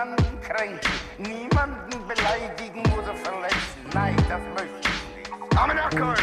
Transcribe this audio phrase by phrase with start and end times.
[0.00, 3.80] niemanden kränken, niemanden beleidigen oder verletzen.
[3.92, 5.58] Nein, das möchte ich nicht.
[5.58, 6.16] Amenakol!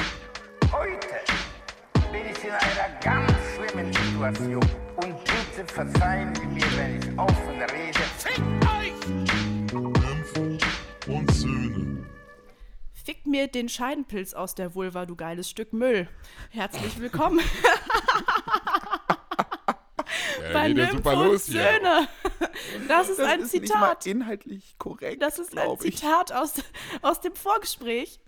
[0.72, 1.08] Heute
[2.12, 4.66] bin ich in einer ganz schlimmen Situation.
[4.96, 8.00] Und bitte verzeihen Sie mir, wenn ich offen rede.
[8.18, 8.94] Fickt euch!
[11.08, 12.06] Und Söhne.
[12.94, 16.10] Fick mir den Scheidenpilz aus der Vulva, du geiles Stück Müll.
[16.50, 17.42] Herzlich willkommen
[20.54, 21.62] bei geht ja super und los hier.
[21.62, 22.08] Söhne.
[22.88, 24.06] Das ist Das ein ist nicht mal Zitat.
[24.08, 25.22] inhaltlich korrekt.
[25.22, 25.98] Das ist ein ich.
[25.98, 26.54] Zitat aus,
[27.02, 28.20] aus dem Vorgespräch.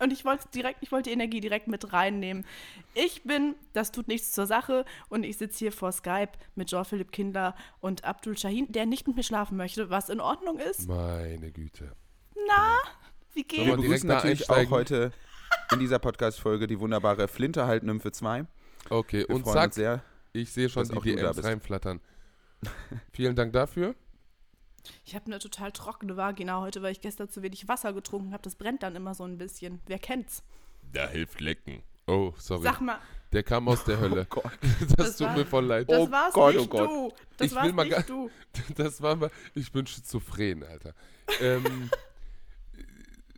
[0.00, 2.46] Und ich wollte direkt, ich wollte die Energie direkt mit reinnehmen.
[2.94, 7.10] Ich bin, das tut nichts zur Sache, und ich sitze hier vor Skype mit Jean-Philipp
[7.10, 10.86] Kindler und Abdul Shahin, der nicht mit mir schlafen möchte, was in Ordnung ist.
[10.88, 11.92] Meine Güte.
[12.46, 12.76] Na,
[13.32, 13.64] wie Wir geht's?
[13.64, 15.12] direkt begrüßen natürlich auch heute
[15.72, 18.44] in dieser Podcast-Folge die wunderbare Flinterhalt Nymphe 2.
[18.90, 20.02] Okay, Wir und uns sehr.
[20.42, 22.00] Ich sehe schon dass die DMs reinflattern.
[23.12, 23.94] Vielen Dank dafür.
[25.04, 28.42] Ich habe eine total trockene Vagina heute, weil ich gestern zu wenig Wasser getrunken habe.
[28.42, 29.80] Das brennt dann immer so ein bisschen.
[29.86, 30.42] Wer kennt's?
[30.92, 31.82] Da hilft Lecken.
[32.06, 32.62] Oh, sorry.
[32.62, 32.98] Sag mal,
[33.32, 34.26] Der kam aus der Hölle.
[34.30, 34.44] Gott.
[34.80, 35.90] Das, Das tut war- mir voll leid.
[35.90, 36.88] das Oh war's Gott, oh nicht Gott.
[36.88, 37.12] du.
[37.36, 38.30] Das Ich will war's mal nicht du.
[38.76, 39.30] Das war mal.
[39.54, 40.94] Ich bin schizophren, Alter.
[41.40, 41.90] ähm.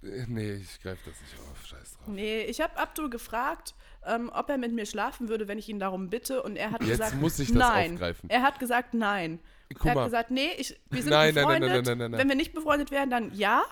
[0.03, 1.67] Äh, Nee, ich greife das nicht auf.
[1.67, 2.07] Scheiß drauf.
[2.07, 3.75] Nee, ich habe Abdul gefragt,
[4.07, 6.43] ähm, ob er mit mir schlafen würde, wenn ich ihn darum bitte.
[6.43, 7.93] Und er hat Jetzt gesagt, muss ich das nein.
[7.95, 8.31] aufgreifen.
[8.31, 9.41] Er hat gesagt, nein.
[9.75, 10.05] Guck er hat mal.
[10.07, 11.71] gesagt, nee, ich, wir sind Nein, nein, nein, befreundet.
[11.71, 12.21] nein, nein, nein, nein.
[12.21, 13.63] Wenn wir nicht befreundet wären, dann ja.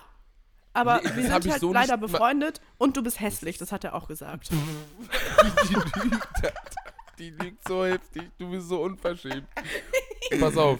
[0.71, 3.57] Aber Nee, wir sind halt so leider befreundet und du bist hässlich.
[3.57, 4.49] Das hat er auch gesagt.
[7.19, 8.23] Die lügt so heftig.
[8.37, 9.45] Du bist so unverschämt.
[10.39, 10.79] Pass auf.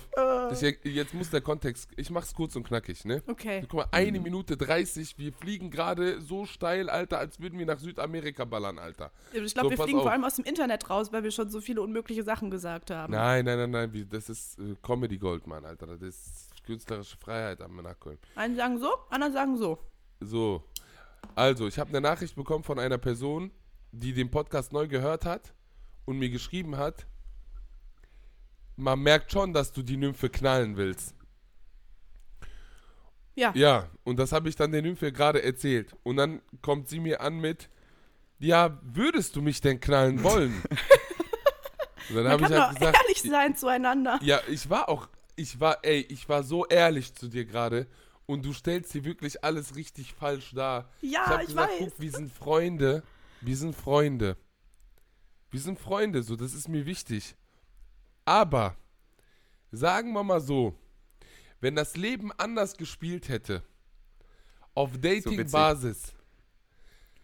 [0.51, 1.89] Ich, jetzt muss der Kontext.
[1.97, 3.21] Ich mach's kurz und knackig, ne?
[3.27, 3.61] Okay.
[3.61, 5.17] Guck mal, eine Minute 30.
[5.17, 9.11] Wir fliegen gerade so steil, Alter, als würden wir nach Südamerika ballern, Alter.
[9.33, 10.03] Ich glaube, So, wir fliegen auf.
[10.03, 13.11] vor allem aus dem Internet raus, weil wir schon so viele unmögliche Sachen gesagt haben.
[13.13, 14.07] Nein, nein, nein, nein.
[14.09, 15.87] Das ist äh, Comedy Gold, Mann, Alter.
[15.87, 18.19] Das ist künstlerische Freiheit am Nachkommen.
[18.35, 19.79] Einen sagen so, anderen sagen so.
[20.21, 20.63] So.
[21.35, 23.51] Also, ich habe eine Nachricht bekommen von einer Person,
[23.91, 25.53] die den Podcast neu gehört hat
[26.09, 27.05] und mir geschrieben hat,
[28.75, 31.13] man merkt schon, dass du die Nymphe knallen willst.
[33.35, 33.51] Ja.
[33.53, 35.95] Ja, und das habe ich dann der Nymphe gerade erzählt.
[36.01, 37.69] Und dann kommt sie mir an mit,
[38.39, 40.63] ja, würdest du mich denn knallen wollen?
[42.09, 44.19] und dann habe ich halt gesagt, ehrlich sein zueinander.
[44.23, 47.85] ja, ich war auch, ich war, ey, ich war so ehrlich zu dir gerade
[48.25, 50.89] und du stellst hier wirklich alles richtig falsch dar.
[51.01, 51.79] Ja, hab ich gesagt, weiß.
[51.79, 53.03] guck, wir sind Freunde,
[53.41, 54.37] wir sind Freunde.
[55.51, 57.35] Wir sind Freunde, so, das ist mir wichtig.
[58.25, 58.75] Aber,
[59.71, 60.75] sagen wir mal so,
[61.59, 63.63] wenn das Leben anders gespielt hätte,
[64.75, 66.13] auf Dating-Basis,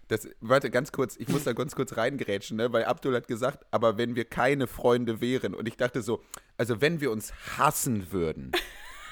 [0.08, 2.72] Das, warte, ganz kurz, ich muss da ganz kurz reingerätschen, ne?
[2.74, 5.56] weil Abdul hat gesagt, aber wenn wir keine Freunde wären.
[5.56, 6.24] Und ich dachte so,
[6.58, 8.52] also wenn wir uns hassen würden,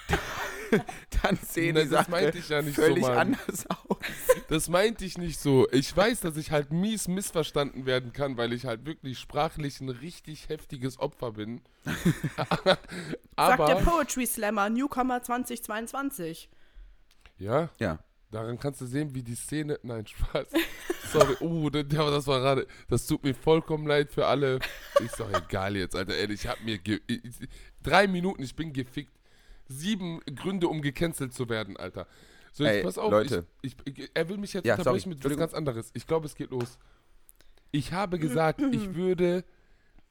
[1.23, 3.17] dann sehen die das Sachen meinte ich ja nicht so, völlig Mann.
[3.17, 3.97] anders aus.
[4.49, 5.67] Das meinte ich nicht so.
[5.71, 9.89] Ich weiß, dass ich halt mies missverstanden werden kann, weil ich halt wirklich sprachlich ein
[9.89, 11.61] richtig heftiges Opfer bin.
[12.35, 12.77] Sagt der
[13.35, 16.49] Aber, Poetry Slammer, Newcomer 2022.
[17.39, 17.99] ja, Ja.
[18.31, 19.79] daran kannst du sehen, wie die Szene.
[19.83, 20.47] Nein, Spaß.
[21.11, 22.67] Sorry, oh, das, das war gerade.
[22.89, 24.59] Das tut mir vollkommen leid für alle.
[24.99, 26.15] Ist doch egal jetzt, Alter.
[26.15, 26.79] Ehrlich, ich hab mir.
[26.79, 27.21] Ge ich,
[27.83, 29.11] drei Minuten, ich bin gefickt.
[29.73, 32.07] Sieben Gründe, um gecancelt zu werden, Alter.
[32.51, 33.11] So, jetzt Ey, pass auf.
[33.11, 33.47] Leute.
[33.61, 35.91] Ich, ich, er will mich jetzt Ja, unterbrechen sorry, mit was ganz anderes.
[35.93, 36.77] Ich glaube, es geht los.
[37.71, 39.43] Ich habe gesagt, ich würde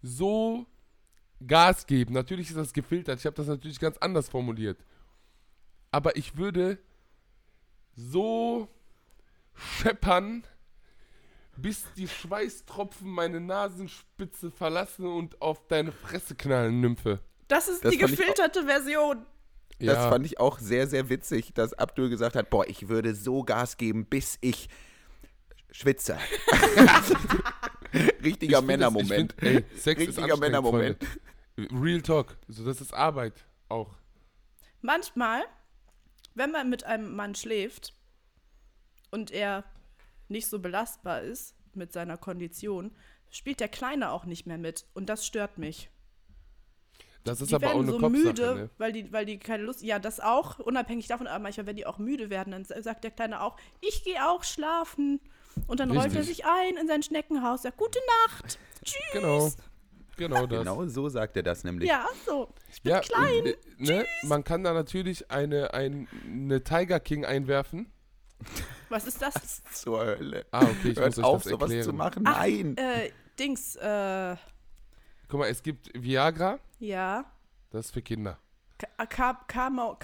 [0.03, 0.67] so
[1.47, 2.15] Gas geben.
[2.15, 3.21] Natürlich ist das gefiltert.
[3.21, 4.79] Ich habe das natürlich ganz anders formuliert.
[5.91, 6.79] Aber ich würde
[7.95, 8.69] so
[9.55, 10.45] scheppern,
[11.57, 17.21] bis die Schweißtropfen meine Nasenspitze verlassen und auf deine Fresse knallen, Nymphe.
[17.49, 19.27] Das ist Das die gefilterte Version.
[19.83, 20.09] Das Ja.
[20.11, 23.77] fand ich auch sehr, sehr witzig, dass Abdul gesagt hat, boah, ich würde so Gas
[23.77, 24.69] geben, bis ich
[25.71, 26.19] schwitze.
[28.23, 29.35] Richtiger Männermoment.
[29.43, 30.99] Richtiger Männermoment.
[31.59, 32.37] Real Talk.
[32.49, 33.95] So, das ist Arbeit auch.
[34.81, 35.43] Manchmal,
[36.35, 37.95] wenn man mit einem Mann schläft
[39.11, 39.65] und er
[40.29, 42.95] nicht so belastbar ist mit seiner Kondition,
[43.31, 44.87] spielt der Kleine auch nicht mehr mit.
[44.95, 45.91] Und das stört mich.
[47.25, 48.71] Das ist die aber auch werden eine so Kopfsache, müde, ne?
[48.79, 49.83] weil, die, weil die keine Lust.
[49.83, 53.11] Ja, das auch, unabhängig davon, aber manchmal, wenn die auch müde werden, dann sagt der
[53.13, 55.21] Kleine auch, ich gehe auch schlafen.
[55.67, 56.39] Und dann rollt er Richtig.
[56.39, 58.59] sich ein in sein Schneckenhaus, sagt, gute Nacht.
[58.85, 58.97] Tschüss.
[59.13, 59.51] Genau.
[60.17, 60.59] Genau das.
[60.61, 61.89] Genau so sagt er das nämlich.
[61.89, 62.49] Ja, so.
[62.71, 63.41] Ich bin Ja, klein.
[63.41, 67.91] und, äh, ne, man kann da natürlich eine, ein, eine Tiger King einwerfen.
[68.89, 69.63] Was ist das?
[69.73, 70.45] Zur Hölle.
[70.51, 71.85] Ah, okay, ich Hört muss euch auf, das sowas erklären.
[71.85, 72.25] zu machen.
[72.27, 72.77] Ach, Nein.
[72.77, 74.37] Äh, Dings, äh,
[75.33, 77.25] Guck mal, es gibt Viagra, ja.
[77.71, 78.39] das ist für Kinder.
[79.09, 79.97] Kama-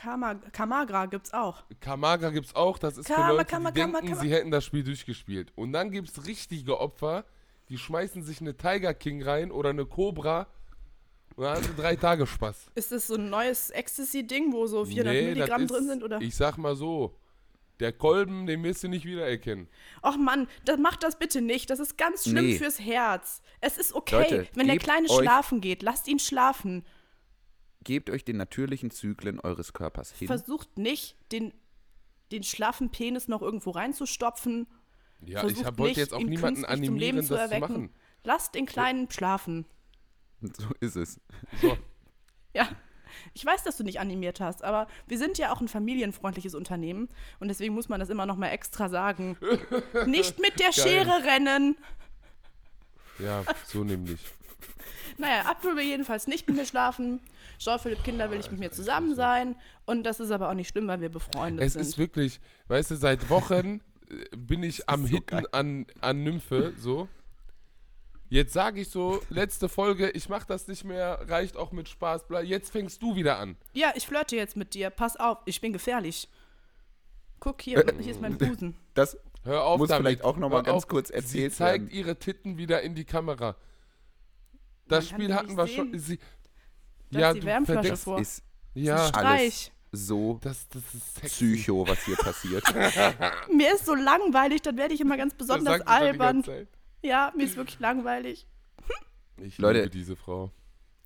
[0.52, 1.64] Kamagra gibt's auch.
[1.82, 4.64] Kamaga gibt's auch, das ist für Kama, Leute, Kama, die Kama, denken, sie hätten das
[4.64, 5.52] Spiel durchgespielt.
[5.54, 7.26] Und dann gibt's richtige Opfer,
[7.68, 10.46] die schmeißen sich eine Tiger King rein oder eine Cobra
[11.36, 12.70] und dann haben sie drei Tage Spaß.
[12.74, 16.02] Ist das so ein neues Ecstasy-Ding, wo so 400 Milligramm das drin ist- sind?
[16.04, 16.22] Oder?
[16.22, 17.14] Ich sag mal so,
[17.80, 19.68] der Kolben, den wirst du nicht wiedererkennen.
[20.02, 21.70] Och Mann, das macht das bitte nicht.
[21.70, 22.58] Das ist ganz schlimm Nee.
[22.58, 23.42] fürs Herz.
[23.60, 25.82] Es ist okay, Leute, wenn der Kleine schlafen geht.
[25.82, 26.84] Lasst ihn schlafen.
[27.84, 30.26] Gebt euch den natürlichen Zyklen eures Körpers hin.
[30.26, 31.54] Versucht nicht, den,
[32.32, 34.66] den schlaffen Penis noch irgendwo reinzustopfen.
[35.24, 37.34] Ja, Versucht ich hab, wollte nicht, jetzt auch ihn niemanden künstlich zum Leben animieren, zu
[37.34, 37.72] das zu erwecken.
[37.72, 37.94] machen.
[38.24, 39.66] Lasst den Kleinen schlafen.
[40.40, 41.20] So ist es.
[41.60, 41.76] So,
[42.54, 42.68] Ja,
[43.34, 47.08] ich weiß, dass du nicht animiert hast, aber wir sind ja auch ein familienfreundliches Unternehmen
[47.40, 49.36] und deswegen muss man das immer noch mal extra sagen.
[50.06, 51.76] nicht mit der Schere rennen.
[53.18, 54.20] ja, so nämlich.
[55.16, 57.20] Naja, Abdul will jedenfalls nicht mit mir schlafen.
[57.58, 59.56] Jean-Philipp Kinder will nicht mit mir zusammen sein.
[59.84, 61.82] Und das ist aber auch nicht schlimm, weil wir befreundet Es sind.
[61.82, 65.46] ist wirklich, weißt du, seit Wochen äh, bin ich am so Hitten geil.
[65.50, 67.08] an, an Nymphe, so.
[68.30, 72.26] Jetzt sage ich so, letzte Folge, ich mach das nicht mehr, reicht auch mit Spaß,
[72.28, 72.40] bla.
[72.42, 73.56] Jetzt fängst du wieder an.
[73.72, 74.90] ja, ich flirte jetzt mit dir.
[74.90, 76.28] Pass auf, ich bin gefährlich.
[77.40, 78.76] Guck hier, hier ist mein Busen.
[78.94, 80.02] Das Hör auf Muss damit.
[80.06, 80.88] vielleicht auch noch mal Hör ganz auf.
[80.88, 81.96] kurz erzählt Sie zeigt werden.
[81.96, 83.56] ihre Titten wieder in die Kamera.
[84.88, 85.76] Das Man Spiel hatten wir sehen.
[85.76, 85.98] schon.
[85.98, 86.18] Sie,
[87.10, 88.20] Da ja, ist die du Wärmflasche vor.
[88.20, 88.42] ist
[88.74, 89.72] Ja, alles Streich.
[89.92, 91.54] so das, das ist sexy.
[91.54, 92.64] Psycho, was hier passiert.
[93.54, 96.44] Mir ist so langweilig, dann werde ich immer ganz Das besonders albern.
[97.02, 98.46] Ja, mir ist wirklich langweilig.
[99.40, 99.78] Ich Leute.
[99.80, 100.50] liebe diese Frau.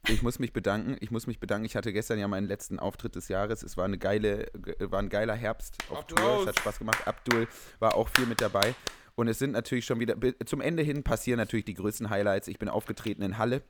[0.09, 0.97] Ich muss mich bedanken.
[1.00, 1.65] Ich muss mich bedanken.
[1.65, 3.62] Ich hatte gestern ja meinen letzten Auftritt des Jahres.
[3.62, 6.41] Es war eine geile, ge- war ein geiler Herbst auf Tour.
[6.41, 7.06] Es hat Spaß gemacht.
[7.06, 7.47] Abdul
[7.79, 8.75] war auch viel mit dabei.
[9.15, 10.17] Und es sind natürlich schon wieder,
[10.47, 12.49] zum Ende hin passieren natürlich die größten Highlights.
[12.49, 13.62] Ich bin aufgetreten in Halle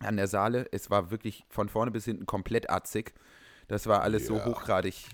[0.00, 0.68] an der Saale.
[0.70, 3.14] Es war wirklich von vorne bis hinten komplett atzig.
[3.66, 4.44] Das war alles so Ja.
[4.44, 5.06] hochgradig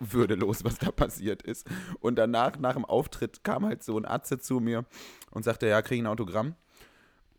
[0.00, 1.66] würdelos, was da passiert ist.
[2.00, 4.84] Und danach, nach dem Auftritt, kam halt so ein Atze zu mir
[5.30, 6.54] und sagte, ja, krieg ich ein Autogramm.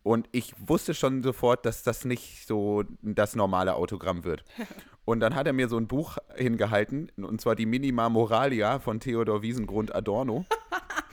[0.03, 4.43] Und ich wusste schon sofort, dass das nicht so das normale Autogramm wird.
[5.05, 8.99] Und dann hat er mir so ein Buch hingehalten, und zwar die Minima Moralia von
[8.99, 10.45] Theodor Wiesengrund Adorno.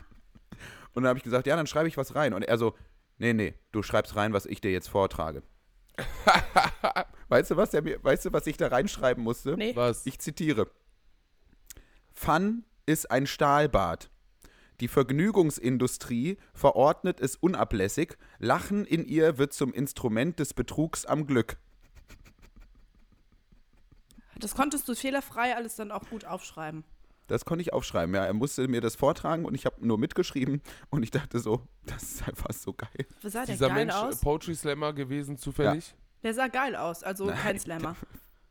[0.92, 2.34] Und dann habe ich gesagt, ja, dann schreibe ich was rein.
[2.34, 2.74] Und er so,
[3.16, 5.42] nee, nee, du schreibst rein, was ich dir jetzt vortrage.
[7.28, 9.56] weißt du, was er mir, weißt du, was ich da reinschreiben musste?
[9.56, 9.74] Nee.
[9.74, 10.04] Was?
[10.04, 10.68] Ich zitiere.
[12.16, 14.10] Fun ist ein Stahlbad.
[14.80, 18.16] Die Vergnügungsindustrie verordnet es unablässig.
[18.38, 21.58] Lachen in ihr wird zum Instrument des Betrugs am Glück.
[24.38, 26.84] Das konntest du fehlerfrei alles dann auch gut aufschreiben.
[27.26, 28.14] Das konnte ich aufschreiben.
[28.14, 31.62] Ja, er musste mir das vortragen und ich habe nur mitgeschrieben und ich dachte so,
[31.84, 33.06] das ist einfach so geil.
[33.20, 34.20] Wie sah der Dieser geil Mensch äh, aus?
[34.20, 35.94] Poetry Slammer gewesen, zufällig?
[36.22, 37.96] Der sah geil aus, also kein Slammer.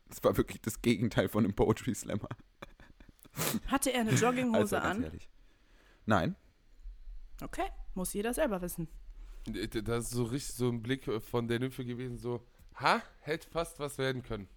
[0.08, 2.28] Das war wirklich das Gegenteil von einem Poetry Slammer.
[3.68, 5.02] Hatte er eine Also Jogginghose ganz an?
[5.04, 5.28] ehrlich.
[6.06, 6.36] Nein.
[7.42, 8.88] Okay, muss jeder selber wissen.
[9.44, 12.44] Das ist so richtig so ein Blick von der Nymphe gewesen, so,
[12.76, 14.48] ha, hätte fast was werden können.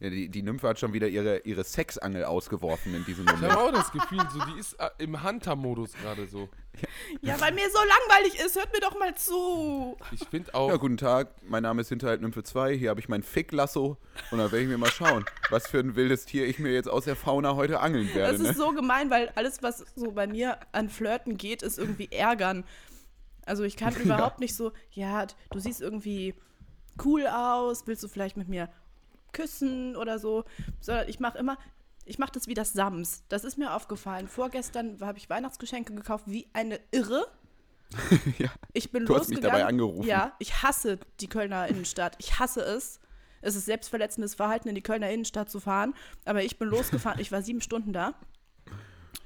[0.00, 3.42] Ja, die, die Nymphe hat schon wieder ihre, ihre Sexangel ausgeworfen in diesem Ich habe
[3.42, 3.58] Moment.
[3.58, 6.48] auch das Gefühl, so, die ist äh, im Hunter-Modus gerade so.
[7.20, 9.96] Ja, weil mir so langweilig ist, hört mir doch mal zu.
[10.10, 13.08] Ich finde auch, Ja, guten Tag, mein Name ist Hinterhalt Nymphe 2, hier habe ich
[13.08, 13.96] mein Fick-Lasso
[14.32, 16.88] und da werde ich mir mal schauen, was für ein wildes Tier ich mir jetzt
[16.88, 18.32] aus der Fauna heute angeln werde.
[18.32, 18.48] Das Ne?
[18.50, 22.64] ist so gemein, weil alles, was so bei mir an Flirten geht, ist irgendwie ärgern.
[23.46, 26.34] Also ich kann überhaupt nicht so, ja, du siehst irgendwie
[27.04, 28.68] cool aus, willst du vielleicht mit mir
[29.34, 30.44] küssen oder so,
[30.80, 31.58] sondern ich mache immer,
[32.06, 33.24] ich mache das wie das Sams.
[33.28, 34.28] Das ist mir aufgefallen.
[34.28, 37.26] Vorgestern habe ich Weihnachtsgeschenke gekauft wie eine Irre.
[38.38, 38.48] ja.
[38.72, 40.06] Ich bin Du hast mich dabei angerufen.
[40.06, 42.16] Ja, ich hasse die Kölner Innenstadt.
[42.18, 43.00] Ich hasse es.
[43.42, 45.94] Es ist selbstverletzendes Verhalten, in die Kölner Innenstadt zu fahren.
[46.24, 47.20] Aber ich bin losgefahren.
[47.20, 48.14] Ich war sieben Stunden da.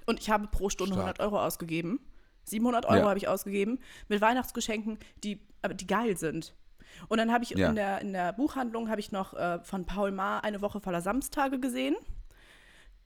[0.06, 1.18] Und ich habe pro Stunde Stark.
[1.18, 2.00] 100 Euro ausgegeben.
[2.44, 3.08] 700 Euro Ja.
[3.08, 3.78] habe ich ausgegeben.
[4.08, 6.54] Mit Weihnachtsgeschenken, die, aber die geil sind.
[7.08, 7.68] Und dann habe ich Ja.
[7.68, 11.00] in, der, in der Buchhandlung habe ich noch äh, von Paul Maar eine Woche voller
[11.00, 11.96] Samstage gesehen.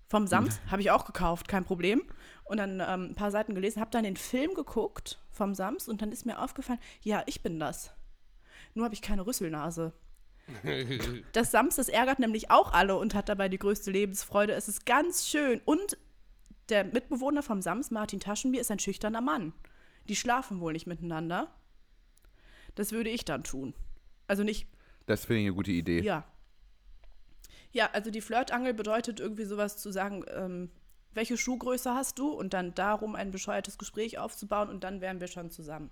[0.08, 0.70] Vom Sams Mhm.
[0.70, 2.02] habe ich auch gekauft, kein Problem.
[2.44, 6.02] Und dann ähm, ein paar Seiten gelesen, habe dann den Film geguckt vom Sams und
[6.02, 7.92] dann ist mir aufgefallen, ja, ich bin das.
[8.74, 9.92] Nur habe ich keine Rüsselnase.
[11.32, 14.52] Das Sams, das ärgert nämlich auch alle und hat dabei die größte Lebensfreude.
[14.52, 15.60] Es ist ganz schön.
[15.64, 15.96] Und
[16.68, 19.52] der Mitbewohner vom Sams, Martin Taschenbier, ist ein schüchterner Mann.
[20.08, 21.48] Die schlafen wohl nicht miteinander.
[22.74, 23.74] Das würde ich dann tun.
[24.26, 24.66] Also nicht
[25.06, 26.00] Das finde ich eine gute Idee.
[26.02, 26.24] ja.
[27.74, 30.70] Ja, also die Flirtangel bedeutet irgendwie sowas zu sagen, ähm,
[31.14, 35.26] welche Schuhgröße hast du und dann darum ein bescheuertes Gespräch aufzubauen und dann wären wir
[35.26, 35.90] schon zusammen.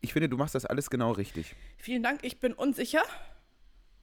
[0.00, 1.54] Ich finde, du machst das alles genau richtig.
[1.76, 3.02] Vielen Dank, ich bin unsicher.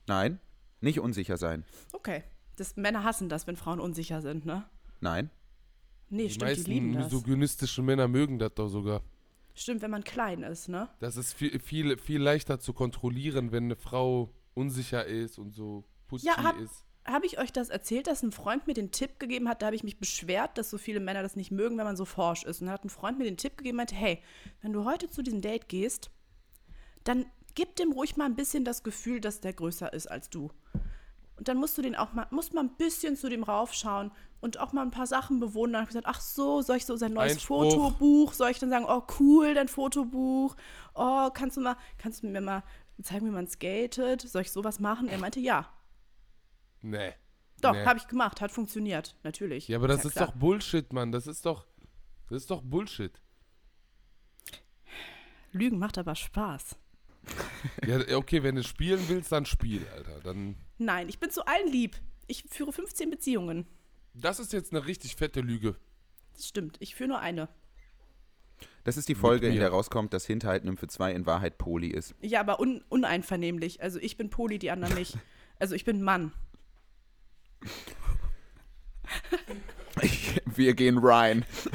[0.06, 0.40] Nein,
[0.80, 1.64] nicht unsicher sein.
[1.92, 2.24] Okay.
[2.56, 4.64] Das, Männer hassen das, wenn Frauen unsicher sind, ne?
[5.00, 5.30] Nein.
[6.08, 7.12] Nee, Die stimmt, die lieben meisten das.
[7.12, 9.02] misogynistischen Männer mögen das doch sogar.
[9.58, 10.88] Stimmt, wenn man klein ist, ne?
[11.00, 15.84] Das ist viel, viel, viel leichter zu kontrollieren, wenn eine Frau unsicher ist und so
[16.06, 16.84] pussy Ja, hab- ist.
[17.04, 19.76] Habe ich euch das erzählt, dass ein Freund mir den Tipp gegeben hat, da habe
[19.76, 22.60] ich mich beschwert, dass so viele Männer das nicht mögen, wenn man so forsch ist.
[22.60, 24.22] Und dann hat ein Freund mir den Tipp gegeben, meinte, hey,
[24.60, 26.10] wenn du heute zu diesem Date gehst,
[27.04, 27.24] dann
[27.54, 30.50] gib dem ruhig mal ein bisschen das Gefühl, dass der größer ist als du.
[31.38, 34.58] Und dann musst du den auch mal, musst mal ein bisschen zu dem raufschauen und
[34.58, 35.72] auch mal ein paar Sachen bewundern.
[35.72, 37.70] Dann habe ich gesagt, ach so, soll ich so sein neues Einspruch.
[37.72, 38.32] Fotobuch?
[38.32, 40.56] Soll ich dann sagen, oh cool, dein Fotobuch?
[40.94, 42.62] Oh, kannst du mal, kannst du mir mal
[43.02, 44.22] zeigen, wie man skatet?
[44.22, 45.08] Soll ich sowas machen?
[45.08, 45.68] Er meinte, ja.
[46.82, 47.12] Nee.
[47.60, 47.84] Doch, Nee.
[47.84, 49.68] habe ich gemacht, hat funktioniert, natürlich.
[49.68, 50.26] Ja, aber das ja ist klar.
[50.26, 51.12] doch Bullshit, Mann.
[51.12, 51.66] Das ist doch.
[52.28, 53.20] Das ist doch Bullshit.
[55.52, 56.76] Lügen macht aber Spaß.
[57.86, 60.20] Ja, okay, wenn du spielen willst, dann spiel, Alter.
[60.20, 60.56] Dann.
[60.78, 61.96] Nein, ich bin zu allen lieb.
[62.26, 63.66] Ich führe 15 Beziehungen.
[64.14, 65.76] Das ist jetzt eine richtig fette Lüge.
[66.34, 67.48] Das stimmt, ich führe nur eine.
[68.84, 72.14] Das ist die Folge, in der rauskommt, dass Hinterhalten für zwei in Wahrheit Poli ist.
[72.20, 73.82] Ja, aber un uneinvernehmlich.
[73.82, 75.16] Also ich bin Poli, die anderen nicht.
[75.60, 76.30] Also ich bin Mann.
[80.46, 81.44] Wir gehen rein.
[81.60, 81.70] So,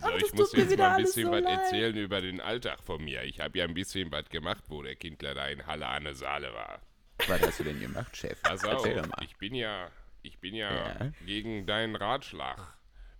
[0.00, 1.58] Ach, ich muss jetzt wieder mal ein bisschen so was leid.
[1.58, 3.22] erzählen über den Alltag von mir.
[3.24, 6.14] Ich habe ja ein bisschen was gemacht, wo der Kindler da in Halle an der
[6.14, 6.80] Saale war.
[7.28, 8.38] Was hast du denn gemacht, Chef?
[8.44, 9.16] Auf, Erzähl doch mal.
[9.22, 9.88] ich bin ja,
[10.22, 11.10] ich bin ja, Ja.
[11.24, 12.58] gegen deinen Ratschlag.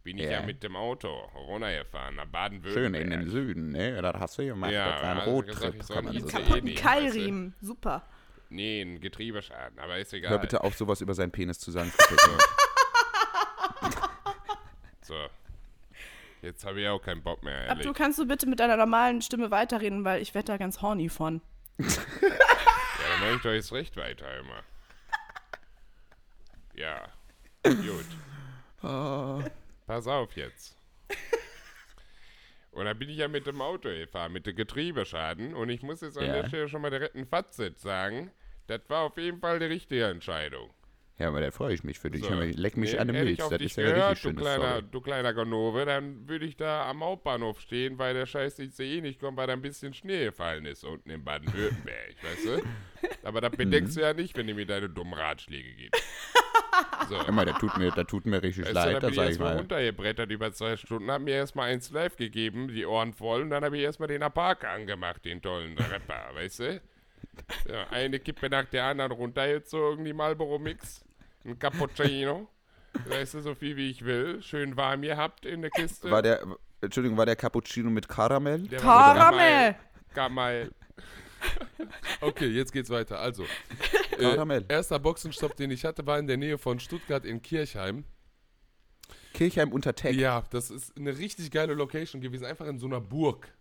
[0.02, 0.32] Bin ich Ja.
[0.32, 3.02] ja, mit dem Auto runtergefahren nach Schön Baden-Württemberg.
[3.04, 4.02] in den Süden, ne?
[4.02, 4.70] Das hast du gemacht.
[4.72, 7.54] Ja, das war ein also Roadtrip, gesagt, kann man so eh Kaputten Keilriemen.
[7.62, 8.02] Super.
[8.50, 10.30] Nee, ein Getriebeschaden, aber ist egal.
[10.32, 11.90] Hör bitte auf, sowas über seinen Penis zu sagen.
[15.02, 15.14] So.
[16.40, 17.70] Jetzt habe ich auch keinen Bock mehr, ehrlich.
[17.86, 21.08] Abdu, kannst du bitte mit deiner normalen Stimme weiterreden, weil ich werde da ganz horny
[21.10, 21.40] von.
[23.20, 24.62] Dann mach ich doch jetzt recht weiter immer.
[26.74, 27.08] Ja,
[27.62, 28.06] gut.
[28.82, 29.42] Ah.
[29.86, 30.76] Pass auf jetzt.
[32.72, 35.54] Und da bin ich ja mit dem Auto gefahren, mit dem Getriebeschaden.
[35.54, 36.32] Und ich muss jetzt an Ja.
[36.42, 38.32] der Stelle schon mal direkt ein Fazit sagen.
[38.66, 40.70] Das war auf jeden Fall die richtige Entscheidung.
[41.16, 42.24] Ja, aber da freue ich mich für dich.
[42.24, 42.34] So.
[42.34, 43.38] Leck mich Nee, an hätte Milch.
[43.38, 44.84] Das ist ja gehört, richtig du kleiner, Story.
[44.90, 49.20] du kleiner Ganove, dann würde ich da am Hauptbahnhof stehen, weil der scheiß ICE nicht
[49.20, 52.62] kommt, weil da ein bisschen Schnee gefallen ist unten in Baden-Württemberg, weißt du?
[53.22, 56.02] Aber das bedenkst du ja nicht, wenn du mir deine dummen Ratschläge gibst.
[57.08, 57.18] So.
[57.30, 59.20] Mal, das tut mir, das tut mir richtig Weißt du, leid, da da bin ich
[59.20, 59.58] erstmal mal.
[59.58, 63.64] runtergebrettert über zwei Stunden, hab mir erstmal eins live gegeben, die Ohren voll, und dann
[63.64, 66.80] habe ich erstmal den Apaka angemacht, den tollen Rapper, weißt du?
[67.68, 71.03] Ja, eine Kippe nach der anderen runtergezogen, die Marlboro Mix,
[71.44, 72.48] ein Cappuccino,
[73.08, 76.10] weißt du, so viel wie ich will, schön warm gehabt in der Kiste.
[76.10, 76.44] War der,
[76.80, 78.60] Entschuldigung, war der Cappuccino mit Karamell?
[78.68, 79.76] Der Karamell!
[80.14, 80.70] Karamell.
[82.22, 83.18] Okay, jetzt geht's weiter.
[83.20, 83.42] Also,
[84.12, 84.64] äh, Karamell.
[84.68, 88.04] erster Boxenstopp, den ich hatte, war in der Nähe von Stuttgart in Kirchheim.
[89.34, 90.14] Kirchheim unter Teck.
[90.16, 93.52] Ja, das ist eine richtig geile Location gewesen, einfach in so einer Burg.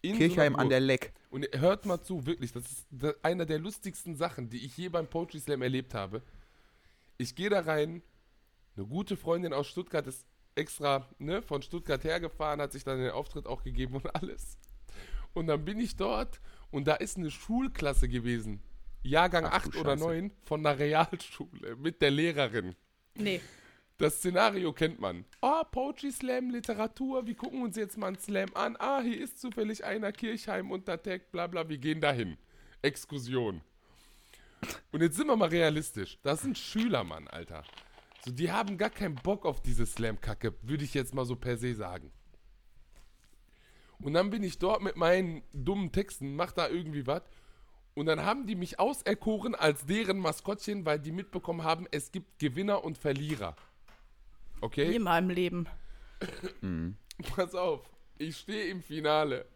[0.00, 1.12] In so Kirchheim einer an der Leck.
[1.28, 4.88] Und hört mal zu, wirklich, das ist da- einer der lustigsten Sachen, die ich je
[4.88, 6.22] beim Poetry Slam erlebt habe.
[7.18, 8.02] Ich gehe da rein,
[8.76, 13.10] eine gute Freundin aus Stuttgart ist extra ne, von Stuttgart hergefahren, hat sich dann den
[13.10, 14.58] Auftritt auch gegeben und alles.
[15.32, 18.62] Und dann bin ich dort und da ist eine Schulklasse gewesen.
[19.02, 20.04] Jahrgang Ach du 8 oder Scheiße.
[20.04, 22.74] 9 von einer Realschule mit der Lehrerin.
[23.14, 23.40] Nee.
[23.98, 25.24] Das Szenario kennt man.
[25.40, 28.76] Ah, Poetry Slam, Literatur, wir gucken uns jetzt mal einen Slam an.
[28.78, 32.36] Ah, hier ist zufällig einer Kirchheim unter Tag, bla bla, wir gehen dahin.
[32.82, 33.62] Exkursion.
[34.92, 36.18] Und jetzt sind wir mal realistisch.
[36.22, 37.64] Das sind Schüler, Mann, Alter.
[38.24, 41.56] So, die haben gar keinen Bock auf diese Slam-Kacke, würde ich jetzt mal so per
[41.56, 42.10] se sagen.
[44.00, 47.22] Und dann bin ich dort mit meinen dummen Texten, mach da irgendwie was.
[47.94, 52.38] Und dann haben die mich auserkoren als deren Maskottchen, weil die mitbekommen haben, es gibt
[52.38, 53.56] Gewinner und Verlierer.
[54.60, 54.88] Okay?
[54.88, 55.66] Nie in meinem Leben.
[57.34, 59.46] Pass auf, ich stehe im Finale.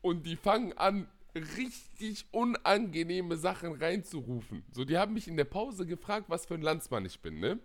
[0.00, 4.64] Und die fangen an, richtig unangenehme Sachen reinzurufen.
[4.70, 7.58] So, die haben mich in der Pause gefragt, was für ein Landsmann ich bin, ne?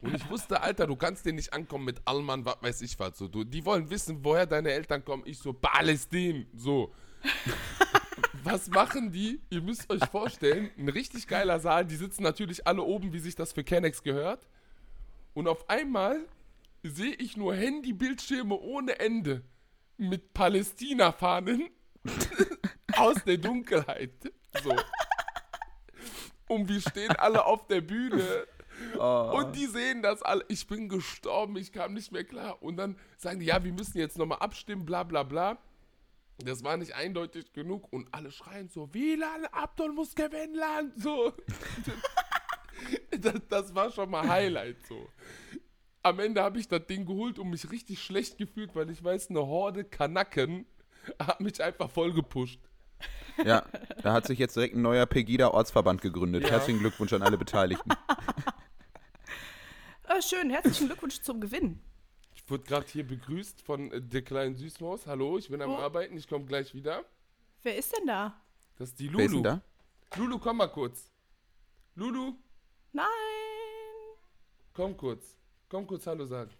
[0.00, 3.16] Und ich wusste, Alter, du kannst dir nicht ankommen mit Allmann, was weiß ich was.
[3.16, 5.22] So, du, die wollen wissen, woher deine Eltern kommen.
[5.26, 6.46] Ich so, Palästin.
[6.54, 6.92] So.
[8.44, 9.40] Was machen die?
[9.50, 11.86] Ihr müsst euch vorstellen, ein richtig geiler Saal.
[11.86, 14.48] Die sitzen natürlich alle oben, wie sich das für Kennex gehört.
[15.32, 16.26] Und auf einmal
[16.82, 19.42] sehe ich nur Handybildschirme ohne Ende
[19.96, 21.68] mit Palästina-Fahnen
[22.96, 24.32] aus der Dunkelheit.
[24.62, 24.74] So.
[26.48, 28.46] Und wir stehen alle auf der Bühne.
[28.98, 30.44] Und die sehen das alle.
[30.48, 32.62] Ich bin gestorben, ich kam nicht mehr klar.
[32.62, 35.58] Und dann sagen die, ja, wir müssen jetzt nochmal abstimmen, bla bla bla.
[36.38, 41.32] Das war nicht eindeutig genug und alle schreien so, Wieland, Abdul muss gewinnen, Land, so.
[43.20, 45.08] das, das war schon mal Highlight, so.
[46.02, 49.30] Am Ende habe ich das Ding geholt und mich richtig schlecht gefühlt, weil ich weiß,
[49.30, 50.66] eine Horde Kanaken
[51.18, 52.60] hat mich einfach voll gepusht.
[53.44, 53.64] Ja,
[54.02, 56.44] da hat sich jetzt direkt ein neuer Pegida-Ortsverband gegründet.
[56.44, 56.50] Ja.
[56.50, 57.90] Herzlichen Glückwunsch an alle Beteiligten.
[60.04, 61.80] Ah, schön, herzlichen Glückwunsch zum Gewinn.
[62.34, 65.06] Ich wurde gerade hier begrüßt von äh, der kleinen Süßmaus.
[65.06, 65.78] Hallo, ich bin am Oh.
[65.78, 67.04] Arbeiten, ich komme gleich wieder.
[67.62, 68.38] Wer ist denn da?
[68.76, 69.42] Das ist die Wer ist Lulu.
[69.42, 69.60] denn
[70.10, 70.18] da?
[70.18, 71.10] Lulu, komm mal kurz.
[71.94, 72.34] Lulu,
[72.92, 73.06] Nein.
[74.74, 75.38] komm kurz.
[75.68, 76.50] Komm kurz Hallo sagen.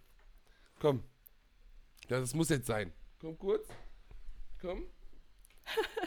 [0.81, 1.03] Komm.
[2.09, 2.93] Ja, das muss jetzt sein.
[3.21, 3.69] Komm kurz.
[4.63, 4.87] Komm.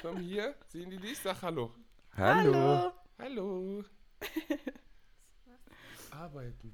[0.01, 0.55] Komm hier.
[0.69, 1.19] Sehen die dich?
[1.19, 1.75] Sag Hallo.
[2.15, 2.93] Hallo.
[3.19, 3.83] Hallo.
[6.09, 6.73] Arbeiten.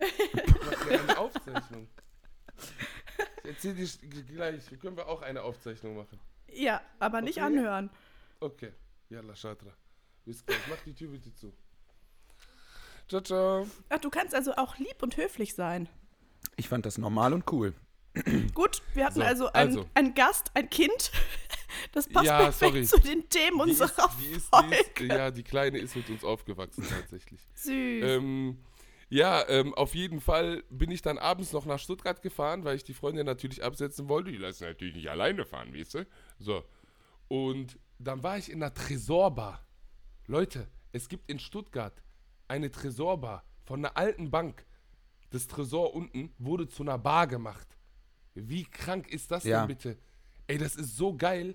[0.00, 0.12] Ich
[0.66, 1.88] mach dir eine Aufzeichnung.
[3.44, 4.66] Ich erzähl dir gleich.
[4.80, 6.18] Können wir auch eine Aufzeichnung machen?
[6.48, 7.46] Ja, aber nicht Okay.
[7.46, 7.90] anhören.
[8.40, 8.72] Okay.
[9.08, 9.72] Yalla, Shatra.
[10.24, 10.66] Bis gleich.
[10.68, 11.54] Mach die Tür bitte zu.
[13.08, 13.68] Ciao, ciao.
[13.88, 15.88] Ach, du kannst also auch lieb und höflich sein.
[16.56, 17.72] Ich fand das normal und cool.
[18.54, 19.86] Gut, wir hatten So, also, einen, also.
[19.94, 21.10] einen Gast, ein Kind.
[21.90, 22.84] Das passt Ja, perfekt sorry.
[22.84, 26.08] zu den Themen Die ist, unserer die ist, die ist, ja, die Kleine ist mit
[26.08, 27.40] uns aufgewachsen tatsächlich.
[27.54, 27.66] Süß.
[28.04, 28.58] Ähm,
[29.08, 32.84] ja, ähm, auf jeden Fall bin ich dann abends noch nach Stuttgart gefahren, weil ich
[32.84, 34.30] die Freundin natürlich absetzen wollte.
[34.30, 36.06] Die lassen natürlich nicht alleine fahren, weißt du?
[36.38, 36.62] So.
[37.26, 39.66] Und dann war ich in einer Tresorbar.
[40.28, 42.04] Leute, es gibt in Stuttgart
[42.46, 44.64] eine Tresorbar von einer alten Bank.
[45.30, 47.73] Das Tresor unten wurde zu einer Bar gemacht.
[48.34, 49.60] Wie krank ist das Ja.
[49.60, 49.96] denn bitte?
[50.46, 51.54] Ey, das ist so geil.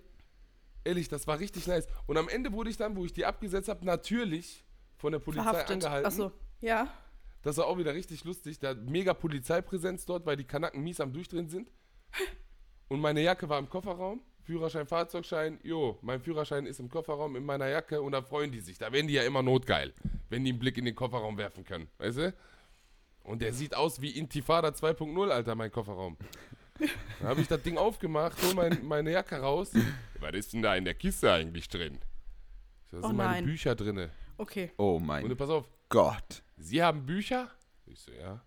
[0.84, 1.88] Ehrlich, das war richtig nice.
[2.08, 4.64] Und am Ende wurde ich dann, wo ich die abgesetzt habe, natürlich
[4.98, 5.72] von der Polizei Verhaftet.
[5.72, 6.08] angehalten.
[6.08, 6.32] Achso,
[6.62, 6.88] ja.
[7.42, 8.60] Das war auch wieder richtig lustig.
[8.60, 11.70] Da hat mega Polizeipräsenz dort, weil die Kanaken mies am Durchdrehen sind.
[12.88, 14.22] Und meine Jacke war im Kofferraum.
[14.42, 15.60] Führerschein, Fahrzeugschein.
[15.64, 18.78] Jo, mein Führerschein ist im Kofferraum in meiner Jacke und da freuen die sich.
[18.80, 19.94] Da werden die ja immer notgeil,
[20.30, 21.88] wenn die einen Blick in den Kofferraum werfen können.
[22.00, 22.34] Weißt du?
[23.24, 26.18] Und der sieht aus wie Intifada 2.0, Alter, mein Kofferraum.
[27.20, 29.72] Dann habe ich das Ding aufgemacht, hol mein, meine Jacke raus.
[30.20, 32.00] Was ist denn da in der Kiste eigentlich drin?
[32.92, 33.46] Da Oh sind meine nein.
[33.46, 34.12] Bücher drinne.
[34.38, 34.72] Okay.
[34.78, 36.44] Oh Und mein pass auf, Gott.
[36.58, 37.50] Sie haben Bücher?
[37.86, 38.42] Ich so, ja.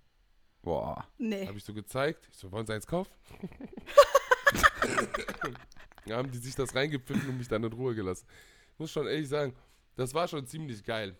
[0.62, 1.06] Boah.
[1.18, 1.46] Nee.
[1.46, 2.28] Habe ich so gezeigt.
[2.30, 3.12] Ich so, wollen Sie eins kaufen?
[6.06, 8.26] Dann haben die sich das reingepfiffen und mich dann in Ruhe gelassen.
[8.72, 9.54] Ich muss schon ehrlich sagen,
[9.94, 11.16] das war schon ziemlich geil.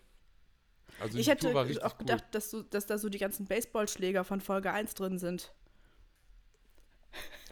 [0.99, 1.49] Also Ich hätte
[1.83, 5.53] auch gedacht, dass, du, dass da so die ganzen Baseballschläger von Folge 1 drin sind.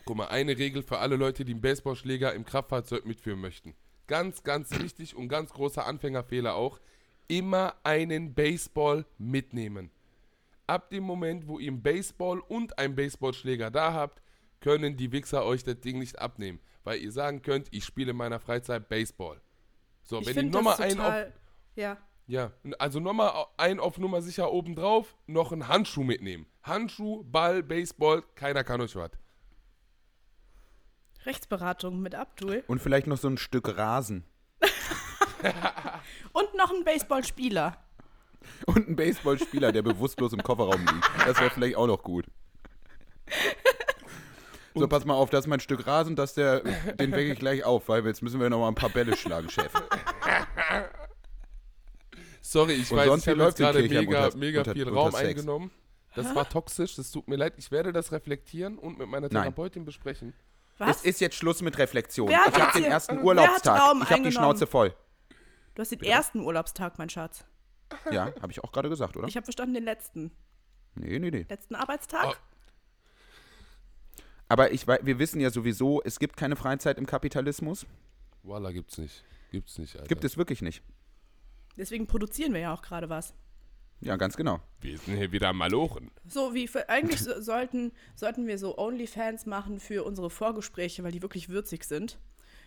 [0.06, 3.76] Guck mal, eine Regel für alle Leute, die einen Baseballschläger im Kraftfahrzeug mitführen möchten.
[4.08, 6.80] Ganz, ganz wichtig und ganz großer Anfängerfehler auch.
[7.28, 9.90] Immer einen Baseball mitnehmen.
[10.68, 14.22] Ab dem Moment, wo ihr einen Baseball und einen Baseballschläger da habt,
[14.60, 16.60] können die Wichser euch das Ding nicht abnehmen.
[16.84, 19.42] Weil ihr sagen könnt, ich spiele in meiner Freizeit Baseball.
[20.04, 21.26] So, Ich wenn ihr nochmal einen auf.
[21.76, 21.98] Ja.
[22.28, 26.46] ja, also nochmal ein auf Nummer sicher obendrauf, noch einen Handschuh mitnehmen.
[26.64, 29.12] Handschuh, Ball, Baseball, keiner kann euch was.
[31.26, 32.64] Rechtsberatung mit Abdul.
[32.68, 34.24] Und vielleicht noch so ein Stück Rasen.
[36.34, 37.78] Und noch ein Baseballspieler.
[38.66, 41.10] Und ein Baseballspieler, der bewusstlos im Kofferraum liegt.
[41.28, 42.26] Das wäre vielleicht auch noch gut.
[44.74, 47.64] So, pass mal auf, das ist mein Stück Rasen, das der, den wecke ich gleich
[47.64, 49.72] auf, weil jetzt müssen wir noch mal ein paar Bälle schlagen, Chef.
[52.42, 54.96] Sorry, ich Und weiß, sonst, ich wie habe gerade mega, Unter- mega unter- viel unter
[55.00, 55.24] Raum Sex?
[55.30, 55.72] eingenommen.
[56.16, 57.54] Das war toxisch, das tut mir leid.
[57.58, 59.44] Ich werde das reflektieren und mit meiner Nein.
[59.44, 60.34] Therapeutin besprechen.
[60.82, 60.98] Was?
[60.98, 62.28] Es ist jetzt Schluss mit Reflexion.
[62.28, 63.94] Wer ich habe den ersten wer hat Urlaubstag.
[64.02, 64.32] Ich habe die?
[64.32, 64.96] Schnauze voll.
[65.76, 67.46] Du hast den ersten Urlaubstag, mein Schatz.
[68.10, 69.28] Ja, habe ich auch gerade gesagt, oder?
[69.28, 70.32] Ich habe verstanden den letzten.
[70.96, 71.46] Nee, nee, nee.
[71.48, 72.26] Letzten Arbeitstag?
[72.26, 72.34] Oh.
[74.50, 77.86] Aber ich, wir wissen ja sowieso, es gibt keine Freizeit im Kapitalismus.
[78.44, 79.24] Voila, gibt's nicht.
[79.52, 80.08] Gibt's nicht, Alter.
[80.08, 80.84] Gibt es wirklich nicht.
[81.78, 83.34] Deswegen produzieren wir ja auch gerade was.
[84.02, 84.60] Ja, ganz genau.
[84.80, 86.10] Wir sind hier wieder am Malochen.
[86.28, 91.12] So wie für, eigentlich so, sollten, sollten wir so Onlyfans machen für unsere Vorgespräche, weil
[91.12, 92.18] die wirklich würzig sind.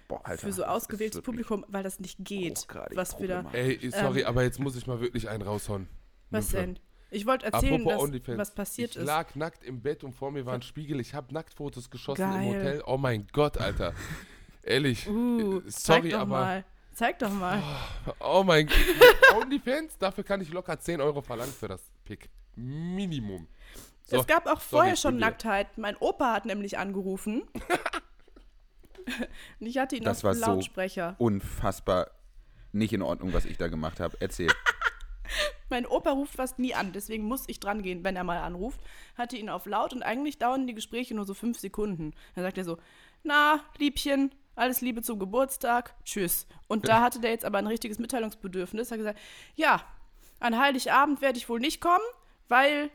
[0.07, 0.47] Boah, Alter.
[0.47, 2.67] für so ausgewähltes Publikum, weil das nicht geht.
[2.93, 3.45] Was wir da.
[3.53, 5.89] Ey, sorry, aber jetzt muss ich mal wirklich einen raushauen.
[6.31, 6.79] Was denn?
[7.11, 8.39] Ich wollte erzählen, Apropos dass, OnlyFans.
[8.39, 9.07] was passiert ich ist.
[9.07, 11.01] lag nackt im Bett und vor mir war ein Spiegel.
[11.01, 12.49] Ich habe Nacktfotos geschossen im Geil.
[12.49, 12.83] Hotel.
[12.87, 13.95] Oh mein Gott, Alter.
[14.63, 15.09] Ehrlich.
[15.09, 16.31] Uh, zeig sorry, doch aber.
[16.41, 16.65] mal.
[16.95, 17.61] Zeig doch mal.
[18.21, 18.77] Oh mein Gott.
[19.35, 22.31] OnlyFans, dafür kann ich locker 10 Euro verlangen für das Pick.
[22.55, 23.49] Minimum.
[24.05, 25.77] So, es gab auch sorry, vorher ich schon Nacktheit.
[25.77, 27.43] Mein Opa hat nämlich angerufen.
[29.61, 31.17] Und ich hatte ihn Das auf war so Lautsprecher.
[31.19, 32.11] Unfassbar
[32.73, 34.17] nicht in Ordnung, was ich da gemacht habe.
[34.21, 34.51] Erzähl.
[35.71, 38.81] Mein Opa ruft fast nie an, deswegen muss ich dran gehen, wenn er mal anruft.
[39.17, 42.13] Hatte ihn auf laut und eigentlich dauern die Gespräche nur so fünf Sekunden.
[42.35, 42.79] Dann sagt er so,
[43.23, 46.47] na, Liebchen, alles Liebe zum Geburtstag, tschüss.
[46.69, 48.89] Und da hatte der jetzt aber ein richtiges Mitteilungsbedürfnis.
[48.89, 49.21] Er hat gesagt,
[49.55, 49.83] ja,
[50.41, 52.05] an Heiligabend werde ich wohl nicht kommen,
[52.49, 52.91] weil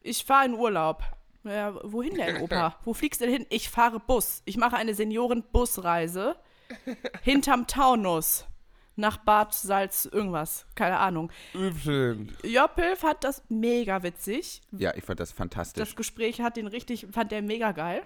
[0.00, 1.02] ich fahre in Urlaub.
[1.44, 2.76] Ja, wohin denn, Opa?
[2.84, 3.46] Wo fliegst du denn hin?
[3.50, 4.42] Ich fahre Bus.
[4.44, 6.36] Ich mache eine Senioren-Busreise
[7.22, 8.46] hinterm Taunus
[8.96, 10.66] nach Bad Salz irgendwas.
[10.74, 11.30] Keine Ahnung.
[11.54, 12.36] Übchen.
[12.44, 14.60] Joppel fand das mega witzig.
[14.72, 15.82] Ja, ich fand das fantastisch.
[15.88, 18.02] Das Gespräch hat den richtig, fand der mega geil.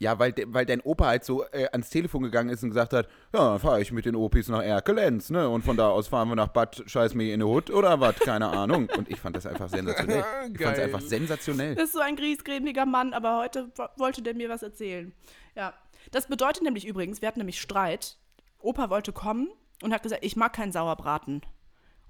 [0.00, 2.92] Ja, weil, de, weil dein Opa halt so äh, ans Telefon gegangen ist und gesagt
[2.92, 5.48] hat, ja, dann fahre ich mit den Opis nach Erkelenz, ne?
[5.48, 8.16] Und von da aus fahren wir nach Bad Scheiß mir in den Hut oder was,
[8.20, 8.88] keine Ahnung.
[8.96, 10.24] Und ich fand das einfach sensationell.
[10.54, 11.74] Ich fand es einfach sensationell.
[11.74, 15.12] Das ist so ein griesgrämiger Mann, aber heute wo- wollte der mir was erzählen.
[15.56, 15.74] Ja.
[16.12, 18.16] Das bedeutet nämlich übrigens, wir hatten nämlich Streit.
[18.60, 19.48] Opa wollte kommen
[19.82, 21.42] und hat gesagt, ich mag keinen Sauerbraten.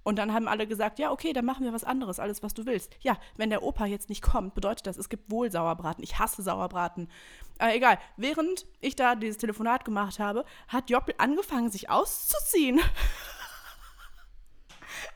[0.08, 2.64] Und dann haben alle gesagt, ja, okay, dann machen wir was anderes, alles, was du
[2.64, 2.96] willst.
[3.02, 6.02] Ja, wenn der Opa jetzt nicht kommt, bedeutet das, es gibt wohl Sauerbraten.
[6.02, 7.10] Ich hasse Sauerbraten.
[7.58, 12.80] Aber egal, während ich da dieses Telefonat gemacht habe, hat Joppel angefangen, sich auszuziehen.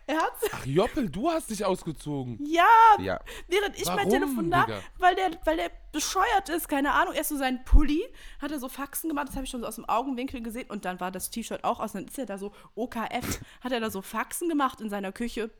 [0.07, 2.39] er hat Ach, Joppel, du hast dich ausgezogen.
[2.45, 2.65] ja,
[2.99, 3.21] Ja.
[3.49, 4.81] während ich mein Warum, Telefonat, Digga?
[4.99, 8.03] weil der, weil der bescheuert ist, keine Ahnung, erst so seinen Pulli,
[8.41, 10.85] hat er so Faxen gemacht, das habe ich schon so aus dem Augenwinkel gesehen und
[10.85, 13.91] dann war das T-Shirt auch aus, dann ist er da so OKF, hat er da
[13.91, 15.51] so Faxen gemacht in seiner Küche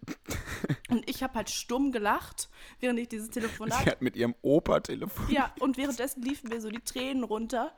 [0.89, 2.49] und ich habe halt stumm gelacht,
[2.81, 5.33] während ich dieses Sie Telefonat, hat mit ihrem Opa telefoniert.
[5.33, 7.73] ja, und währenddessen liefen mir so die Tränen runter.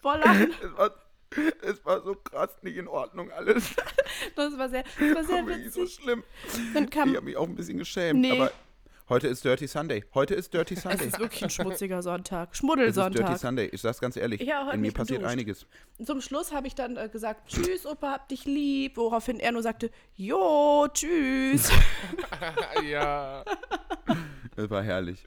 [0.00, 0.52] Voll Lachen.
[1.62, 3.74] Es war, es so krass nicht in Ordnung alles.
[4.36, 5.94] Das war sehr, das war sehr Wirklich so witzig.
[6.02, 6.22] schlimm.
[6.74, 8.20] Dann Ich kam, habe mich auch ein bisschen geschämt.
[8.20, 8.30] Nee.
[8.32, 8.52] Aber
[9.08, 10.04] heute ist Dirty Sunday.
[10.14, 11.06] Heute ist Dirty es Sunday.
[11.08, 13.38] ist wirklich ein schmutziger Sonntag, Es ist Dirty Schmuddelsonntag.
[13.38, 13.66] Sunday.
[13.72, 14.40] Ich sag's ganz ehrlich.
[14.42, 15.32] Ja, heute In mir passiert geduscht.
[15.32, 15.66] einiges.
[16.04, 19.62] Zum Schluss habe ich dann äh, gesagt, tschüss, Opa, hab dich lieb, woraufhin er nur
[19.62, 21.70] sagte, jo, tschüss.
[22.84, 23.44] ja.
[24.56, 25.26] Es war herrlich.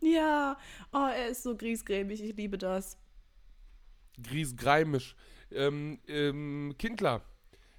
[0.00, 0.56] ja,
[0.92, 2.96] oh, er ist so griesgrämig, ich liebe das.
[4.22, 5.14] Griesgreimisch.
[5.50, 7.22] Ähm, ähm, Kindler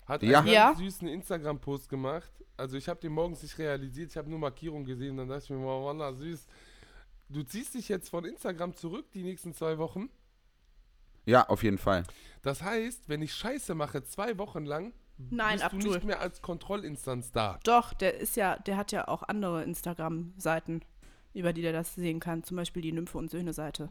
[0.06, 0.40] hat Ja.
[0.40, 0.68] einen Ja.
[0.68, 2.32] ganz süßen Instagram-Post gemacht.
[2.56, 5.50] Also ich habe den morgens nicht realisiert, ich habe nur Markierung gesehen, dann dachte ich
[5.52, 6.48] mir, wow, wallah, süß.
[7.30, 10.10] Du ziehst dich jetzt von Instagram zurück die nächsten zwei Wochen.
[11.26, 12.04] Ja, auf jeden Fall.
[12.42, 15.94] Das heißt, wenn ich Scheiße mache zwei Wochen lang, Nein, bist du Abdul.
[15.96, 17.60] nicht mehr als Kontrollinstanz da.
[17.64, 20.82] Doch, der ist ja, der hat ja auch andere Instagram-Seiten,
[21.34, 22.44] über die der das sehen kann.
[22.44, 23.90] Zum Beispiel die Nymphe und Söhne-Seite.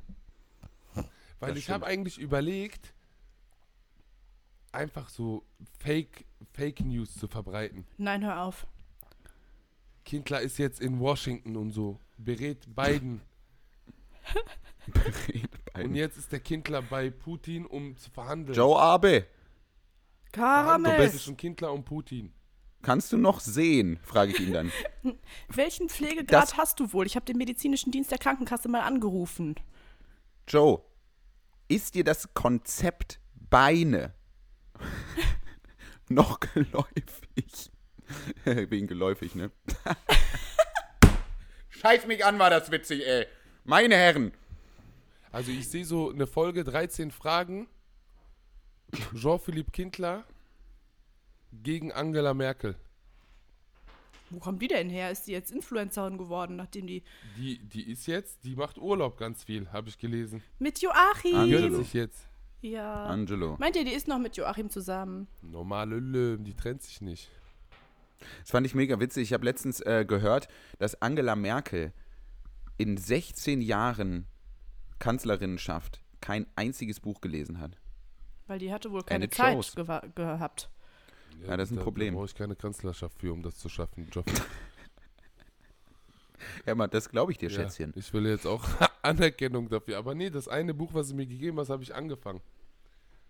[1.40, 2.94] Weil Das ich habe eigentlich überlegt,
[4.72, 5.44] einfach so
[5.78, 7.86] Fake, Fake News zu verbreiten.
[7.98, 8.66] Nein, hör auf.
[10.04, 13.20] Kindler ist jetzt in Washington und so, berät Biden.
[15.74, 18.56] Und jetzt ist der Kindler bei Putin, um zu verhandeln.
[18.56, 19.26] Joe Abe,
[20.32, 21.10] Du Karamell.
[21.10, 22.32] bist schon Kindler und Putin.
[22.82, 23.98] kannst du noch sehen?
[24.02, 24.70] Frage ich ihn dann.
[25.48, 27.06] Welchen Pflegegrad Das- hast du wohl?
[27.06, 29.54] Ich habe den medizinischen Dienst der Krankenkasse mal angerufen.
[30.46, 30.82] Joe,
[31.68, 34.14] ist dir das Konzept Beine
[36.08, 37.70] noch geläufig?
[38.44, 39.50] Wegen geläufig, ne?
[41.68, 43.26] Scheiß mich an, war das witzig, ey.
[43.64, 44.32] Meine Herren.
[45.32, 47.68] Also ich sehe so eine Folge 13 Fragen.
[49.14, 50.24] Jean-Philippe Kindler
[51.52, 52.76] gegen Angela Merkel.
[54.30, 55.10] Wo kommt die denn her?
[55.10, 57.02] Ist die jetzt Influencerin geworden, nachdem die
[57.36, 60.42] Die, die ist jetzt, die macht Urlaub ganz viel, habe ich gelesen.
[60.58, 61.36] mit Joachim?
[61.36, 61.78] Angelo.
[61.78, 62.26] Sich jetzt.
[62.60, 63.04] Ja.
[63.04, 63.56] Angelo.
[63.60, 65.28] Meint ihr, die ist noch mit Joachim zusammen?
[65.42, 67.30] Normale Löwen, die trennt sich nicht.
[68.40, 69.24] Das fand ich mega witzig.
[69.24, 71.92] Ich habe letztens äh, gehört, dass Angela Merkel
[72.78, 74.26] in 16 Jahren
[74.98, 77.78] Kanzlerinnenschaft kein einziges Buch gelesen hat.
[78.46, 79.74] Weil die hatte wohl keine Eine Zeit
[80.14, 80.70] gehabt.
[81.46, 82.14] Ja, das ist ein da, Problem.
[82.14, 84.08] Da brauche ich keine Kanzlerschaft für, um das zu schaffen.
[86.64, 87.92] Ja, mal, das glaube ich dir, Ja, Schätzchen.
[87.96, 88.62] ich will jetzt auch
[89.02, 89.98] Anerkennung dafür.
[89.98, 92.40] Aber nee, das eine Buch, was sie mir gegeben hat, habe ich angefangen.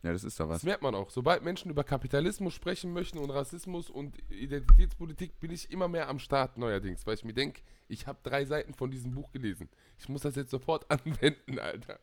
[0.03, 0.59] Ja, das ist doch was.
[0.59, 1.11] Das merkt man auch.
[1.11, 6.19] Sobald Menschen über Kapitalismus sprechen möchten und Rassismus und Identitätspolitik, bin ich immer mehr am
[6.19, 9.69] Start neuerdings, weil ich mir denke, ich habe drei Seiten von diesem Buch gelesen.
[9.99, 11.99] Ich muss das jetzt sofort anwenden, Alter.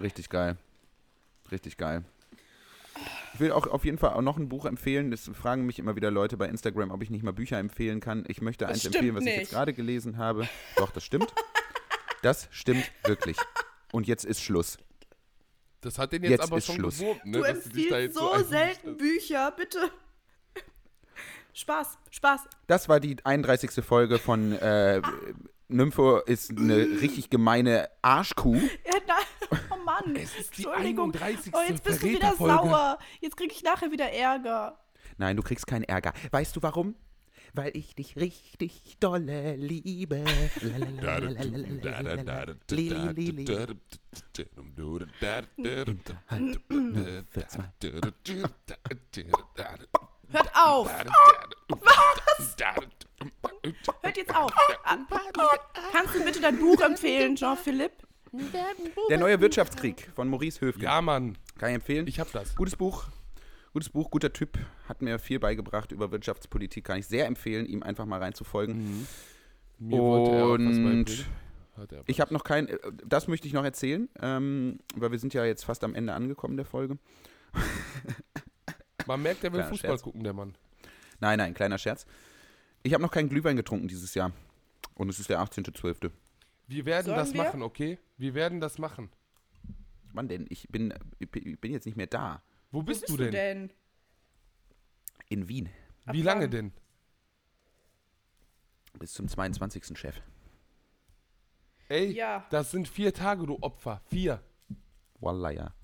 [0.00, 0.56] Richtig geil.
[1.50, 2.04] Richtig geil.
[3.34, 5.10] Ich will auch auf jeden Fall auch noch ein Buch empfehlen.
[5.10, 8.24] Das fragen mich immer wieder Leute bei Instagram, ob ich nicht mal Bücher empfehlen kann.
[8.28, 9.38] Ich möchte eins stimmt empfehlen, was ich nicht.
[9.40, 10.48] jetzt gerade gelesen habe.
[10.76, 11.32] Doch, das stimmt.
[12.22, 13.36] Das stimmt wirklich.
[13.92, 14.78] Und jetzt ist Schluss.
[15.80, 16.98] Das hat den jetzt, Jetzt aber ist schon Schluss.
[16.98, 17.32] gewurmt, ne?
[17.38, 18.50] du dass du dich da empfiehlst jetzt so einmischst.
[18.50, 19.90] selten Bücher, bitte.
[21.52, 22.40] Spaß, Spaß.
[22.66, 23.84] Das war die 31.
[23.84, 25.00] Folge von äh,
[25.68, 28.56] Nympho ist eine richtig gemeine Arschkuh.
[28.56, 28.93] Ja,
[30.06, 30.16] Mann.
[30.16, 31.14] Es ist die Entschuldigung.
[31.14, 31.52] 31.
[31.54, 32.98] Oh, jetzt bist du wieder sauer.
[33.20, 34.78] Jetzt kriege ich nachher wieder Ärger.
[35.18, 36.12] Nein, du kriegst keinen Ärger.
[36.30, 36.94] Weißt du warum?
[37.54, 40.24] weil ich dich richtig dolle liebe.
[50.30, 50.90] Hört auf!
[54.02, 54.52] Hört jetzt auf!
[55.92, 58.04] Kannst du bitte dein Buch empfehlen, Jean-Philippe?
[59.10, 60.82] Der neue Wirtschaftskrieg von Maurice Höfgen.
[60.82, 62.06] Ja, Mann, Kann ich empfehlen.
[62.06, 62.54] ich hab das.
[62.56, 63.04] Gutes Buch.
[63.72, 64.58] Gutes Buch, guter Typ.
[64.88, 66.84] Hat mir viel beigebracht über Wirtschaftspolitik.
[66.84, 69.06] Kann ich sehr empfehlen, ihm einfach mal reinzufolgen.
[69.78, 71.26] Mir wollte er auch was Und
[71.90, 72.04] er.
[72.06, 75.44] Ich habe noch kein, äh, das möchte ich noch erzählen, ähm, weil wir sind ja
[75.44, 76.98] jetzt fast am Ende angekommen der Folge.
[79.06, 80.02] Man merkt, er will Kleiner Fußball Scherz.
[80.02, 80.54] gucken, der Mann.
[81.20, 82.06] Nein, nein, kleiner Scherz.
[82.84, 84.32] Ich habe noch keinen Glühwein getrunken dieses Jahr.
[84.94, 86.10] Und es ist der 18.12.
[86.66, 87.42] Wir werden Sollen das wir?
[87.44, 87.98] machen, okay?
[88.16, 89.10] Wir werden das machen.
[90.12, 90.46] Wann denn?
[90.48, 92.42] Ich bin, ich bin jetzt nicht mehr da.
[92.70, 93.70] Wo Wo bist, du denn?
[95.28, 95.68] In Wien.
[96.06, 96.50] Ab Wie lange wann?
[96.50, 96.72] denn?
[98.98, 99.96] Bis zum 22.
[99.98, 100.20] Chef.
[101.88, 102.46] Ey, Ja.
[102.50, 104.00] das sind vier Tage, du Opfer.
[104.06, 104.42] Vier.
[105.20, 105.74] Wallah, ja.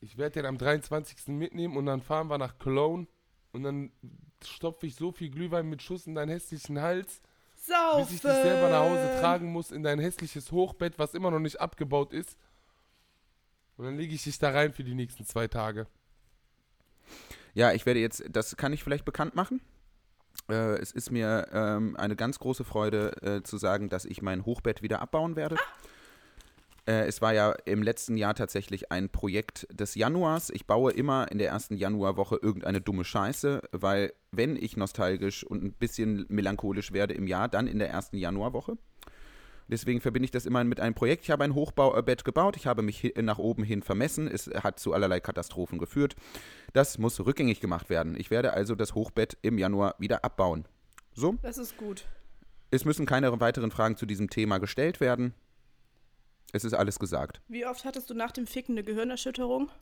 [0.00, 1.28] Ich werde den am 23.
[1.28, 3.06] mitnehmen und dann fahren wir nach Cologne
[3.52, 3.90] und dann
[4.44, 7.22] stopfe ich so viel Glühwein mit Schuss in deinen hässlichen Hals,
[7.66, 8.04] Saufen!
[8.04, 11.38] bis ich dich selber nach Hause tragen muss in dein hässliches Hochbett, was immer noch
[11.38, 12.36] nicht abgebaut ist.
[13.76, 15.86] Und dann lege ich dich da rein für die nächsten zwei Tage.
[17.54, 19.60] Ja, ich werde jetzt, das kann ich vielleicht bekannt machen.
[20.48, 24.44] Äh, es ist mir ähm, eine ganz große Freude äh, zu sagen, dass ich mein
[24.44, 25.56] Hochbett wieder abbauen werde.
[26.86, 30.50] Äh, es war ja im letzten Jahr tatsächlich ein Projekt des Januars.
[30.50, 35.62] Ich baue immer in der ersten Januarwoche irgendeine dumme Scheiße, weil wenn ich nostalgisch und
[35.64, 38.76] ein bisschen melancholisch werde im Jahr, dann in der ersten Januarwoche.
[39.66, 41.24] Deswegen verbinde ich das immer mit einem Projekt.
[41.24, 44.92] Ich habe ein Hochbaubett gebaut, ich habe mich nach oben hin vermessen, es hat zu
[44.92, 46.16] allerlei Katastrophen geführt.
[46.74, 48.14] Das muss rückgängig gemacht werden.
[48.18, 50.66] Ich werde also das Hochbett im Januar wieder abbauen.
[51.14, 52.04] So, Das ist gut.
[52.70, 55.32] es müssen keine weiteren Fragen zu diesem Thema gestellt werden.
[56.54, 57.40] Es ist alles gesagt.
[57.48, 59.72] Wie oft hattest du nach dem Ficken eine Gehirnerschütterung?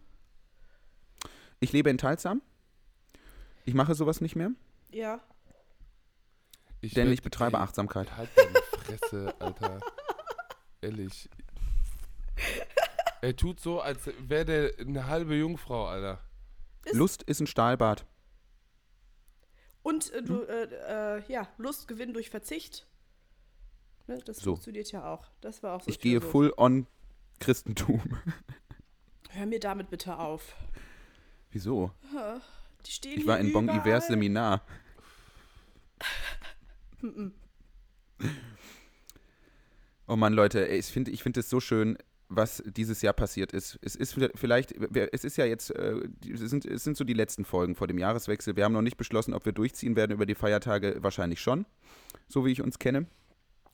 [1.61, 2.41] Ich lebe in Talsam.
[3.67, 4.53] Ich mache sowas nicht mehr,
[4.91, 5.21] Ja.
[6.81, 8.17] Ich denn ich betreibe ey, Achtsamkeit.
[8.17, 9.81] Halt deine Fresse, Alter.
[10.81, 11.29] Ehrlich.
[13.21, 16.21] Er tut so, als wäre der eine halbe Jungfrau, Alter.
[16.93, 18.07] Lust ist ein Stahlbad.
[19.83, 22.87] Und äh, du, äh, äh, ja, Lust gewinnen durch Verzicht.
[24.13, 24.53] Ne, das So.
[24.53, 25.27] funktioniert ja auch.
[25.41, 25.89] Das war auch so.
[25.91, 26.87] Ich gehe full on
[27.41, 28.03] Christentum.
[29.31, 30.55] Hör mir damit bitte auf.
[31.51, 31.91] Wieso?
[32.87, 33.81] Die stehen Ich war in Bon überall.
[33.81, 34.63] Iver Seminar.
[40.07, 41.97] oh Mann, Leute, ich finde ich find es so schön,
[42.29, 43.79] was dieses Jahr passiert ist.
[43.83, 47.45] Es ist vielleicht, es ist ja jetzt, äh, es sind, es sind so die letzten
[47.45, 48.57] Folgen vor dem Jahreswechsel.
[48.57, 51.03] Wir haben noch nicht beschlossen, ob wir durchziehen werden über die Feiertage.
[51.03, 51.67] Wahrscheinlich schon,
[52.29, 53.07] so wie ich uns kenne.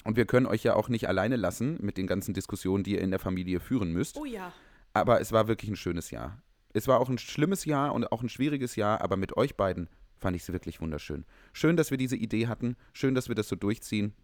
[0.09, 3.03] Und wir können euch ja auch nicht alleine lassen mit den ganzen Diskussionen, die ihr
[3.03, 4.17] in der Familie führen müsst.
[4.17, 4.55] Oh ja.
[4.95, 6.41] Aber es war wirklich ein schönes Jahr.
[6.73, 9.91] Es war auch ein schlimmes Jahr und auch ein schwieriges Jahr, aber mit euch beiden
[10.17, 11.27] fand ich es wirklich wunderschön.
[11.53, 12.79] Schön, dass wir diese Idee hatten.
[12.95, 14.15] Schön, dass wir das so durchziehen.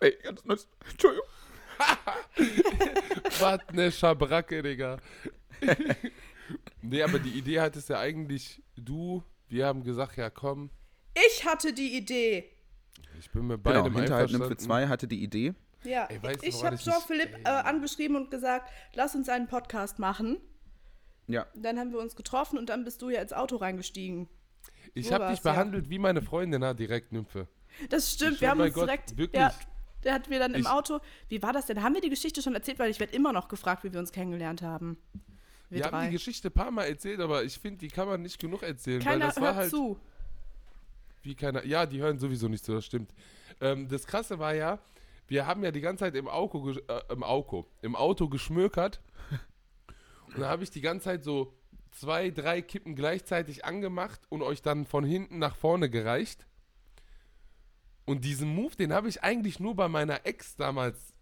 [0.00, 0.68] Ey, ganz nice.
[0.90, 1.26] Entschuldigung.
[3.40, 4.98] Was ne Schabracke, Digga.
[6.82, 9.24] nee, aber die Idee hattest ja eigentlich du.
[9.48, 10.68] Wir haben gesagt, ja komm,
[11.14, 12.50] Ich hatte die Idee.
[13.22, 14.64] Ich bin mit Genau, beidem Hinterhalt Nymphe einverstanden.
[14.64, 15.54] 2 hatte die Idee.
[15.84, 19.46] Ja, Ey, weißt ich habe ich mich- Jean-Philippe äh, angeschrieben und gesagt, lass uns einen
[19.48, 20.38] Podcast machen.
[21.28, 21.46] Ja.
[21.54, 24.28] Dann haben wir uns getroffen und dann bist du ja ins Auto reingestiegen.
[24.94, 25.52] Ich So habe dich war's, ja.
[25.52, 27.48] behandelt wie meine Freundin, na, direkt Nymphe.
[27.88, 29.16] Das stimmt, Ich wir haben uns Gott, direkt.
[29.16, 29.40] wirklich.
[29.40, 29.52] Ja,
[30.04, 30.98] der hat mir dann im Ich- Auto.
[31.28, 31.82] Wie war das denn?
[31.82, 32.78] Haben wir die Geschichte schon erzählt?
[32.78, 34.98] Weil ich werde immer noch gefragt, wie wir uns kennengelernt haben.
[35.70, 38.20] Wir, Wir haben die Geschichte ein paar Mal erzählt, aber ich finde, die kann man
[38.20, 39.98] nicht genug erzählen, Keiner weil das war hört halt zu.
[41.22, 41.64] Wie keiner.
[41.64, 43.12] Ja, die hören sowieso nicht zu, das stimmt.
[43.60, 44.78] Ähm, das Krasse war ja,
[45.28, 49.00] wir haben ja die ganze Zeit im Auto, äh, im Auto, im Auto geschmökert.
[50.26, 51.54] Und da habe ich die ganze Zeit so
[51.90, 56.46] zwei, drei Kippen gleichzeitig angemacht und euch dann von hinten nach vorne gereicht.
[58.04, 61.14] Und diesen Move, den habe ich eigentlich nur bei meiner Ex damals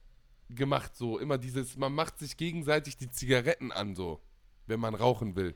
[0.48, 4.20] gemacht, so immer dieses, man macht sich gegenseitig die Zigaretten an, so,
[4.66, 5.54] wenn man rauchen will.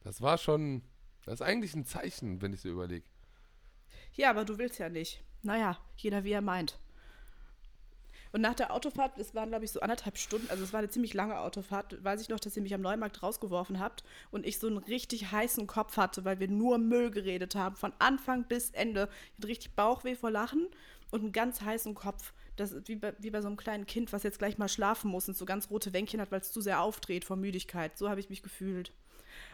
[0.00, 0.82] Das war schon,
[1.24, 3.06] das ist eigentlich ein Zeichen, wenn ich so überlege.
[4.14, 5.22] Ja, aber du willst ja nicht.
[5.42, 6.78] Naja, jeder wie er meint.
[8.32, 10.88] Und nach der Autofahrt, es waren glaube ich so anderthalb Stunden, also es war eine
[10.88, 14.58] ziemlich lange Autofahrt, weiß ich noch, dass ihr mich am Neumarkt rausgeworfen habt und ich
[14.60, 18.70] so einen richtig heißen Kopf hatte, weil wir nur Müll geredet haben, von Anfang bis
[18.70, 19.08] Ende.
[19.10, 20.68] Ich hatte richtig Bauchweh vor Lachen
[21.10, 22.32] und einen ganz heißen Kopf.
[22.54, 25.10] Das ist wie bei, wie bei so einem kleinen Kind, was jetzt gleich mal schlafen
[25.10, 27.98] muss und so ganz rote Wänkchen hat, weil es zu sehr aufdreht vor Müdigkeit.
[27.98, 28.92] So habe ich mich gefühlt.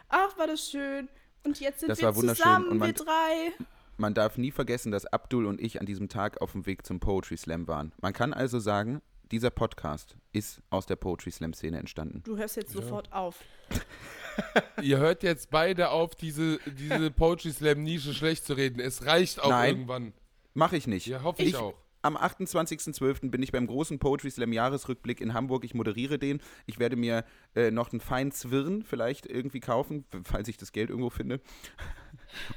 [0.09, 1.07] Ach, war das schön.
[1.43, 3.53] Und jetzt sind Das wir zusammen, wir drei.
[3.97, 6.99] Man darf nie vergessen, dass Abdul und ich an diesem Tag auf dem Weg zum
[6.99, 7.93] Poetry Slam waren.
[7.99, 12.21] Man kann also sagen, dieser Podcast ist aus der Poetry Slam Szene entstanden.
[12.23, 13.43] Du hörst jetzt sofort auf.
[14.81, 18.79] Ihr hört jetzt beide auf, diese, diese Poetry Slam Nische schlecht zu reden.
[18.79, 19.69] Es reicht auch Nein.
[19.69, 20.13] irgendwann.
[20.53, 21.07] Mache ich nicht.
[21.07, 21.73] Ja, hoffe ich, auch.
[22.03, 23.31] Am 28.12.
[23.31, 25.65] bin ich beim großen Poetry Slam Jahresrückblick in Hamburg.
[25.65, 26.41] Ich moderiere den.
[26.65, 30.89] Ich werde mir äh, noch einen feinen Zwirn vielleicht irgendwie kaufen, falls ich das Geld
[30.89, 31.41] irgendwo finde.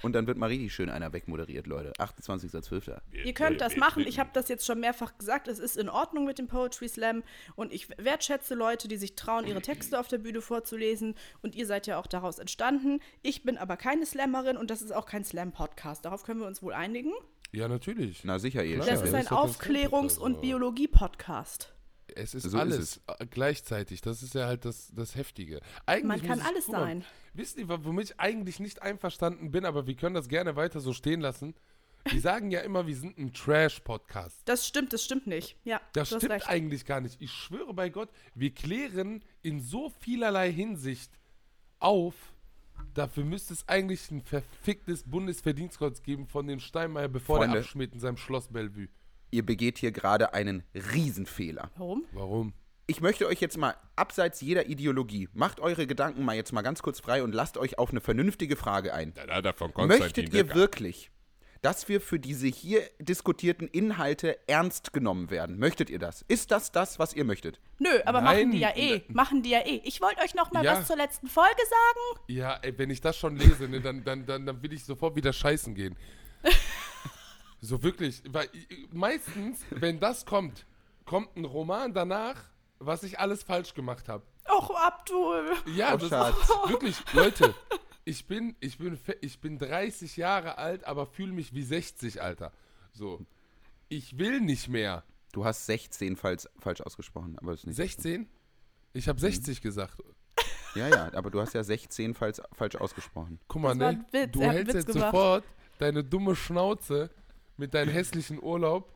[0.02, 1.92] Und dann wird mal richtig schön einer wegmoderiert, Leute.
[1.94, 2.98] 28.12.
[3.24, 4.06] Ihr könnt das machen.
[4.06, 5.48] Ich habe das jetzt schon mehrfach gesagt.
[5.48, 7.22] Es ist in Ordnung mit dem Poetry Slam.
[7.56, 11.14] Und ich wertschätze Leute, die sich trauen, ihre Texte auf der Bühne vorzulesen.
[11.42, 13.00] Und ihr seid ja auch daraus entstanden.
[13.22, 16.04] Ich bin aber keine Slammerin und das ist auch kein Slam-Podcast.
[16.04, 17.12] Darauf können wir uns wohl einigen.
[17.52, 18.22] Ja, natürlich.
[18.24, 18.78] Na sicher, ihr.
[18.78, 21.72] Das ist das ein Aufklärungs- und Biologie-Podcast.
[22.14, 24.00] Es ist So ist alles äh, gleichzeitig.
[24.00, 25.60] Das ist ja halt das, das Heftige.
[25.86, 27.04] Eigentlich Man kann alles guck mal, sein.
[27.34, 30.92] Wisst ihr, womit ich eigentlich nicht einverstanden bin, aber wir können das gerne weiter so
[30.92, 31.54] stehen lassen?
[32.12, 34.40] Die sagen ja immer, wir sind ein Trash-Podcast.
[34.46, 35.56] Das stimmt, das stimmt nicht.
[35.64, 36.48] Ja, Das stimmt recht.
[36.48, 37.20] eigentlich gar nicht.
[37.20, 41.12] Ich schwöre bei Gott, wir klären in so vielerlei Hinsicht
[41.78, 42.14] auf.
[42.94, 47.56] Dafür müsste es eigentlich ein verficktes Bundesverdienstkreuz geben von den Steinmeier, bevor Freunde.
[47.56, 48.88] der abschmiert in seinem Schloss Bellevue.
[49.30, 51.70] Ihr begeht hier gerade einen Riesenfehler.
[51.76, 52.04] Warum?
[52.12, 52.52] Warum?
[52.86, 56.82] Ich möchte euch jetzt mal, abseits jeder Ideologie, macht eure Gedanken mal jetzt mal ganz
[56.82, 59.12] kurz frei und lasst euch auf eine vernünftige Frage ein.
[59.14, 60.56] Da hat er von Konstantin Möchtet ihr Becker.
[60.56, 61.12] wirklich,
[61.62, 65.58] dass wir für diese hier diskutierten Inhalte ernst genommen werden?
[65.60, 66.22] Möchtet ihr das?
[66.26, 67.60] Ist das das, was ihr möchtet?
[67.78, 68.48] Nö, aber Nein.
[68.48, 69.02] machen die ja eh.
[69.06, 69.80] Machen die ja eh.
[69.84, 70.78] Ich wollte euch noch mal Ja.
[70.78, 72.24] was zur letzten Folge sagen.
[72.26, 75.14] Ja, ey, wenn ich das schon lese, ne, dann, dann, dann, dann will ich sofort
[75.14, 75.96] wieder scheißen gehen.
[77.60, 78.48] so wirklich, weil
[78.92, 80.66] meistens, wenn das kommt,
[81.04, 82.36] kommt ein Roman danach,
[82.78, 84.24] was ich alles falsch gemacht habe.
[84.48, 85.52] Och, Abdul.
[85.74, 86.36] Ja, Oh, das Schatz.
[86.40, 87.54] ist wirklich, Leute,
[88.04, 92.52] ich bin, ich bin, ich bin 30 Jahre alt, aber fühle mich wie 60, Alter.
[92.92, 93.20] So.
[93.88, 95.04] Ich will nicht mehr.
[95.32, 97.76] Du hast 16 falsch, falsch ausgesprochen, aber das ist nicht.
[97.76, 98.28] 16?
[98.94, 99.94] Ich habe 60 gesagt.
[100.74, 103.38] Ja, ja, aber du hast ja 16 falsch, falsch ausgesprochen.
[103.48, 103.98] Guck mal, Das war ne?
[103.98, 105.12] ein Witz, Du er hältst Witz jetzt gemacht.
[105.12, 105.44] sofort
[105.78, 107.10] deine dumme Schnauze
[107.60, 108.92] mit deinem hässlichen Urlaub.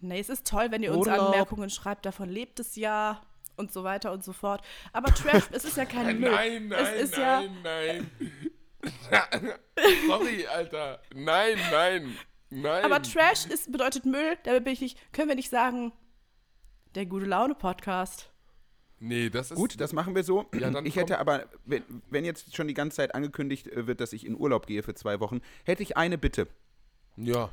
[0.00, 1.34] Nee, es ist toll, wenn ihr uns Urlaub.
[1.34, 3.20] Anmerkungen schreibt, davon lebt es ja
[3.56, 4.62] und so weiter und so fort.
[4.94, 6.30] Aber Trash, es ist ja kein Müll.
[6.30, 9.52] Nein, nein, es ist ja, nein, nein.
[10.06, 11.02] Sorry, Alter.
[11.14, 12.16] Nein, nein,
[12.48, 12.84] nein.
[12.84, 15.92] aber Trash ist, bedeutet Müll, damit bin ich nicht, können wir nicht sagen,
[16.94, 18.29] der gute Laune Podcast.
[19.00, 20.46] Nee, das ist Gut, das machen wir so.
[20.54, 24.12] Ja, ich hätte aber, wenn, wenn jetzt schon die ganze Zeit angekündigt äh, wird, dass
[24.12, 26.46] ich in Urlaub gehe für zwei Wochen, hätte ich eine Bitte.
[27.16, 27.50] Ja.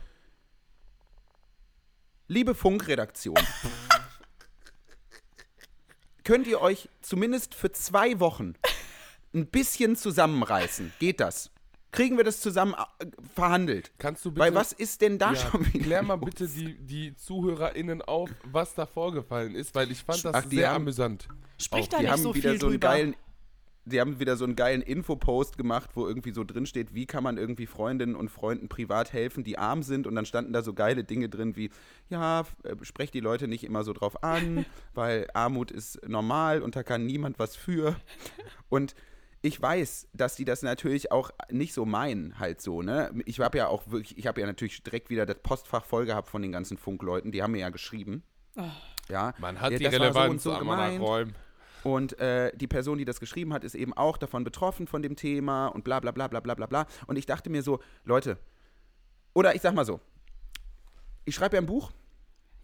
[2.27, 3.39] Liebe Funkredaktion,
[6.23, 8.55] könnt ihr euch zumindest für zwei Wochen
[9.33, 10.91] ein bisschen zusammenreißen?
[10.99, 11.51] Geht das?
[11.91, 13.91] Kriegen wir das zusammen äh, verhandelt?
[13.97, 14.41] Kannst du bitte.
[14.45, 15.84] Weil was ist denn da ja, schon wieder?
[15.86, 16.26] klär mal los?
[16.26, 20.58] bitte die, die ZuhörerInnen auf, was da vorgefallen ist, weil ich fand das Ach, die
[20.58, 21.28] sehr haben- amüsant.
[21.58, 22.88] Sprich Auch da die nicht haben so wieder viel so einen drüber.
[22.89, 23.15] geilen
[23.89, 27.23] die haben wieder so einen geilen Infopost gemacht, wo irgendwie so drin steht, wie kann
[27.23, 30.73] man irgendwie Freundinnen und Freunden privat helfen, die arm sind und dann standen da so
[30.73, 31.69] geile Dinge drin wie
[32.10, 36.76] ja, äh, sprecht die Leute nicht immer so drauf an, weil Armut ist normal und
[36.76, 37.95] da kann niemand was für.
[38.69, 38.93] Und
[39.47, 43.12] ich weiß, dass die das natürlich auch nicht so meinen, halt so, ne?
[43.25, 46.27] Ich habe ja auch wirklich, ich habe ja natürlich direkt wieder das Postfach voll gehabt
[46.27, 48.23] von den ganzen Funkleuten, die haben mir ja geschrieben.
[49.10, 51.33] Ja, Man hat ja, die Relevanz so und so nachräumen.
[51.83, 55.15] Und äh, die Person, die das geschrieben hat, ist eben auch davon betroffen von dem
[55.15, 56.86] Thema und bla bla bla bla bla bla bla.
[57.05, 58.38] Und ich dachte mir so, Leute,
[59.33, 60.01] oder ich sag mal so,
[61.23, 61.91] ich schreibe ja ein Buch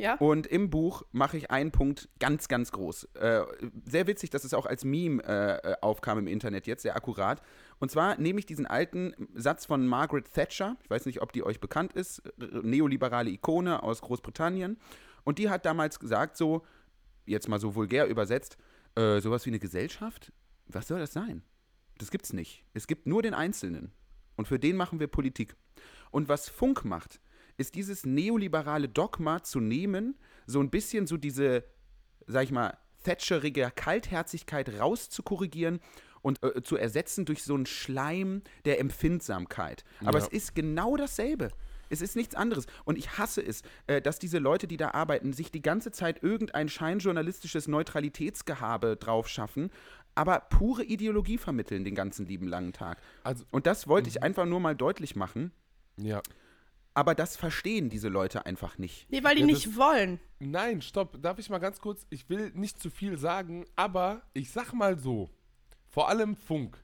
[0.03, 0.15] Ja?
[0.15, 3.05] und im Buch mache ich einen Punkt ganz, ganz groß.
[3.15, 3.43] Äh,
[3.85, 7.41] sehr witzig, dass es auch als Meme äh, äh, aufkam im Internet jetzt, sehr akkurat.
[7.79, 11.43] Und zwar nehme ich diesen alten Satz von Margaret Thatcher, ich weiß nicht, ob die
[11.43, 14.77] euch bekannt ist, r- neoliberale Ikone aus Großbritannien.
[15.23, 16.63] Und die hat damals gesagt, so,
[17.25, 18.57] jetzt mal so vulgär übersetzt,
[18.95, 20.33] äh, sowas wie eine Gesellschaft,
[20.67, 21.43] was soll das sein?
[21.97, 22.65] Das gibt's nicht.
[22.73, 23.93] Es gibt nur den Einzelnen.
[24.35, 25.55] Und für den machen wir Politik.
[26.11, 27.21] Und was Funk macht,
[27.57, 31.63] ist dieses neoliberale Dogma zu nehmen, so ein bisschen so diese,
[32.27, 35.81] sag ich mal, Thatcherige Kaltherzigkeit rauszukorrigieren
[36.21, 39.83] und äh, zu ersetzen durch so einen Schleim der Empfindsamkeit.
[40.05, 40.25] Aber Ja.
[40.25, 41.49] es ist genau dasselbe.
[41.89, 42.65] Es ist nichts anderes.
[42.85, 46.23] Und ich hasse es, äh, dass diese Leute, die da arbeiten, sich die ganze Zeit
[46.23, 49.69] irgendein scheinjournalistisches Neutralitätsgehabe drauf schaffen,
[50.15, 52.99] aber pure Ideologie vermitteln den ganzen lieben langen Tag.
[53.23, 55.51] Also, Und das wollte ich einfach nur mal deutlich machen.
[55.97, 56.21] ja.
[56.95, 59.09] Aber das verstehen diese Leute einfach nicht.
[59.09, 60.19] Nee, weil die Ja, nicht das- wollen.
[60.39, 61.19] Nein, stopp.
[61.21, 62.05] Darf ich mal ganz kurz?
[62.11, 65.29] Ich will nicht zu viel sagen, aber ich sag mal so.
[65.87, 66.83] Vor allem Funk.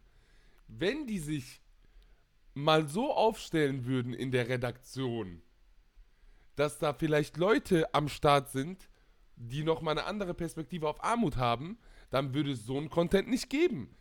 [0.67, 1.61] Wenn die sich
[2.55, 5.41] mal so aufstellen würden in der Redaktion,
[6.55, 8.89] dass da vielleicht Leute am Start sind,
[9.35, 11.77] die noch mal eine andere Perspektive auf Armut haben,
[12.09, 13.95] dann würde es so einen Content nicht geben.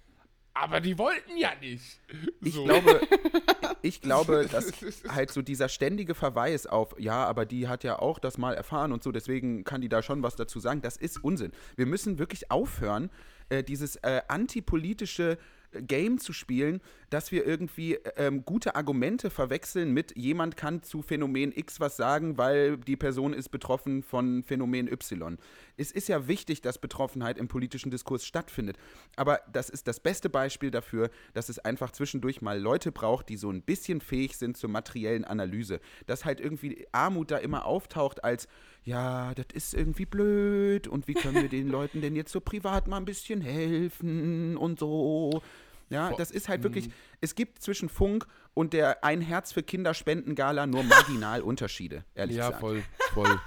[0.61, 2.01] Aber die wollten ja nicht.
[2.41, 2.65] Ich So.
[2.65, 3.01] glaube,
[3.83, 4.73] ich glaube, dass
[5.09, 8.93] halt so dieser ständige Verweis auf, ja, aber die hat ja auch das mal erfahren
[8.93, 11.53] und so, deswegen kann die da schon was dazu sagen, das ist Unsinn.
[11.77, 13.11] Wir müssen wirklich aufhören,
[13.49, 15.39] äh, dieses äh, antipolitische
[15.73, 21.53] Game zu spielen, dass wir irgendwie ähm, gute Argumente verwechseln mit jemand kann zu Phänomen
[21.55, 25.39] X was sagen, weil die Person ist betroffen von Phänomen Y.
[25.77, 28.79] Es ist ja wichtig, dass Betroffenheit im politischen Diskurs stattfindet.
[29.17, 33.37] Aber das ist das beste Beispiel dafür, dass es einfach zwischendurch mal Leute braucht, die
[33.37, 35.81] so ein bisschen fähig sind zur materiellen Analyse.
[36.07, 38.49] Dass halt irgendwie Armut da immer auftaucht als,
[38.89, 42.89] ja, das ist irgendwie blöd und wie können wir den Leuten denn jetzt so privat
[42.89, 45.43] mal ein bisschen helfen und so.
[45.91, 46.89] Ja, das ist halt wirklich,
[47.21, 52.37] es gibt zwischen Funk und der Ein Herz für Kinder Spendengala nur marginal Unterschiede, ehrlich
[52.37, 52.61] Ja, gesagt.
[52.61, 52.83] voll,
[53.13, 53.39] voll.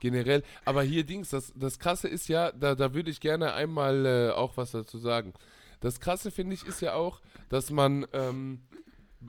[0.00, 0.42] Generell.
[0.64, 4.30] Aber hier Dings, das, das Krasse ist ja, da, da würde ich gerne einmal äh,
[4.30, 5.34] auch was dazu sagen.
[5.80, 8.62] Das Krasse finde ich ist ja auch, dass man, ähm,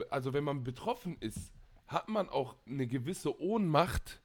[0.08, 1.52] also wenn man betroffen ist,
[1.88, 4.20] hat man auch eine gewisse Ohnmacht,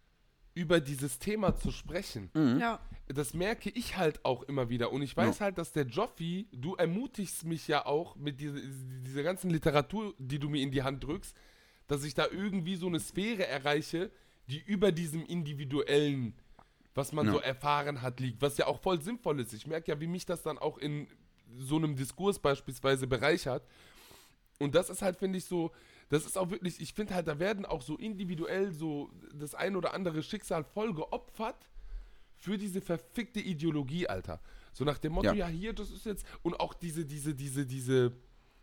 [0.53, 2.29] über dieses Thema zu sprechen.
[2.59, 2.79] Ja.
[3.07, 4.91] Das merke ich halt auch immer wieder.
[4.91, 8.61] Und ich weiß halt, dass der Joffi, du ermutigst mich ja auch mit diese,
[9.05, 11.35] dieser ganzen Literatur, die du mir in die Hand drückst,
[11.87, 14.11] dass ich da irgendwie so eine Sphäre erreiche,
[14.47, 16.33] die über diesem individuellen,
[16.95, 17.33] was man Ja.
[17.33, 18.41] so erfahren hat, liegt.
[18.41, 19.53] Was ja auch voll sinnvoll ist.
[19.53, 21.07] Ich merke ja, wie mich das dann auch in
[21.57, 23.65] so einem Diskurs beispielsweise bereichert.
[24.59, 25.71] Und das ist halt, finde ich, so,
[26.11, 29.75] das ist auch wirklich, ich finde halt, da werden auch so individuell so das ein
[29.75, 31.69] oder andere Schicksal voll geopfert
[32.35, 34.41] für diese verfickte Ideologie, Alter.
[34.73, 35.33] So nach dem Motto, Ja.
[35.33, 38.11] ja, hier, das ist jetzt, und auch diese, diese, diese, diese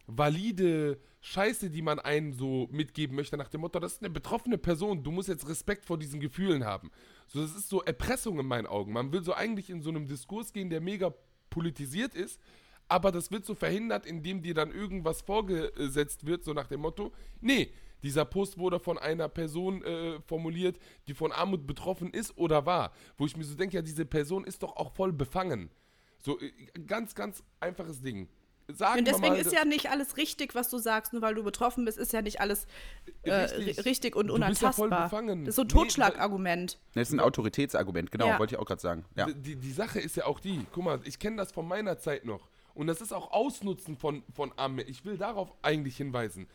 [0.06, 4.58] valide Scheiße, die man einen so mitgeben möchte, nach dem Motto, das ist eine betroffene
[4.58, 6.90] Person, du musst jetzt Respekt vor diesen Gefühlen haben.
[7.28, 8.92] So, das ist so Erpressung in meinen Augen.
[8.92, 11.14] Man will so eigentlich in so einem Diskurs gehen, der mega
[11.50, 12.40] politisiert ist,
[12.88, 17.12] aber das wird so verhindert, indem dir dann irgendwas vorgesetzt wird, so nach dem Motto,
[17.40, 17.70] nee,
[18.02, 20.78] dieser Post wurde von einer Person äh, formuliert,
[21.08, 22.92] die von Armut betroffen ist oder war.
[23.16, 25.70] Wo ich mir so denke, ja, diese Person ist doch auch voll befangen.
[26.22, 26.52] So, äh,
[26.86, 28.28] ganz, ganz einfaches Ding.
[28.70, 31.42] Sagen Und deswegen mal, ist ja nicht alles richtig, was du sagst, nur weil du
[31.42, 32.66] betroffen bist, ist ja nicht alles
[33.22, 33.84] äh, Richtig.
[33.86, 34.14] richtig.
[34.14, 35.04] und Du bist ja voll unantastbar.
[35.24, 35.44] befangen.
[35.46, 36.78] Das ist so ein Nee, Totschlagargument.
[36.94, 38.38] Das ist ein Autoritätsargument, genau, Ja.
[38.38, 39.04] wollte ich auch gerade sagen.
[39.16, 39.26] Ja.
[39.26, 42.24] Die, die Sache ist ja auch die, guck mal, ich kenne das von meiner Zeit
[42.26, 42.48] noch.
[42.78, 44.84] Und das ist auch Ausnutzen von, von Armen.
[44.86, 46.46] Ich will darauf eigentlich hinweisen.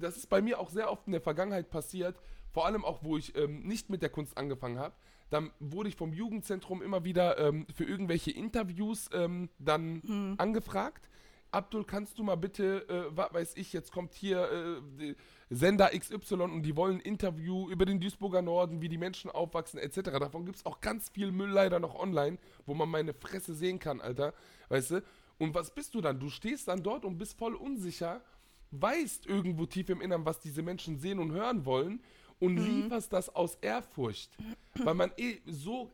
[0.00, 2.16] Das ist bei mir auch sehr oft in der Vergangenheit passiert,
[2.50, 4.92] vor allem auch, wo ich ähm, nicht mit der Kunst angefangen habe.
[5.30, 11.08] Dann wurde ich vom Jugendzentrum immer wieder ähm, für irgendwelche Interviews ähm, dann angefragt.
[11.52, 15.14] Abdul, kannst du mal bitte, äh, was weiß ich, jetzt kommt hier äh,
[15.48, 19.78] Sender XY und die wollen ein Interview über den Duisburger Norden, wie die Menschen aufwachsen,
[19.78, 20.18] etc.
[20.18, 23.78] Davon gibt es auch ganz viel Müll leider noch online, wo man meine Fresse sehen
[23.78, 24.34] kann, Alter.
[24.68, 25.02] Weißt du?
[25.42, 26.20] Und was bist du dann?
[26.20, 28.22] Du stehst dann dort und bist voll unsicher,
[28.70, 32.00] weißt irgendwo tief im Innern, was diese Menschen sehen und hören wollen
[32.38, 34.36] und lieferst das aus Ehrfurcht.
[34.76, 35.90] Weil man eh so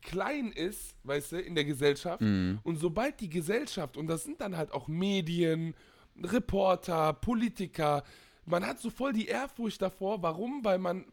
[0.00, 2.22] klein ist, weißt du, in der Gesellschaft.
[2.22, 5.74] Und sobald die Gesellschaft, und das sind dann halt auch Medien,
[6.22, 8.02] Reporter, Politiker,
[8.46, 10.22] man hat so voll die Ehrfurcht davor.
[10.22, 10.64] Warum?
[10.64, 11.04] Weil man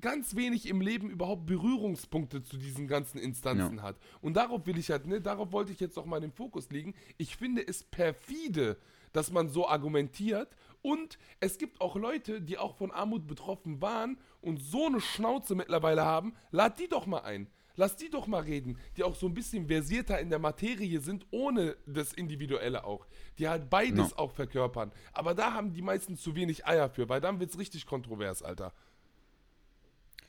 [0.00, 3.96] ganz wenig im Leben überhaupt Berührungspunkte zu diesen ganzen Instanzen hat.
[4.20, 6.94] Und darauf will ich halt, ne, darauf wollte ich jetzt auch mal den Fokus legen.
[7.16, 8.76] Ich finde es perfide,
[9.12, 10.54] dass man so argumentiert.
[10.82, 15.54] Und es gibt auch Leute, die auch von Armut betroffen waren und so eine Schnauze
[15.54, 16.34] mittlerweile haben.
[16.50, 17.48] Lad die doch mal ein.
[17.76, 21.26] Lass die doch mal reden, die auch so ein bisschen versierter in der Materie sind,
[21.32, 23.04] ohne das Individuelle auch.
[23.38, 24.16] Die halt beides No.
[24.16, 24.92] auch verkörpern.
[25.12, 28.72] Aber da haben die meisten zu wenig Eier für, weil dann wird's richtig kontrovers, Alter.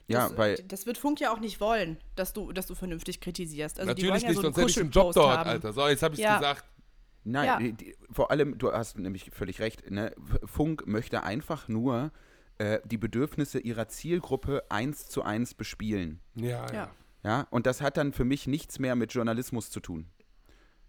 [0.08, 3.22] Ja, das, weil das wird Funk ja auch nicht wollen, dass du, dass du vernünftig
[3.22, 3.80] kritisierst.
[3.80, 5.50] Also die Natürlich wollen ja nicht, so einen sonst hätte ich einen Job dort, haben.
[5.50, 5.74] Alter.
[5.74, 6.38] So, jetzt habe ich Ja.
[6.38, 6.66] gesagt.
[7.24, 7.58] Nein, Ja.
[7.58, 10.14] die, die, vor allem, du hast nämlich völlig recht, ne?
[10.46, 12.12] Funk möchte einfach nur
[12.60, 16.22] äh, die Bedürfnisse ihrer Zielgruppe eins zu eins bespielen.
[16.36, 16.74] Ja, ja.
[16.74, 16.92] Ja.
[17.24, 20.06] Ja, und das hat dann für mich nichts mehr mit Journalismus zu tun.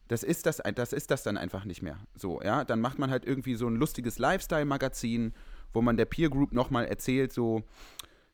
[0.08, 1.96] Das ist das, das ist das dann einfach nicht mehr.
[2.14, 5.32] So, ja, dann macht man halt irgendwie so ein lustiges Lifestyle-Magazin,
[5.72, 7.62] wo man der Peer Group nochmal erzählt, so,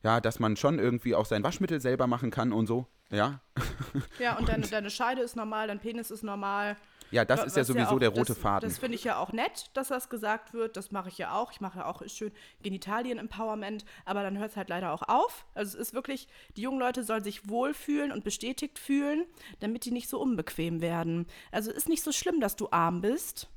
[0.02, 3.40] ja, dass man schon irgendwie auch sein Waschmittel selber machen kann und so, ja.
[4.18, 6.76] Ja, und deine, deine Scheide ist normal, dein Penis ist normal.
[7.10, 8.66] Ja, das ist ja sowieso auch- der rote das, Faden.
[8.68, 10.78] Das finde ich ja auch nett, dass das gesagt wird.
[10.78, 11.52] Das mache ich ja auch.
[11.52, 12.32] Ich mache ja auch schön
[12.62, 13.84] Genitalien-Empowerment.
[14.06, 15.44] Aber dann hört es halt leider auch auf.
[15.54, 16.26] Also es ist wirklich,
[16.56, 19.26] die jungen Leute sollen sich wohlfühlen und bestätigt fühlen,
[19.60, 21.26] damit die nicht so unbequem werden.
[21.50, 23.48] Also es ist nicht so schlimm, dass du arm bist.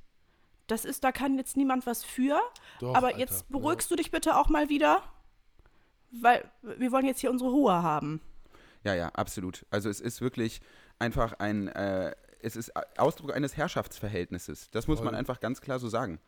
[0.67, 2.39] Das ist, da kann jetzt niemand was für.
[2.79, 5.01] Doch, aber Alter, jetzt beruhigst du dich bitte auch mal wieder,
[6.21, 8.21] weil wir wollen jetzt hier unsere Ruhe haben.
[8.83, 9.65] Ja, ja, absolut.
[9.71, 10.61] Also es ist wirklich
[10.99, 14.69] einfach ein, äh, es ist Ausdruck eines Herrschaftsverhältnisses.
[14.69, 15.15] Das muss man Voll.
[15.17, 16.19] einfach ganz klar so sagen.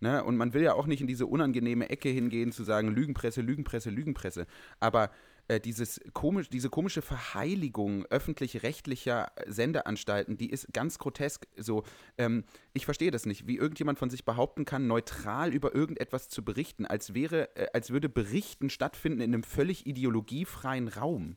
[0.00, 0.22] Ne?
[0.22, 3.90] Und man will ja auch nicht in diese unangenehme Ecke hingehen, zu sagen, Lügenpresse, Lügenpresse,
[3.90, 4.46] Lügenpresse.
[4.80, 5.10] Aber
[5.48, 11.46] äh, dieses komisch, diese komische Verheiligung öffentlich-rechtlicher Sendeanstalten, die ist ganz grotesk.
[11.56, 11.84] So,
[12.16, 16.44] ähm, ich verstehe das nicht, wie irgendjemand von sich behaupten kann, neutral über irgendetwas zu
[16.44, 21.36] berichten, als wäre, äh, als würde Berichten stattfinden in einem völlig ideologiefreien Raum.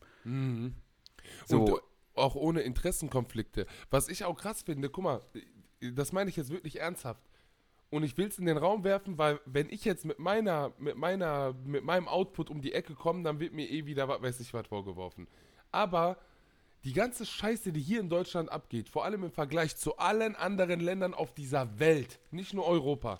[1.46, 1.64] So.
[1.64, 1.82] Und
[2.16, 3.68] auch ohne Interessenkonflikte.
[3.90, 5.22] Was ich auch krass finde, guck mal,
[5.94, 7.22] das meine ich jetzt wirklich ernsthaft.
[7.90, 10.98] Und ich will es in den Raum werfen, weil wenn ich jetzt mit meiner, mit
[10.98, 14.40] meiner, mit meinem Output um die Ecke komme, dann wird mir eh wieder, was weiß
[14.42, 15.28] ich, was vorgeworfen.
[15.72, 16.18] Aber
[16.84, 20.80] die ganze Scheiße, die hier in Deutschland abgeht, vor allem im Vergleich zu allen anderen
[20.80, 23.20] Ländern auf dieser Welt, nicht nur Europa,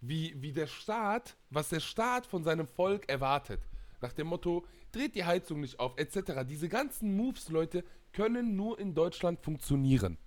[0.00, 3.60] wie, wie der Staat, was der Staat von seinem Volk erwartet.
[4.00, 6.44] Nach dem Motto, dreht die Heizung nicht auf, etc.
[6.48, 10.18] Diese ganzen Moves, Leute, können nur in Deutschland funktionieren.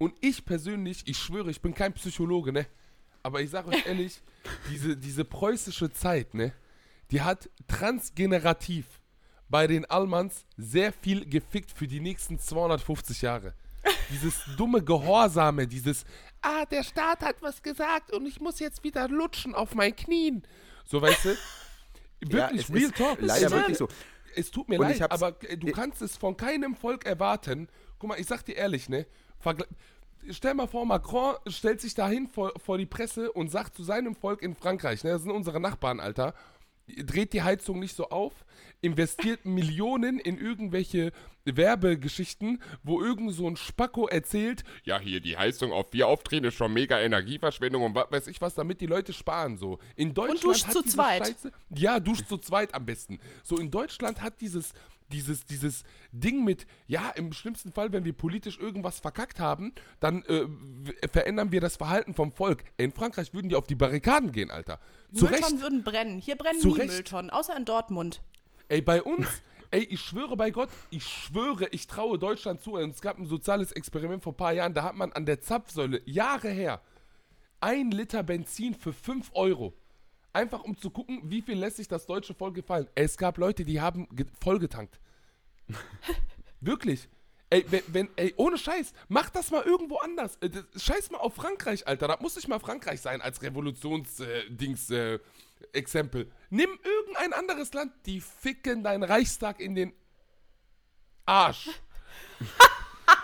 [0.00, 2.66] Und ich persönlich, ich schwöre, ich bin kein Psychologe, ne?
[3.22, 4.22] Aber ich sage euch ehrlich,
[4.70, 6.54] diese, diese preußische Zeit, ne?
[7.10, 8.86] Die hat transgenerativ
[9.50, 13.52] bei den Allmanns sehr viel gefickt für die nächsten 250 Jahre.
[14.10, 16.06] Dieses dumme Gehorsame, dieses,
[16.40, 20.44] ah, der Staat hat was gesagt und ich muss jetzt wieder lutschen auf meinen Knien.
[20.86, 21.36] So, weißt du?
[22.20, 23.18] Wirklich, es real talk.
[23.20, 23.88] Leider wirklich so.
[24.34, 27.68] es tut mir Und leid, aber du kannst es von keinem Volk erwarten.
[27.98, 29.06] Guck mal, ich sag dir ehrlich, ne?
[29.40, 29.66] Vergle
[30.28, 34.14] Stell mal vor, Macron stellt sich dahin vor, vor die Presse und sagt zu seinem
[34.14, 36.34] Volk in Frankreich, ne, das sind unsere Nachbarn, Alter,
[37.04, 38.44] dreht die Heizung nicht so auf,
[38.80, 41.12] investiert Millionen in irgendwelche
[41.44, 46.54] Werbegeschichten, wo irgend so ein Spacko erzählt, Ja, hier die Heizung auf vier aufdrehen ist
[46.54, 49.78] schon mega Energieverschwendung und was weiß ich was, damit die Leute sparen so.
[49.96, 51.26] In Deutschland duscht hat zu zweit.
[51.26, 53.18] Scheiße, ja, duscht zu zweit am besten.
[53.42, 54.74] So in Deutschland hat dieses
[55.12, 60.22] dieses dieses Ding mit ja, im schlimmsten Fall, wenn wir politisch irgendwas verkackt haben, dann
[60.24, 60.46] äh,
[61.12, 62.64] verändern wir das Verhalten vom Volk.
[62.76, 64.78] In Frankreich würden die auf die Barrikaden gehen, Alter.
[65.12, 65.62] Zu Mülltonnen Recht.
[65.62, 66.18] würden brennen.
[66.18, 66.92] Hier brennen Zu nie Recht.
[66.92, 68.22] Mülltonnen, außer in Dortmund.
[68.68, 69.26] Ey, bei uns,
[69.70, 72.74] ey, ich schwöre bei Gott, ich schwöre, ich traue Deutschland zu.
[72.74, 75.40] Und es gab ein soziales Experiment vor ein paar Jahren, da hat man an der
[75.40, 76.80] Zapfsäule, Jahre her,
[77.60, 79.74] ein Liter Benzin für 5 Euro.
[80.32, 82.86] Einfach um zu gucken, wie viel lässt sich das deutsche Volk gefallen.
[82.94, 85.00] Es gab Leute, die haben ge- vollgetankt.
[86.60, 87.08] Wirklich.
[87.52, 90.36] Ey, wenn, wenn, ey, ohne Scheiß, mach das mal irgendwo anders.
[90.36, 92.06] Äh, Scheiß mal auf Frankreich, Alter.
[92.06, 95.18] Da muss nicht mal Frankreich sein als Revolutions-Dings, äh,
[95.72, 96.30] Exempel.
[96.50, 99.92] Nimm irgendein anderes Land, die ficken deinen Reichstag in den
[101.26, 101.70] Arsch.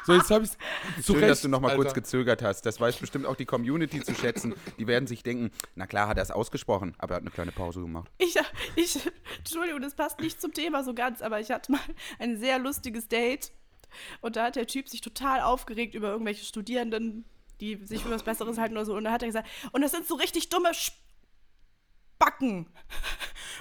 [0.06, 0.56] so, jetzt hab ich's
[1.02, 2.62] zu Schön, Recht, dass du noch mal kurz gezögert hast.
[2.62, 4.54] Das weiß bestimmt auch die Community zu schätzen.
[4.78, 7.52] Die werden sich denken, na klar hat er es ausgesprochen, aber er hat eine kleine
[7.52, 8.10] Pause gemacht.
[8.18, 8.36] Ich,
[8.76, 8.98] ich,
[9.38, 11.80] Entschuldigung, das passt nicht zum Thema so ganz, aber ich hatte mal
[12.18, 13.52] ein sehr lustiges Date
[14.20, 17.24] und da hat der Typ sich total aufgeregt über irgendwelche Studierenden,
[17.60, 18.94] die sich für was Besseres halten oder so.
[18.94, 22.66] Und da hat er gesagt, und das sind so richtig dumme Spacken.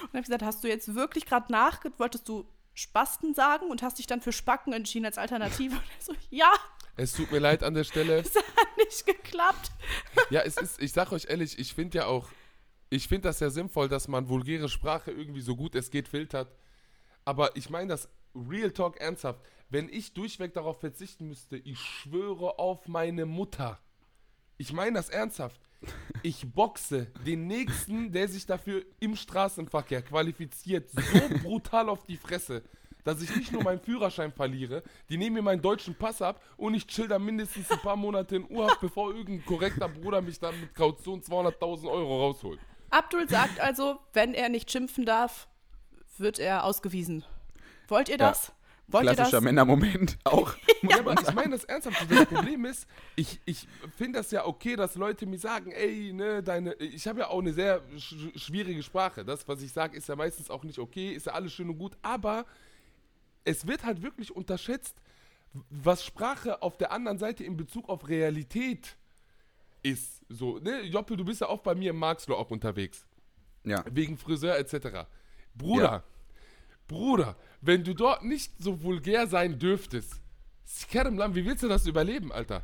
[0.02, 2.46] Und dann habe ich gesagt, hast du jetzt wirklich gerade nachgedacht, wolltest du
[2.76, 5.74] Spasten sagen und hast dich dann für Spacken entschieden als Alternative?
[5.76, 6.52] Und er so, ja,
[6.96, 8.22] Es tut mir leid an der Stelle.
[8.22, 9.72] das hat nicht geklappt.
[10.28, 12.28] Ja, es ist, ich sag euch ehrlich, ich finde ja auch,
[12.90, 16.54] ich finde das ja sinnvoll, dass man vulgäre Sprache irgendwie so gut es geht filtert.
[17.24, 19.40] Aber ich meine das Real Talk ernsthaft.
[19.70, 23.80] Wenn ich durchweg darauf verzichten müsste, ich schwöre auf meine Mutter.
[24.58, 25.60] Ich meine das ernsthaft.
[26.22, 32.62] Ich boxe den Nächsten, der sich dafür im Straßenverkehr qualifiziert, so brutal auf die Fresse,
[33.04, 36.74] dass ich nicht nur meinen Führerschein verliere, die nehmen mir meinen deutschen Pass ab und
[36.74, 40.58] ich chill da mindestens ein paar Monate in Urhaft, bevor irgendein korrekter Bruder mich dann
[40.60, 42.58] mit Kaution 200.000 Euro rausholt.
[42.90, 45.48] Abdul sagt also, wenn er nicht schimpfen darf,
[46.18, 47.24] wird er ausgewiesen.
[47.88, 48.52] Wollt ihr das?
[48.88, 49.40] Wollt Klassischer?
[49.40, 50.54] Männermoment auch.
[50.82, 52.06] Ja, aber ich meine das ernsthaft.
[52.08, 53.66] Das Problem ist, ich, ich
[53.96, 56.74] finde das ja okay, dass Leute mir sagen, ey, ne, deine.
[56.74, 59.24] Ich habe ja auch eine sehr sch schwierige Sprache.
[59.24, 61.78] Das, was ich sage, ist ja meistens auch nicht okay, ist ja alles schön und
[61.78, 62.46] gut, aber
[63.44, 64.96] es wird halt wirklich unterschätzt,
[65.70, 68.96] was Sprache auf der anderen Seite in Bezug auf Realität
[69.82, 70.22] ist.
[70.28, 73.06] So, ne, Joppe, du bist ja oft bei mir im Marxloh auch unterwegs
[73.64, 73.84] Ja.
[73.90, 75.06] wegen Friseur etc.
[75.54, 76.02] Bruder, Ja.
[76.88, 80.20] Bruder, wenn du dort nicht so vulgär sein dürftest,
[80.66, 82.62] Skermlam, wie willst du das überleben, Alter?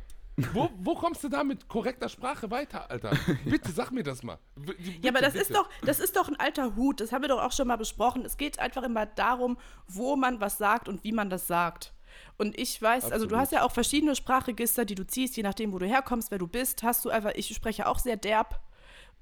[0.51, 3.11] Wo, wo kommst du da mit korrekter Sprache weiter, Alter?
[3.45, 4.39] Bitte sag mir das mal.
[4.55, 5.45] Bitte, Ja, aber das bitte.
[5.45, 7.01] ist doch, das ist doch ein alter Hut.
[7.01, 8.25] Das haben wir doch auch schon mal besprochen.
[8.25, 9.57] Es geht einfach immer darum,
[9.87, 11.93] wo man was sagt und wie man das sagt.
[12.37, 13.41] Und ich weiß, also du Absolut.
[13.41, 16.47] hast ja auch verschiedene Sprachregister, die du ziehst, je nachdem, wo du herkommst, wer du
[16.47, 18.59] bist, hast du einfach, ich spreche auch sehr derb.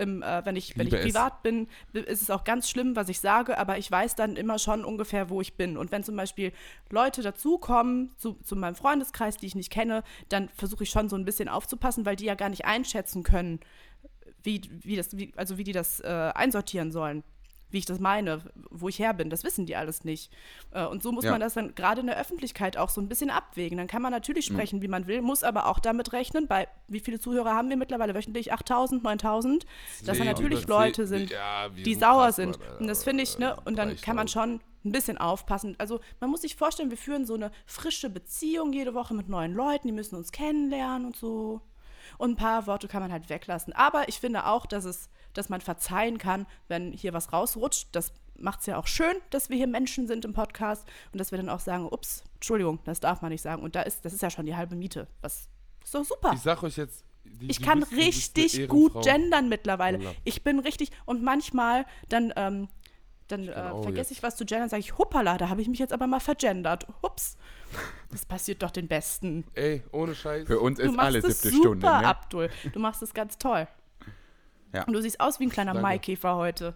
[0.01, 1.03] Im, äh, wenn ich, wenn ich es.
[1.03, 4.57] privat bin, ist es auch ganz schlimm, was ich sage, aber ich weiß dann immer
[4.57, 5.77] schon ungefähr, wo ich bin.
[5.77, 6.53] Und wenn zum Beispiel
[6.89, 11.15] Leute dazukommen zu, zu meinem Freundeskreis, die ich nicht kenne, dann versuche ich schon so
[11.15, 13.59] ein bisschen aufzupassen, weil die ja gar nicht einschätzen können,
[14.41, 17.23] wie, wie das, wie, also wie die das äh, einsortieren sollen,
[17.71, 19.29] wie ich das meine, wo ich her bin.
[19.29, 20.31] Das wissen die alles nicht.
[20.71, 21.31] Äh, und so muss Ja.
[21.31, 23.77] man das dann gerade in der Öffentlichkeit auch so ein bisschen abwägen.
[23.77, 26.99] Dann kann man natürlich sprechen, wie man will, muss aber auch damit rechnen, bei wie
[26.99, 28.53] viele Zuhörer haben wir mittlerweile wöchentlich?
[28.53, 29.65] 8000, 9000?
[30.05, 32.59] Dass da natürlich Leute sind, ja, die sauer sind.
[32.79, 33.55] Und das finde ich, ne?
[33.65, 35.75] Und dann kann man schon ein bisschen aufpassen.
[35.77, 39.53] Also man muss sich vorstellen, wir führen so eine frische Beziehung jede Woche mit neuen
[39.53, 41.61] Leuten, die müssen uns kennenlernen und so.
[42.21, 43.73] Und ein paar Worte kann man halt weglassen.
[43.73, 47.87] Aber ich finde auch, dass es, dass man verzeihen kann, wenn hier was rausrutscht.
[47.93, 51.31] Das macht es ja auch schön, dass wir hier Menschen sind im Podcast und dass
[51.31, 53.63] wir dann auch sagen, ups, Entschuldigung, das darf man nicht sagen.
[53.63, 55.07] Und da ist, das ist ja schon die halbe Miete.
[55.21, 55.49] Was
[55.83, 56.33] ist doch super.
[56.35, 57.03] Ich sag euch jetzt.
[57.23, 59.97] die- Ich die kann bist richtig gut gendern mittlerweile.
[60.23, 62.67] Ich bin richtig und manchmal dann, ähm,
[63.31, 64.11] dann äh, vergesse jetzt.
[64.11, 66.87] ich was zu gendern, sage ich, hoppala, da habe ich mich jetzt aber mal vergendert.
[67.01, 67.37] Hups.
[68.09, 69.45] Das passiert doch den Besten.
[69.53, 70.47] Ey, ohne Scheiß.
[70.47, 71.87] Für uns ist alle siebte super, Stunde.
[71.87, 72.07] Ne?
[72.07, 72.49] Abdul.
[72.73, 73.67] Du machst es ganz toll.
[74.73, 74.83] Ja.
[74.83, 75.83] Und du siehst aus wie ein kleiner Danke.
[75.83, 76.75] Maikäfer heute.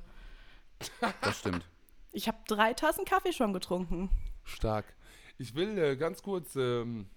[1.21, 1.65] Das stimmt.
[2.11, 4.09] Ich habe drei Tassen Kaffee schon getrunken.
[4.43, 4.85] Stark.
[5.37, 6.55] Ich will äh, ganz kurz.
[6.55, 7.07] Ähm,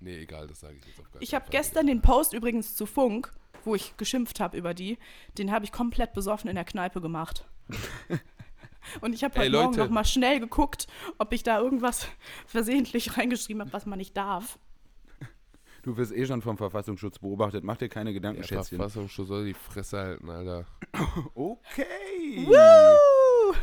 [0.00, 2.86] nee, egal, das sage ich jetzt auf gar Ich habe gestern den Post übrigens zu
[2.86, 3.32] Funk,
[3.64, 4.98] wo ich geschimpft habe über die,
[5.38, 7.46] den habe ich komplett besoffen in der Kneipe gemacht.
[9.00, 9.80] Und ich habe Ey, heute Morgen Leute.
[9.80, 10.86] noch mal schnell geguckt,
[11.18, 12.08] ob ich da irgendwas
[12.46, 14.58] versehentlich reingeschrieben habe, was man nicht darf.
[15.82, 17.64] Du wirst eh schon vom Verfassungsschutz beobachtet.
[17.64, 18.76] Mach dir keine Gedanken, Der Schätzchen.
[18.76, 20.66] Verfassungsschutz soll die Fresse halten, Alter.
[21.34, 22.44] Okay.
[22.46, 23.54] Woo!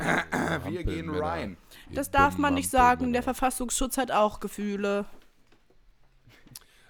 [0.72, 1.58] Wir gehen rein.
[1.92, 3.14] Das darf man nicht sagen.
[3.14, 5.06] Der Verfassungsschutz hat auch Gefühle.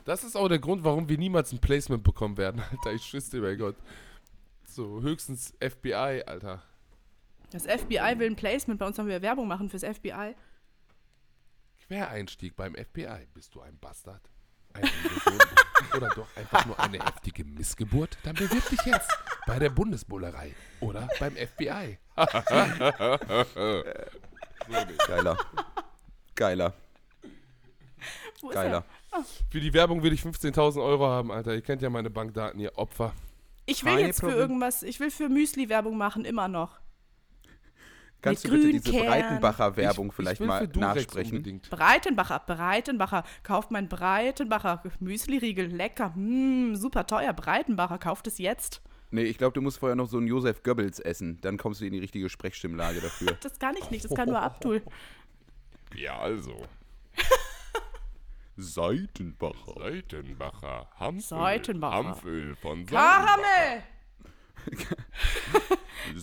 [0.05, 2.93] Das ist auch der Grund, warum wir niemals ein Placement bekommen werden, Alter.
[2.93, 3.75] Ich schwöre bei Gott.
[4.65, 6.63] So, höchstens FBI, Alter.
[7.51, 8.79] Das FBI will ein Placement.
[8.79, 10.35] Bei uns haben wir Werbung machen fürs FBI.
[11.87, 13.27] Quereinstieg beim FBI.
[13.33, 14.21] Bist du ein Bastard?
[14.75, 15.39] Illusion?
[15.95, 18.17] Oder doch einfach nur eine heftige Missgeburt?
[18.23, 19.09] Dann bewirb dich jetzt
[19.45, 21.97] bei der Bundesbullerei oder beim FBI.
[25.07, 25.37] Geiler.
[26.35, 26.73] Geiler.
[28.41, 28.83] Wo ist Geiler.
[29.11, 29.23] er?
[29.49, 31.53] Für die Werbung will ich 15.000 Euro haben, Alter.
[31.55, 33.13] Ihr kennt ja meine Bankdaten, ihr Opfer.
[33.65, 34.41] Ich will Keine jetzt für Problem.
[34.41, 36.79] irgendwas, ich will für Müsli Werbung machen, immer noch.
[38.27, 39.05] Kannst Mit du bitte diese.
[39.05, 41.37] Breitenbacher Werbung Ich- vielleicht ich mal nachsprechen?
[41.37, 41.69] Unbedingt.
[41.69, 48.81] Breitenbacher, Breitenbacher, kauft mein Breitenbacher Müsli-Riegel, lecker, mm, super teuer, Breitenbacher, kauft es jetzt.
[49.11, 51.39] Nee, ich glaube, du musst vorher noch so einen Josef Goebbels essen.
[51.41, 53.37] Dann kommst du in die richtige Sprechstimmlage dafür.
[53.41, 54.81] Das kann ich nicht, das kann nur Abdul.
[55.95, 56.65] Ja, also.
[58.57, 59.75] Seitenbacher.
[59.79, 60.87] Seitenbacher.
[60.99, 61.21] Hanföl.
[61.21, 62.07] Seitenbacher.
[62.09, 63.25] Hanföl von Seitenbacher.
[63.25, 63.83] Karamell!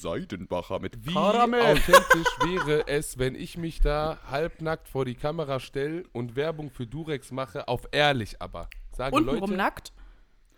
[0.04, 1.62] Seitenbacher mit Wie Karamell.
[1.62, 6.86] authentisch wäre es, wenn ich mich da halbnackt vor die Kamera stelle und Werbung für
[6.86, 8.68] Durex mache, auf ehrlich aber.
[8.92, 9.92] Sage Untenrum Leute, nackt.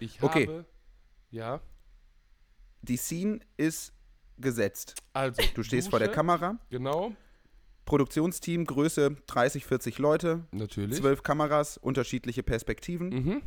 [0.01, 0.47] ich Okay.
[0.49, 0.65] habe...
[1.31, 1.61] Ja,
[2.83, 3.93] Die Scene ist
[4.39, 4.95] gesetzt.
[5.13, 5.41] also...
[5.55, 6.59] Du stehst vor der Dusche, Kamera.
[6.71, 7.13] Genau,
[7.85, 10.45] Produktionsteam, Größe 30, 40 Leute.
[10.51, 10.99] natürlich.
[10.99, 13.09] Zwölf Kameras, unterschiedliche Perspektiven.
[13.11, 13.43] Mhm.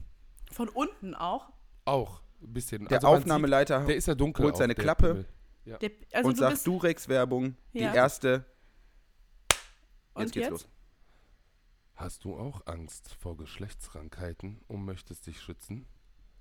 [0.51, 1.51] Von unten auch.
[1.85, 2.87] Auch ein bisschen.
[2.87, 4.45] Der Also Aufnahmeleiter Sieht, der ist ja dunkel.
[4.45, 5.25] holt seine Klappe
[5.77, 5.97] Pimmel.
[6.11, 7.91] Der, also und du sagt bist, Durex-Werbung, Ja.
[7.91, 8.45] die erste.
[10.13, 10.51] und Jetzt geht's jetzt?
[10.51, 10.67] los.
[11.95, 15.85] Hast du auch Angst vor Geschlechtskrankheiten und möchtest dich schützen?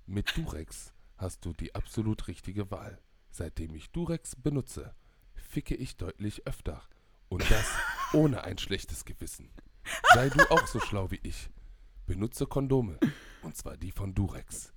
[0.05, 2.99] Mit Durex hast du die absolut richtige Wahl.
[3.29, 4.95] Seitdem ich Durex benutze,
[5.35, 6.81] ficke ich deutlich öfter.
[7.27, 7.65] Und das
[8.13, 9.51] ohne ein schlechtes Gewissen.
[10.13, 11.49] Sei du auch so schlau wie ich.
[12.07, 12.97] Benutze Kondome.
[13.43, 14.73] Und zwar die von Durex.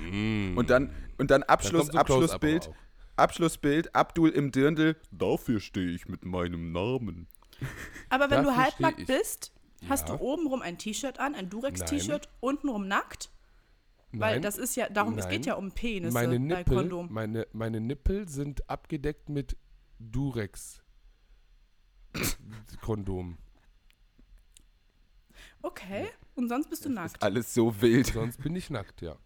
[0.00, 1.88] Und dann, und dann Abschluss.
[1.88, 2.70] Dann Abschlussbild.
[3.16, 4.96] Abschlussbild, Abdul im Dirndl.
[5.10, 7.26] Dafür stehe ich mit meinem Namen.
[8.10, 9.52] Aber wenn du halbnackt bist,
[9.88, 10.20] hast du Ja.
[10.20, 13.30] obenrum ein T-Shirt an, ein Durex-T-Shirt, untenrum nackt.
[14.12, 15.32] Weil Nein, das ist ja, darum, es Nein.
[15.34, 17.12] geht ja um Penisse meine bei Nippel, Kondom.
[17.12, 19.56] meine, meine Nippel sind abgedeckt mit
[19.98, 20.82] Durex.
[22.80, 23.38] Kondom.
[25.62, 27.22] Okay, und sonst bist du nackt.
[27.22, 28.08] Alles so wild.
[28.08, 29.16] Sonst bin ich nackt, ja.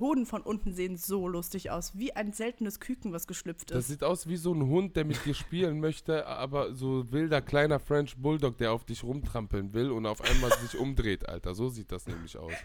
[0.00, 3.88] Hoden von unten sehen so lustig aus, wie ein seltenes Küken, was geschlüpft Das ist.
[3.88, 7.78] sieht aus wie so ein Hund, der mit dir spielen möchte, aber so wilder kleiner
[7.78, 11.54] French Bulldog, der auf dich rumtrampeln will und auf einmal sich umdreht, Alter.
[11.54, 12.52] So sieht das nämlich aus.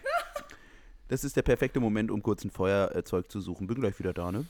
[1.08, 3.68] Das ist der perfekte Moment, um kurz ein Feuerzeug zu suchen.
[3.68, 4.44] Bin gleich wieder da, ne?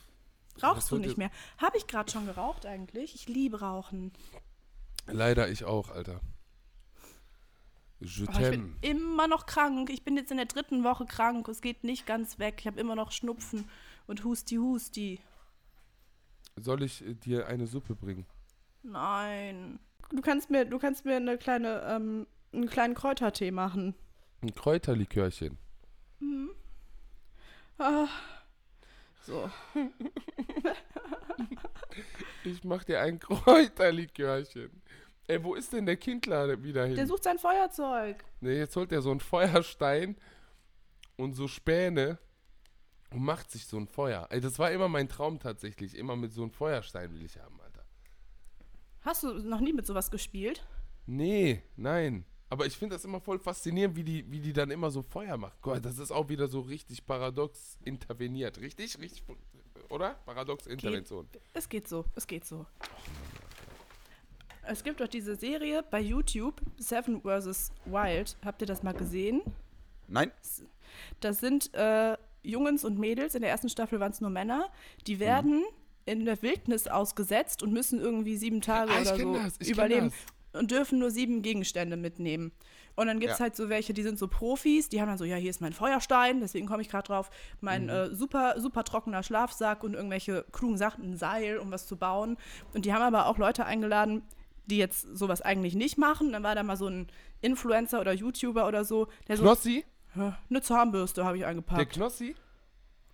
[0.62, 1.30] Rauchst das du nicht mehr?
[1.59, 3.14] Habe ich gerade schon geraucht eigentlich?
[3.14, 4.11] Ich liebe Rauchen.
[5.07, 6.22] Leider ich auch, Alter.
[8.01, 9.90] Je Oh, ich bin immer noch krank.
[9.90, 11.49] Ich bin jetzt in der dritten Woche krank.
[11.49, 12.57] Es geht nicht ganz weg.
[12.61, 13.68] Ich habe immer noch Schnupfen
[14.07, 15.20] und Husti Husti.
[16.57, 18.26] Soll ich äh, dir eine Suppe bringen?
[18.82, 19.78] Nein.
[20.11, 23.94] Du kannst mir, du kannst mir eine kleine, ähm, einen kleinen Kräutertee machen.
[24.42, 25.59] Ein Kräuterlikörchen.
[27.78, 28.09] Ah.
[29.22, 29.51] So.
[32.44, 34.70] Ich mach dir ein Kräuterlikörchen.
[35.29, 36.95] Ey, wo ist denn der Kindler wieder hin?
[36.95, 38.24] Der sucht sein Feuerzeug.
[38.41, 40.16] Ne, jetzt holt er so einen Feuerstein
[41.16, 42.18] und so Späne
[43.11, 44.29] und macht sich so ein Feuer.
[44.31, 45.97] Ey, das war immer mein Traum tatsächlich.
[45.97, 47.85] Immer mit so einem Feuerstein will ich haben, Alter.
[49.01, 50.64] Hast du noch nie mit sowas gespielt?
[51.07, 52.24] Nee, nein.
[52.49, 55.37] Aber ich finde das immer voll faszinierend, wie die, wie die dann immer so Feuer
[55.37, 55.61] macht.
[55.61, 58.61] Gott, das ist auch wieder so richtig paradox interveniert.
[58.61, 58.99] Richtig?
[59.01, 59.24] Richtig?
[59.91, 60.14] Oder?
[60.24, 61.29] Paradox Intervention.
[61.53, 62.66] Es geht so, es geht so.
[64.68, 67.70] Es gibt doch diese Serie bei YouTube, Seven vs.
[67.84, 68.36] Wild.
[68.44, 69.42] Habt ihr das mal gesehen?
[70.08, 70.30] Nein?
[71.20, 74.68] Das sind äh, Jungs und Mädels, in der ersten Staffel waren es nur Männer,
[75.06, 75.64] die werden
[76.04, 80.12] in der Wildnis ausgesetzt und müssen irgendwie sieben Tage Ah, oder so das, überleben
[80.52, 82.52] und dürfen nur sieben Gegenstände mitnehmen.
[82.94, 83.42] Und dann gibt es Ja.
[83.44, 85.72] halt so welche, die sind so Profis, die haben dann so, ja, hier ist mein
[85.74, 87.88] Feuerstein, deswegen komme ich gerade drauf, mein Mhm.
[87.90, 92.38] äh, super, super trockener Schlafsack und irgendwelche klugen Sachen, ein Seil, um was zu bauen.
[92.72, 94.22] Und die haben aber auch Leute eingeladen,
[94.66, 96.32] die jetzt sowas eigentlich nicht machen.
[96.32, 97.06] Dann war da mal so ein
[97.40, 99.84] Influencer oder YouTuber oder so, der so, Knossi?
[100.14, 101.92] "Hä, eine Zahnbürste habe ich Der eingepackt.
[101.92, 102.34] Knossi?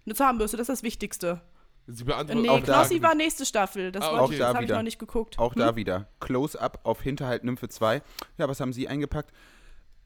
[0.06, 1.40] Eine Zahnbürste, das ist das Wichtigste.
[1.86, 3.90] Sie beantwortet Nee, auch da Knossi war nächste Staffel.
[3.92, 4.38] Das, Ah, okay.
[4.38, 4.76] da habe ich wieder.
[4.76, 5.38] noch nicht geguckt.
[5.38, 6.08] Auch da wieder.
[6.20, 8.02] Close-up auf Hinterhalt Nymphe 2.
[8.38, 9.32] Ja, was haben Sie eingepackt?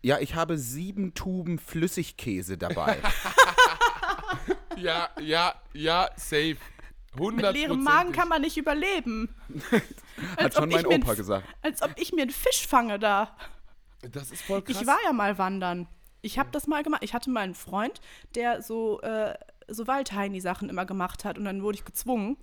[0.02, 2.98] Ja, ich habe sieben Tuben Flüssigkäse dabei.
[4.76, 6.56] Ja, ja, ja, safe.
[7.16, 9.34] 100 Mit leerem Magen kann man nicht überleben.
[10.38, 11.46] Hat schon mein Opa gesagt.
[11.62, 13.36] Als ob ich mir einen Fisch fange da.
[14.12, 14.80] Das ist voll krass.
[14.80, 15.88] Ich war ja mal wandern.
[16.22, 17.02] Ich habe das mal gemacht.
[17.04, 18.00] Ich hatte mal einen Freund,
[18.34, 19.34] der so, äh,
[19.68, 21.38] so Waldheini-Sachen immer gemacht hat.
[21.38, 22.36] Und dann wurde ich gezwungen,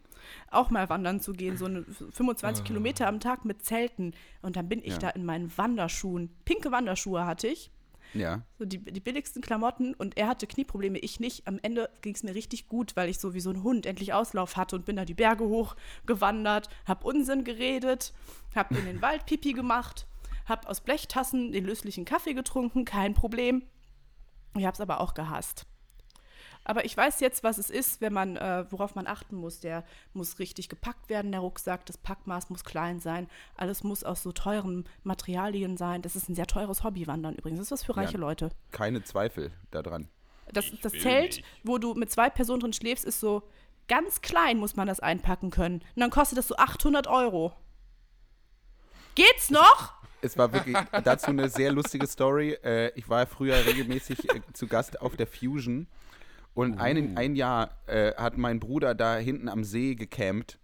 [0.52, 1.58] auch mal wandern zu gehen.
[1.58, 4.14] So eine 25 Kilometer am Tag mit Zelten.
[4.42, 5.00] Und dann bin ich Ja.
[5.00, 6.34] da in meinen Wanderschuhen.
[6.46, 7.72] Pinke Wanderschuhe hatte ich.
[8.14, 8.42] Ja.
[8.60, 11.48] So die, die billigsten Klamotten und er hatte Knieprobleme, ich nicht.
[11.48, 14.14] Am Ende ging es mir richtig gut, weil ich so wie so ein Hund endlich
[14.14, 18.14] Auslauf hatte und bin da die Berge hoch gewandert, hab Unsinn geredet,
[18.56, 20.08] hab in den Wald Pipi gemacht,
[20.46, 23.64] hab aus Blechtassen den löslichen Kaffee getrunken, kein Problem.
[24.56, 25.66] Ich hab's aber auch gehasst.
[26.66, 29.60] Aber ich weiß jetzt, was es ist, wenn man, äh, worauf man achten muss.
[29.60, 29.84] Der
[30.14, 31.86] muss richtig gepackt werden, der Rucksack.
[31.86, 33.30] Das Packmaß muss klein sein.
[33.58, 36.02] Alles muss aus so teuren Materialien sein.
[36.02, 37.60] Das ist ein sehr teures Hobby, Wandern übrigens.
[37.60, 38.20] Das ist was für reiche Ja.
[38.20, 38.50] Leute.
[38.72, 40.08] Keine Zweifel daran.
[40.52, 43.44] Das, das Zelt, wo du mit zwei Personen drin schläfst, ist so
[43.88, 45.82] ganz klein, muss man das einpacken können.
[45.96, 47.54] Und dann kostet das so 800 Euro.
[49.16, 49.94] Geht's noch?
[50.22, 52.54] Es war wirklich dazu eine sehr lustige Story.
[52.64, 55.88] Äh, ich war früher regelmäßig äh, zu Gast auf der Fusion.
[56.54, 60.60] Und ein, ein Jahr äh, hat mein Bruder da hinten am See gecampt.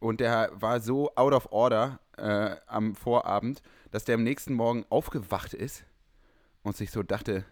[0.00, 4.84] Und der war so out of order äh, am Vorabend, dass der am nächsten Morgen
[4.90, 5.84] aufgewacht ist
[6.62, 7.44] und sich so dachte,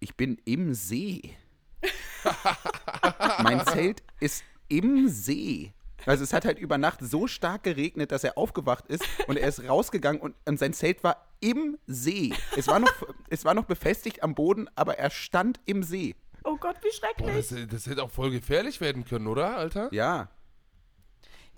[0.00, 1.36] ich bin im See.
[3.42, 5.72] mein Zelt ist im See.
[6.06, 9.48] Also es hat halt über Nacht so stark geregnet, dass er aufgewacht ist und er
[9.48, 12.32] ist rausgegangen und, und sein Zelt war im See.
[12.56, 12.92] Es war, noch,
[13.28, 16.14] es war noch befestigt am Boden, aber er stand im See.
[16.44, 17.48] Oh Gott, wie Boah, schrecklich.
[17.48, 19.92] das, das hätte auch voll gefährlich werden können, oder, Alter?
[19.92, 20.30] Ja,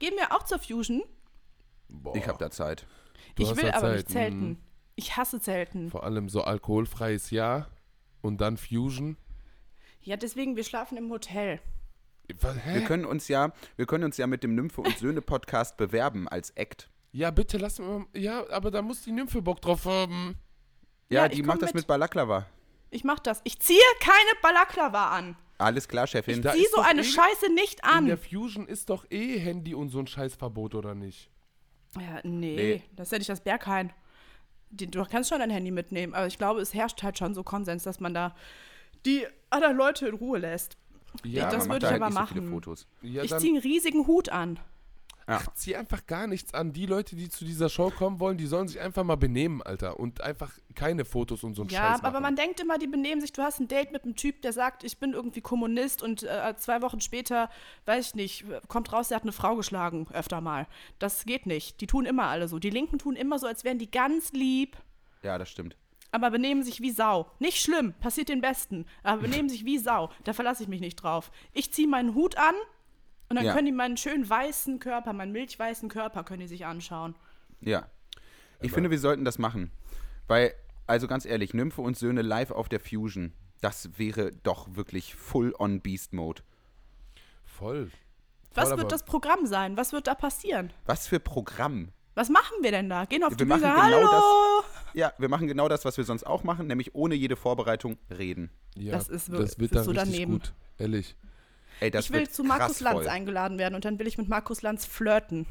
[0.02, 1.04] Gehen wir auch zur Fusion.
[1.88, 2.88] Boah, ich habe da Zeit.
[3.36, 3.96] du ich will aber Zeit.
[3.98, 4.48] nicht zelten.
[4.48, 4.58] Mhm.
[4.96, 5.90] Ich hasse Zelten.
[5.90, 7.70] Vor allem so alkoholfreies Jahr
[8.20, 9.16] und dann Fusion.
[10.00, 11.60] Ja, deswegen, wir schlafen im Hotel.
[12.40, 12.56] Was?
[12.66, 16.26] Wir können uns ja, wir können uns ja mit dem Nymphe und Söhne Podcast bewerben
[16.26, 16.90] als Act.
[17.12, 18.04] Ja, bitte lass mal.
[18.14, 20.36] Ja, aber da muss die Nymphe Bock drauf haben.
[21.08, 21.82] Ja, Ja, die ich macht das mit.
[21.82, 22.46] mit Balaklava.
[22.90, 23.40] Ich mach das.
[23.44, 25.36] Ich ziehe keine Balaklava an.
[25.58, 26.42] Alles klar, Chefin.
[26.42, 28.18] Da Zieh ist so eine eh- Scheiße nicht In der an.
[28.18, 31.30] Fusion ist doch eh Handy und so ein Scheißverbot, oder nicht?
[31.96, 32.82] Ja, nee, Nee.
[32.96, 33.92] das ist ja nicht das Berghain.
[34.70, 37.82] Du kannst schon dein Handy mitnehmen, aber ich glaube, es herrscht halt schon so Konsens,
[37.82, 38.34] dass man da
[39.04, 40.78] die anderen Leute in Ruhe lässt.
[41.24, 42.50] Ja, das würde ich aber halt so viele machen.
[42.50, 42.86] Fotos.
[43.02, 44.58] ja ich ziehe einen riesigen Hut an.
[45.28, 45.40] Ja.
[45.54, 46.72] zieh einfach gar nichts an.
[46.72, 50.00] Die Leute, die zu dieser Show kommen wollen, die sollen sich einfach mal benehmen, Alter.
[50.00, 52.22] Und einfach keine Fotos und so ein Ja, Scheiß aber machen.
[52.22, 53.32] man denkt immer, die benehmen sich.
[53.32, 56.54] Du hast ein Date mit einem Typ, der sagt, ich bin irgendwie Kommunist und äh,
[56.56, 57.50] zwei Wochen später,
[57.86, 60.66] weiß ich nicht, kommt raus, der hat eine Frau geschlagen, öfter mal.
[60.98, 61.80] Das geht nicht.
[61.80, 62.58] Die tun immer alle so.
[62.58, 64.76] Die Linken tun immer so, als wären die ganz lieb,
[65.22, 65.76] Ja, das stimmt.
[66.10, 67.30] aber benehmen sich wie Sau.
[67.38, 70.10] Nicht schlimm, passiert den Besten, aber benehmen sich wie Sau.
[70.24, 71.30] Da verlasse ich mich nicht drauf.
[71.52, 72.54] Ich ziehe meinen Hut an
[73.32, 73.54] und dann Ja.
[73.54, 77.14] können die meinen schönen weißen Körper, meinen milchweißen Körper können die sich anschauen.
[77.62, 77.86] Ja.
[78.60, 79.72] Ich finde, wir sollten das machen.
[80.28, 80.52] Weil,
[80.86, 85.54] also ganz ehrlich, Nymphe und Söhne live auf der Fusion, das wäre doch wirklich full
[85.58, 86.42] on Beast Mode.
[87.44, 87.90] Voll.
[88.54, 89.76] Was Voll, wird aber- das Programm sein?
[89.76, 90.70] Was wird da passieren?
[90.84, 91.88] Was für Programm.
[92.14, 93.06] Was machen wir denn da?
[93.06, 94.64] Gehen auf Wir die Bühne, machen genau hallo!
[94.92, 98.50] Ja, wir machen genau das, was wir sonst auch machen, nämlich ohne jede Vorbereitung reden.
[98.76, 100.32] Ja, Das ist das wirklich- wird das dann ist so richtig daneben.
[100.32, 100.52] gut.
[100.76, 101.16] Ehrlich.
[101.80, 103.08] Ey, das ich will zu Markus Lanz voll.
[103.08, 105.46] eingeladen werden und dann will ich mit Markus Lanz flirten.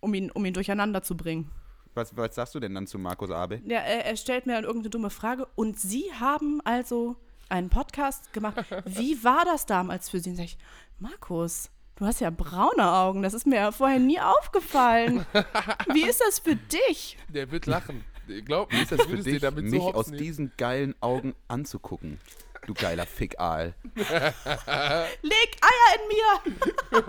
[0.00, 1.50] Um ihn, um ihn durcheinander zu bringen.
[1.94, 3.60] Was, was sagst du denn dann zu Markus Abe?
[3.64, 5.46] Ja, er, er stellt mir dann irgendeine dumme Frage.
[5.54, 7.16] Und Sie haben also
[7.48, 8.64] einen Podcast gemacht.
[8.84, 10.30] Wie war das damals für Sie?
[10.30, 10.58] Und sag ich,
[10.98, 13.22] Markus, du hast ja braune Augen.
[13.22, 15.24] Das ist mir ja vorher nie aufgefallen.
[15.94, 17.16] Wie ist das für dich?
[17.28, 18.04] Der wird lachen.
[18.44, 20.18] Glaub mir, Ist das für dich, damit mich so aus nehmen.
[20.18, 22.18] diesen geilen Augen anzugucken?
[22.66, 23.74] Du geiler Fickaal.
[23.94, 27.00] Leg Eier in mir!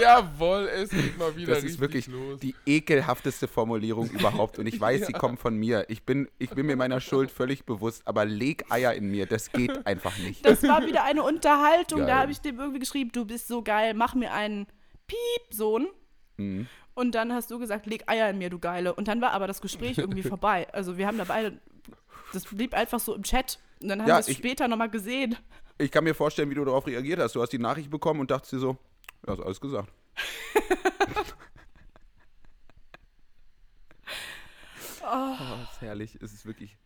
[0.00, 2.40] Jawohl, es geht mal wieder Das ist wirklich los.
[2.40, 4.58] die ekelhafteste Formulierung überhaupt.
[4.58, 5.84] Und ich weiß, sie kommt von mir.
[5.88, 9.50] Ich bin, ich bin mir meiner Schuld völlig bewusst, aber leg Eier in mir, das
[9.52, 10.44] geht einfach nicht.
[10.44, 12.00] Das war wieder eine Unterhaltung.
[12.00, 12.08] Geil.
[12.08, 14.66] Da habe ich dem irgendwie geschrieben, du bist so geil, mach mir einen
[15.06, 15.88] Piep-Sohn.
[16.36, 16.66] Mhm.
[16.94, 18.94] Und dann hast du gesagt, leg Eier in mir, du Geile.
[18.94, 20.66] Und dann war aber das Gespräch irgendwie vorbei.
[20.72, 21.58] Also wir haben da beide,
[22.32, 23.58] das blieb einfach so im Chat.
[23.82, 25.36] Und dann haben Ja, wir es später nochmal gesehen.
[25.78, 27.34] Ich kann mir vorstellen, wie du darauf reagiert hast.
[27.36, 28.76] Du hast die Nachricht bekommen und dachtest dir so,
[29.26, 29.88] ja, ist alles gesagt.
[35.02, 36.18] oh, das ist herrlich.
[36.20, 36.76] Es ist wirklich,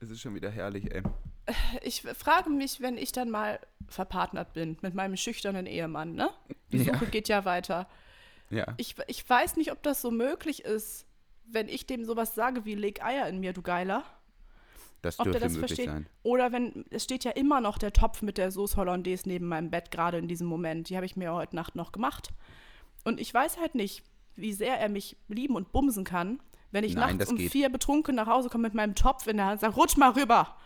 [0.00, 1.02] es ist schon wieder herrlich, ey.
[1.82, 6.30] Ich frage mich, wenn ich dann mal verpartnert bin mit meinem schüchternen Ehemann, ne?
[6.72, 6.94] Die Ja.
[6.94, 7.88] Suche geht ja weiter.
[8.50, 8.66] Ja.
[8.76, 11.06] Ich, ich weiß nicht, ob das so möglich ist,
[11.46, 14.04] wenn ich dem sowas sage wie leg Eier in mir, du Geiler.
[15.02, 15.86] Das ob der dürfte das möglich versteht.
[15.88, 16.06] sein.
[16.22, 19.70] Oder wenn, es steht ja immer noch der Topf mit der Sauce Hollandaise neben meinem
[19.70, 20.88] Bett, gerade in diesem Moment.
[20.90, 22.28] Die habe ich mir heute Nacht noch gemacht.
[23.04, 24.02] Und ich weiß halt nicht,
[24.36, 26.40] wie sehr er mich lieben und bumsen kann,
[26.70, 27.50] wenn ich Nein, nachts um geht.
[27.50, 30.10] vier betrunken nach Hause komme mit meinem Topf in der Hand und sage, rutsch mal
[30.10, 30.56] rüber.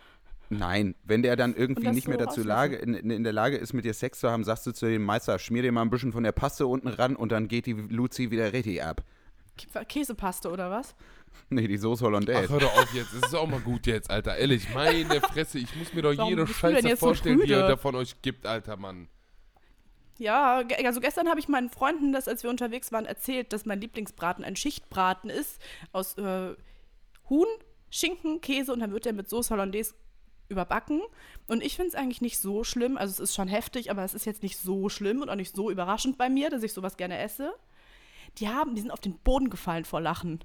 [0.49, 2.47] Nein, wenn der dann irgendwie nicht mehr so dazu rauslassen.
[2.47, 5.03] Lage, in, in der Lage ist, mit dir Sex zu haben, sagst du zu dem
[5.03, 7.73] Meister, schmier dir mal ein bisschen von der Paste unten ran und dann geht die
[7.73, 9.03] Luzi wieder richtig ab.
[9.57, 10.93] Kä- Käsepaste oder was?
[11.49, 12.49] Nee, die Soße Ach, Hollandaise.
[12.49, 13.13] hör doch auf jetzt.
[13.13, 14.37] Es ist auch mal gut jetzt, Alter.
[14.37, 15.59] Ehrlich, meine Fresse.
[15.59, 17.67] Ich muss mir doch Warum jede bist du denn Scheiße jetzt so vorstellen, die ihr
[17.67, 19.07] da von euch gibt, alter Mann.
[20.17, 23.65] Ja, ge- also gestern habe ich meinen Freunden das, als wir unterwegs waren, erzählt, dass
[23.65, 25.61] mein Lieblingsbraten ein Schichtbraten ist
[25.91, 26.55] aus äh,
[27.29, 27.47] Huhn,
[27.89, 29.93] Schinken, Käse und dann wird der mit Sauce Hollandaise
[30.47, 31.01] überbacken.
[31.47, 32.97] Und ich finde es eigentlich nicht so schlimm.
[32.97, 35.55] Also es ist schon heftig, aber es ist jetzt nicht so schlimm und auch nicht
[35.55, 37.53] so überraschend bei mir, dass ich sowas gerne esse.
[38.37, 40.39] Die haben, die sind auf den Boden gefallen vor Lachen.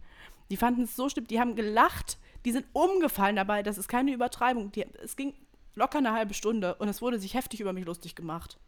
[0.50, 3.62] Die fanden es so schlimm, die haben gelacht, die sind umgefallen dabei.
[3.62, 4.72] Das ist keine Übertreibung.
[4.72, 5.34] Die, es ging
[5.74, 8.58] locker eine halbe Stunde und es wurde sich heftig über mich lustig gemacht.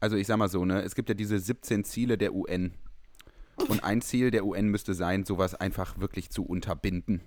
[0.00, 2.74] Also ich sag mal so, ne, es gibt ja diese 17 Ziele der UN.
[3.68, 7.22] Und ein Ziel der UN müsste sein, sowas einfach wirklich zu unterbinden.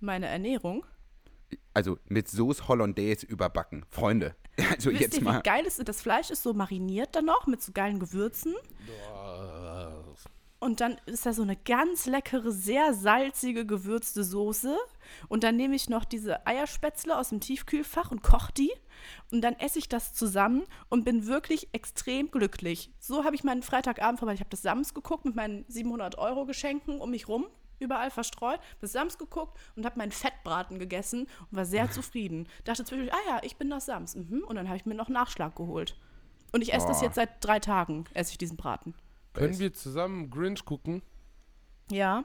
[0.00, 0.84] Meine Ernährung.
[1.72, 3.86] Also mit Soße Hollandaise überbacken.
[3.90, 4.34] Freunde,
[4.72, 5.42] also Wisst jetzt ihr, wie mal.
[5.42, 8.54] geil ist das Fleisch ist so mariniert dann noch mit so geilen Gewürzen.
[10.64, 14.74] Und dann ist da so eine ganz leckere, sehr salzige, gewürzte Soße.
[15.28, 18.72] Und dann nehme ich noch diese Eierspätzle aus dem Tiefkühlfach und koche die.
[19.30, 22.90] Und dann esse ich das zusammen und bin wirklich extrem glücklich.
[22.98, 24.32] So habe ich meinen Freitagabend vorbei.
[24.32, 27.44] Ich habe das Sams geguckt mit meinen 700 Euro Geschenken um mich rum,
[27.78, 28.60] überall verstreut.
[28.80, 32.48] Das Sams geguckt und habe meinen Fettbraten gegessen und war sehr zufrieden.
[32.64, 34.16] Dachte zwischendurch, ah ja, ich bin das Sams.
[34.16, 34.42] Mhm.
[34.48, 35.94] Und dann habe ich mir noch Nachschlag geholt.
[36.52, 37.04] Und ich esse das Boah.
[37.04, 38.94] jetzt seit drei Tagen, esse ich diesen Braten.
[39.34, 41.02] Können wir zusammen Grinch gucken?
[41.90, 42.24] Ja.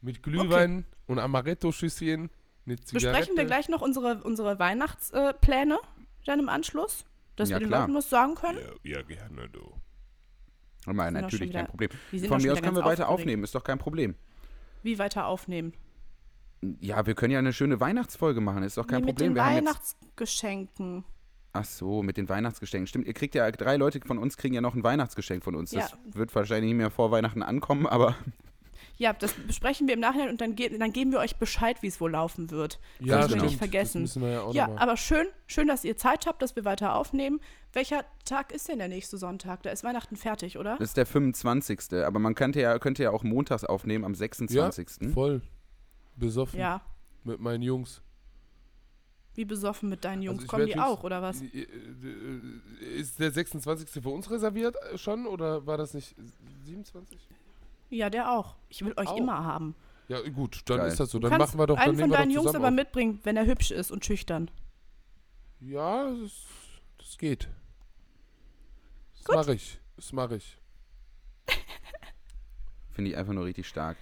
[0.00, 2.30] Mit Glühwein und Amaretto-Schüsschen,
[2.66, 2.92] eine Zigarette.
[3.10, 5.78] Besprechen wir gleich noch unsere, unsere Weihnachtspläne
[6.26, 7.04] dann im Anschluss?
[7.36, 7.80] Dass Ja, wir den klar.
[7.82, 8.58] Leuten was sagen können?
[8.82, 9.60] Ja, ja gerne, du.
[10.84, 11.90] Doch natürlich wieder- kein Problem.
[12.28, 13.20] Von mir aus können wir weiter aufgeregt.
[13.20, 14.16] aufnehmen, ist doch kein Problem.
[14.82, 15.72] Wie weiter aufnehmen?
[16.80, 19.30] Ja, wir können ja eine schöne Weihnachtsfolge machen, ist doch kein mit Problem.
[19.30, 21.04] den Wir haben jetzt, Weihnachtsgeschenken.
[21.52, 22.86] Ach so, mit den Weihnachtsgeschenken.
[22.86, 25.70] Stimmt, ihr kriegt ja, drei Leute von uns kriegen ja noch ein Weihnachtsgeschenk von uns.
[25.70, 25.98] Das Ja.
[26.14, 28.16] wird wahrscheinlich nicht mehr vor Weihnachten ankommen, aber
[28.98, 31.86] Ja, das besprechen wir im Nachhinein und dann, ge dann geben wir euch Bescheid, wie
[31.86, 32.78] es wohl laufen wird.
[33.00, 33.42] Ja, Dürfen wir stimmt.
[33.44, 34.02] nicht vergessen.
[34.02, 36.64] Das müssen wir ja auch Ja, aber schön, schön, dass ihr Zeit habt, dass wir
[36.64, 37.40] weiter aufnehmen.
[37.72, 39.62] Welcher Tag ist denn der nächste Sonntag?
[39.62, 40.76] Da ist Weihnachten fertig, oder?
[40.78, 42.04] das ist der 25.
[42.04, 45.10] Aber man könnte ja, könnte ja auch montags aufnehmen, am 26.
[45.12, 45.40] Voll.
[46.16, 46.60] Besoffen.
[46.60, 46.82] Ja.
[47.24, 48.02] Mit meinen Jungs.
[49.34, 50.40] Wie besoffen mit deinen Jungs?
[50.40, 51.40] Also ich Kommen die auch, oder was?
[51.40, 51.66] Äh,
[52.96, 53.88] Ist der 26.
[53.88, 56.14] für uns reserviert äh, schon oder war das nicht
[56.64, 57.18] 27?
[57.88, 58.56] Ja, der auch.
[58.68, 59.16] Ich will euch Auch.
[59.16, 59.74] immer haben.
[60.08, 60.88] Ja, gut, dann Geil.
[60.88, 61.18] ist das so.
[61.18, 62.74] Dann kannst machen wir doch, dann einen von nehmen wir deinen Jungs aber auf.
[62.74, 64.50] mitbringen, wenn er hübsch ist und schüchtern.
[65.60, 66.32] Ja, das,
[66.98, 67.48] das geht.
[69.14, 69.36] Das Gut.
[69.36, 69.78] mache ich.
[69.96, 70.58] Das mache ich.
[72.90, 73.96] Finde ich einfach nur richtig stark.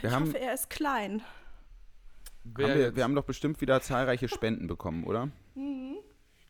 [0.00, 1.22] Wir ich haben, hoffe, er ist klein.
[2.54, 5.30] Haben wir, wir haben doch bestimmt wieder zahlreiche Spenden bekommen, oder?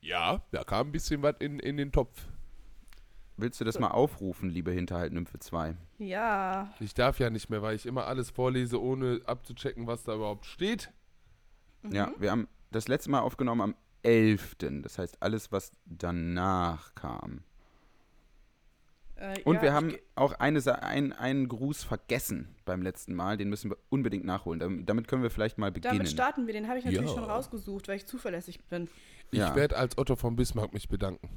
[0.00, 2.28] ja, da kam ein bisschen was in, in den Topf.
[3.38, 5.76] Willst du das mal aufrufen, liebe Hinterhalt-Nymphe 2?
[5.98, 6.72] Ja.
[6.80, 10.46] Ich darf ja nicht mehr, weil ich immer alles vorlese, ohne abzuchecken, was da überhaupt
[10.46, 10.90] steht.
[11.90, 14.56] Ja, wir haben das letzte Mal aufgenommen am 11.
[14.82, 17.42] Das heißt, alles, was danach kam.
[19.18, 23.36] Äh, Und ja, wir haben auch eine, ein, einen Gruß vergessen beim letzten Mal.
[23.36, 24.84] Den müssen wir unbedingt nachholen.
[24.84, 25.96] Damit, können wir vielleicht mal beginnen.
[25.96, 26.52] Damit starten wir.
[26.52, 27.14] Den habe ich natürlich Ja.
[27.16, 28.88] schon rausgesucht, weil ich zuverlässig bin.
[29.30, 29.56] Ich Ja.
[29.56, 31.28] werde als Otto von Bismarck mich bedanken.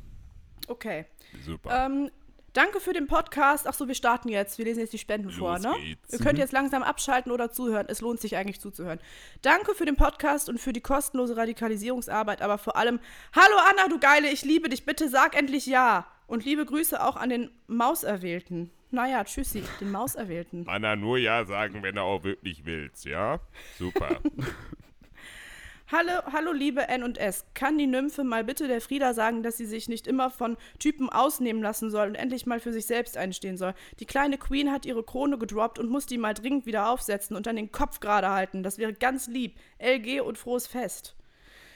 [0.68, 1.06] Okay.
[1.46, 1.86] Super.
[1.86, 2.12] Ähm,
[2.54, 3.66] danke für den Podcast.
[3.66, 4.58] Ach so, wir starten jetzt.
[4.58, 5.74] Wir lesen jetzt die Spenden vor, Los ne?
[5.82, 6.14] geht's.
[6.14, 7.86] Ihr könnt jetzt langsam abschalten oder zuhören.
[7.90, 9.00] Es lohnt sich eigentlich zuzuhören.
[9.42, 13.00] Danke für den Podcast und für die kostenlose Radikalisierungsarbeit, aber vor allem,
[13.34, 14.86] hallo Anna, du Geile, ich liebe dich.
[14.86, 16.06] Bitte sag endlich ja.
[16.30, 18.70] Und liebe Grüße auch an den Mauserwählten.
[18.92, 20.68] Naja, tschüssi, den Mauserwählten.
[20.68, 23.40] Anna, nur Ja sagen, wenn du auch wirklich willst, ja?
[23.80, 24.20] Super.
[25.92, 27.48] Hallo, hallo liebe N und S.
[27.56, 31.10] Kann die Nymphe mal bitte der Frieda sagen, dass sie sich nicht immer von Typen
[31.10, 33.74] ausnehmen lassen soll und endlich mal für sich selbst einstehen soll?
[34.00, 37.48] Die kleine Queen hat ihre Krone gedroppt und muss die mal dringend wieder aufsetzen und
[37.48, 38.62] dann den Kopf gerade halten.
[38.62, 39.56] Das wäre ganz lieb.
[39.80, 41.16] LG und frohes Fest.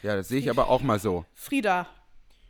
[0.04, 1.26] ja, das sehe ich aber auch mal so.
[1.34, 1.88] Frieda,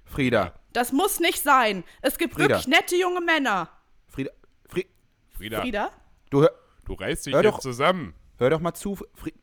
[0.05, 1.83] Frieda, das muss nicht sein.
[2.01, 2.49] Es gibt Frieda.
[2.49, 3.69] wirklich nette junge Männer.
[4.09, 4.31] Frieda,
[4.67, 4.87] Fri
[5.31, 5.91] Frieda, Frieda,
[6.29, 6.51] du hör,
[6.85, 8.13] du reißt dich Hör jetzt doch- zusammen.
[8.37, 8.95] hör doch mal zu.
[9.13, 9.33] Fri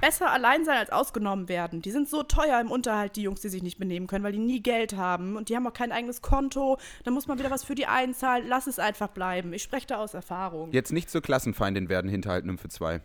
[0.00, 1.80] besser allein sein als ausgenommen werden.
[1.80, 4.38] Die sind so teuer im Unterhalt, die Jungs, die sich nicht benehmen können, weil die
[4.38, 6.78] nie Geld haben und die haben auch kein eigenes Konto.
[7.04, 8.46] Da muss man wieder was für die einzahlen.
[8.46, 9.52] Lass es einfach bleiben.
[9.52, 10.70] Ich spreche da aus Erfahrung.
[10.72, 13.00] Jetzt nicht zur Klassenfeindin werden, Hinterhalt Nymphe 2.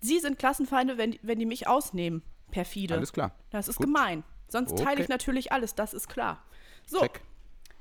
[0.00, 2.22] Sie sind Klassenfeinde, wenn, wenn die mich ausnehmen.
[2.50, 2.94] Perfide.
[2.94, 3.32] Alles klar.
[3.50, 3.86] Das ist Gut.
[3.86, 4.22] gemein.
[4.48, 5.12] Sonst teile ich Okay.
[5.12, 6.42] natürlich alles, das ist klar.
[6.86, 7.20] So, Check.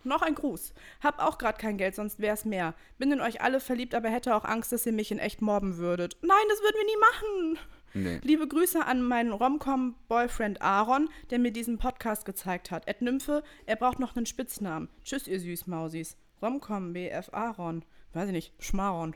[0.04, 0.74] noch ein Gruß.
[1.04, 2.74] Hab auch gerade kein Geld, sonst wär's mehr.
[2.98, 5.78] Bin in euch alle verliebt, aber hätte auch Angst, dass ihr mich in echt mobben
[5.78, 6.18] würdet.
[6.22, 7.60] Nein, das würden wir nie machen.
[7.98, 8.20] Nee.
[8.24, 12.88] Liebe Grüße an meinen Romcom-Boyfriend Aaron, der mir diesen Podcast gezeigt hat.
[12.88, 14.90] Ed Nymphe, er braucht noch einen Spitznamen.
[15.06, 16.18] Tschüss, ihr Süßmausis.
[16.42, 17.86] Romcom, BF Aaron.
[18.12, 19.16] Weiß ich nicht, Schmaron.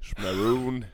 [0.00, 0.86] Schmaroon.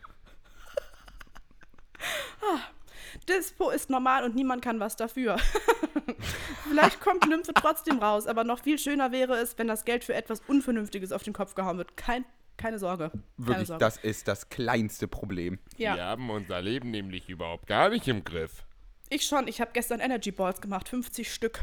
[3.29, 5.37] Dispo ist normal und niemand kann was dafür.
[6.69, 10.15] Vielleicht kommt Nymphe trotzdem raus, aber noch viel schöner wäre es, wenn das Geld für
[10.15, 11.97] etwas Unvernünftiges auf den Kopf gehauen wird.
[11.97, 12.25] Kein,
[12.57, 13.11] keine Sorge.
[13.11, 13.85] Keine Wirklich, Sorge.
[13.85, 15.59] das ist das kleinste Problem.
[15.77, 15.95] ja.
[15.97, 18.65] Wir haben unser Leben nämlich überhaupt gar nicht im Griff.
[19.11, 21.61] Ich schon, ich habe gestern Energy Balls gemacht, 50 Stück.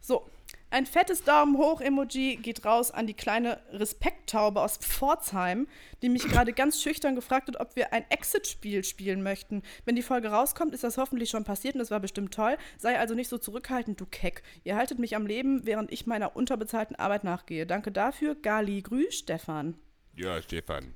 [0.00, 0.28] So,
[0.72, 5.68] ein fettes Daumen hoch Emoji geht raus an die kleine Respekttaube aus Pforzheim,
[6.00, 9.62] die mich gerade ganz schüchtern gefragt hat, ob wir ein Exit-Spiel spielen möchten.
[9.84, 12.56] Wenn die Folge rauskommt, ist das hoffentlich schon passiert und das war bestimmt toll.
[12.78, 14.42] Sei also nicht so zurückhaltend, du Keck.
[14.64, 17.66] Ihr haltet mich am Leben, während ich meiner unterbezahlten Arbeit nachgehe.
[17.66, 19.76] Danke dafür, Gali Grüß, Stefan.
[20.14, 20.94] Ja, Stefan.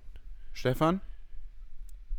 [0.53, 1.01] Stefan?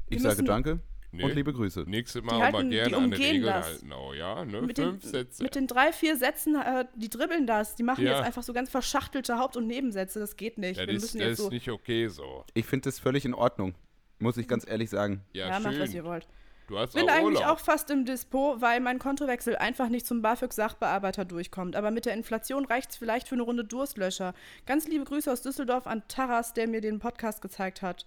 [0.10, 0.80] Ich sage danke
[1.18, 1.24] Nee.
[1.26, 1.84] und liebe Grüße.
[1.88, 3.66] Nächstes Die Mal mal halten- die gerne an die umgehen Regeln das.
[3.66, 3.92] halten.
[3.94, 4.62] Oh ja, ne?
[4.62, 5.44] Mit Fünf den, Sätze.
[5.44, 7.76] mit den drei, vier Sätzen, äh, die dribbeln das.
[7.76, 8.14] Die machen Ja.
[8.14, 10.20] jetzt einfach so ganz verschachtelte Haupt- und Nebensätze.
[10.20, 10.80] Das geht nicht.
[10.80, 11.50] das Wir ist, müssen das jetzt ist so.
[11.52, 12.46] nicht okay so.
[12.54, 13.76] Ich finde das völlig in Ordnung.
[14.20, 15.22] Muss ich ganz ehrlich sagen.
[15.34, 15.96] Ja, Ja, macht, was schön.
[15.98, 16.28] ihr wollt.
[16.68, 17.54] Du hast Bin auch eigentlich Urlaub.
[17.54, 21.78] auch fast im Dispo, weil mein Kontowechsel einfach nicht zum BAföG-Sachbearbeiter durchkommt.
[21.78, 24.34] Aber mit der Inflation reicht es vielleicht für eine Runde Durstlöscher.
[24.66, 28.06] Ganz liebe Grüße aus Düsseldorf an Taras, der mir den Podcast gezeigt hat.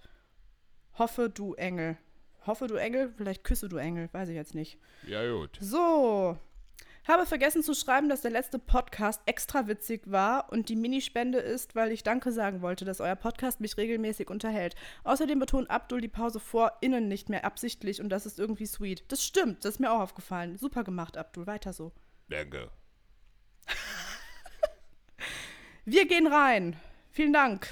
[0.99, 1.97] Hoffe, du Engel.
[2.45, 3.13] Hoffe, du Engel.
[3.15, 4.09] Vielleicht küsse du Engel.
[4.11, 4.79] Weiß ich jetzt nicht.
[5.07, 5.57] Ja, gut.
[5.59, 6.37] So.
[7.07, 11.75] Habe vergessen zu schreiben, dass der letzte Podcast extra witzig war und die Minispende ist,
[11.75, 14.75] weil ich Danke sagen wollte, dass euer Podcast mich regelmäßig unterhält.
[15.03, 19.03] Außerdem betont Abdul die Pause vor innen nicht mehr absichtlich und das ist irgendwie sweet.
[19.07, 20.57] Das stimmt, das ist mir auch aufgefallen.
[20.57, 21.47] Super gemacht, Abdul.
[21.47, 21.91] Weiter so.
[22.29, 22.69] Danke.
[25.85, 26.75] Wir gehen rein.
[27.09, 27.67] Vielen Dank.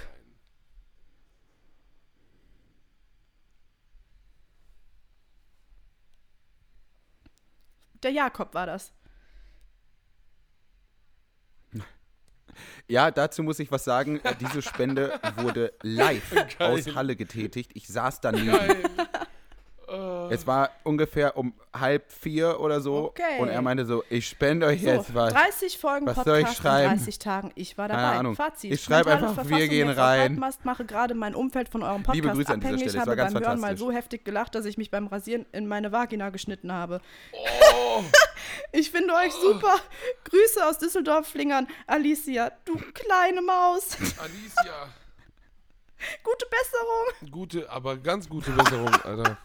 [8.04, 8.94] Der Jakob war das.
[12.88, 14.20] Ja, dazu muss ich was sagen.
[14.24, 17.72] Äh, Diese Spende wurde live aus Halle getätigt.
[17.76, 18.84] Ich saß daneben.
[20.30, 23.06] Es war ungefähr um halb vier oder so.
[23.10, 23.40] Okay.
[23.40, 25.34] Und er meinte so, ich spende euch So, jetzt was.
[25.34, 26.92] 30 Folgen Was Podcast soll ich schreiben?
[26.94, 27.52] in 30 Tagen.
[27.56, 28.02] Ich war dabei.
[28.02, 28.36] Keine Ahnung.
[28.36, 28.72] Fazit.
[28.72, 30.20] Ich schreibe einfach, wir Verfassung gehen jetzt auf rein.
[30.22, 32.90] Halbmast, mache gerade mein Umfeld von eurem Podcast Liebe Grüße an dieser abhängig.
[32.90, 35.68] Stelle, es habe beim Hören mal so heftig gelacht, dass ich mich beim Rasieren in
[35.68, 37.02] meine Vagina geschnitten habe.
[37.34, 38.04] Oh.
[38.72, 39.76] ich finde euch super.
[40.26, 41.68] Grüße aus Düsseldorf, Flingern.
[41.88, 43.96] Alicia, du kleine Maus.
[44.18, 44.90] Alicia.
[46.24, 47.32] Gute Besserung.
[47.32, 49.38] Gute, aber ganz gute Besserung, Alter.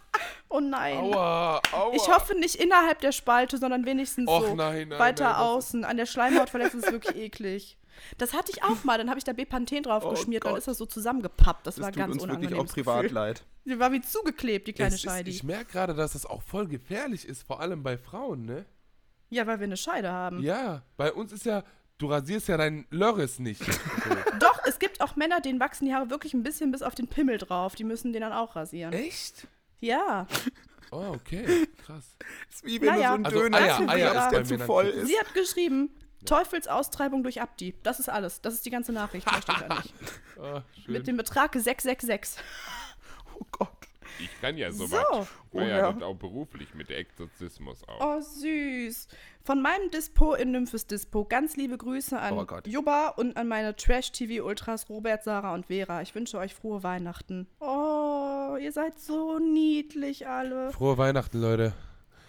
[0.48, 0.96] Oh nein.
[0.98, 1.94] Aua, aua.
[1.94, 5.84] Ich hoffe nicht innerhalb der Spalte, sondern wenigstens Och so nein, nein, weiter nein, außen.
[5.84, 7.76] An der Schleimhautverletzung ist es wirklich eklig.
[8.18, 8.98] Das hatte ich auch mal.
[8.98, 10.58] Dann habe ich da Bepanthen drauf Oh geschmiert, dann Gott.
[10.58, 11.66] ist das so zusammengepappt.
[11.66, 12.50] Das, Das war tut ganz uns unangenehm.
[12.58, 13.44] wirklich auch privat leid.
[13.64, 15.30] Die war wie zugeklebt, die kleine Scheidi.
[15.30, 18.66] ich merke gerade, dass das auch voll gefährlich ist, vor allem bei Frauen, ne?
[19.30, 20.42] Ja, weil wir eine Scheide haben.
[20.42, 21.64] Ja, bei uns ist ja,
[21.98, 23.62] du rasierst ja dein Lörres nicht.
[25.14, 27.74] Auch Männer, denen wachsen die Haare wirklich ein bisschen bis auf den Pimmel drauf.
[27.76, 28.92] Die müssen den dann auch rasieren.
[28.92, 29.46] Echt?
[29.80, 30.26] Ja.
[30.90, 32.16] Oh, okay, krass.
[32.48, 33.16] Das ist wie wenn Naja.
[33.18, 35.06] du so Also einen Döner Eier, zu Eier hast, ist der zu voll ist.
[35.08, 35.90] Sie hat geschrieben,
[36.24, 37.74] Teufelsaustreibung durch Abdi.
[37.82, 38.40] Das ist alles.
[38.40, 39.30] Das ist die ganze Nachricht.
[39.30, 39.94] Mehr steht da nicht.
[40.84, 40.92] Schön.
[40.92, 42.42] Mit dem Betrag 666.
[43.38, 43.68] Oh Gott.
[44.20, 44.96] Ich kann ja so So.
[45.52, 45.88] Oh ja ja.
[46.06, 48.16] auch beruflich mit Exorzismus auch.
[48.18, 49.08] Oh, süß.
[49.42, 52.46] Von meinem Dispo in Nymphes Dispo ganz liebe Grüße an Oh.
[52.66, 56.02] Jubba und an meine Trash-TV-Ultras Robert, Sarah und Vera.
[56.02, 57.46] Ich wünsche euch frohe Weihnachten.
[57.60, 60.70] Oh, ihr seid so niedlich alle.
[60.72, 61.74] Frohe Weihnachten, Leute.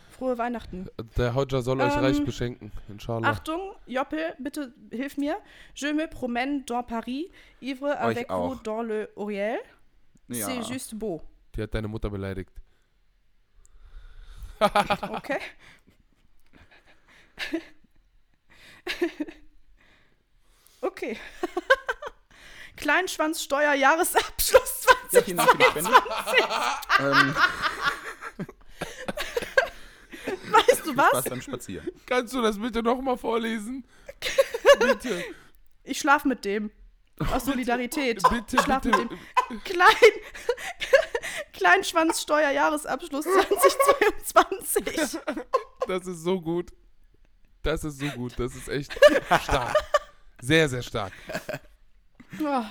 [0.09, 0.87] Frohe Weihnachten.
[1.17, 3.27] Der Hodja soll euch Ähm, reich beschenken, inshallah.
[3.29, 5.35] Achtung, Joppel, bitte hilf mir.
[5.73, 7.29] Je me promène dans Paris,
[7.61, 9.59] ivre avec vous dans le Oriel.
[10.29, 10.45] Ja.
[10.47, 11.21] C'est juste beau.
[11.55, 12.51] Die hat deine Mutter beleidigt.
[14.59, 15.39] Okay.
[20.81, 21.17] okay.
[22.77, 25.25] Kleinschwanzsteuer Jahresabschluss Ja, 20.
[25.25, 25.91] vielen Dank für die Spende.
[26.99, 27.35] ähm,
[30.51, 31.23] Weißt du Spaß was?
[31.25, 31.89] beim Spazieren.
[32.05, 33.85] Kannst du das bitte nochmal vorlesen?
[34.79, 35.23] bitte,
[35.83, 36.71] Ich schlaf mit dem.
[37.31, 38.21] Aus Solidarität.
[38.29, 38.97] bitte, ich schlaf bitte.
[38.97, 39.63] mit dem.
[39.63, 39.87] Klein
[41.55, 45.19] Kleinschwanzsteuer Jahresabschluss 2022.
[45.87, 46.71] Das ist so gut.
[47.61, 48.33] Das ist so gut.
[48.39, 48.91] Das ist echt
[49.43, 49.75] stark.
[50.41, 51.13] Sehr, sehr stark.
[52.43, 52.63] Oh.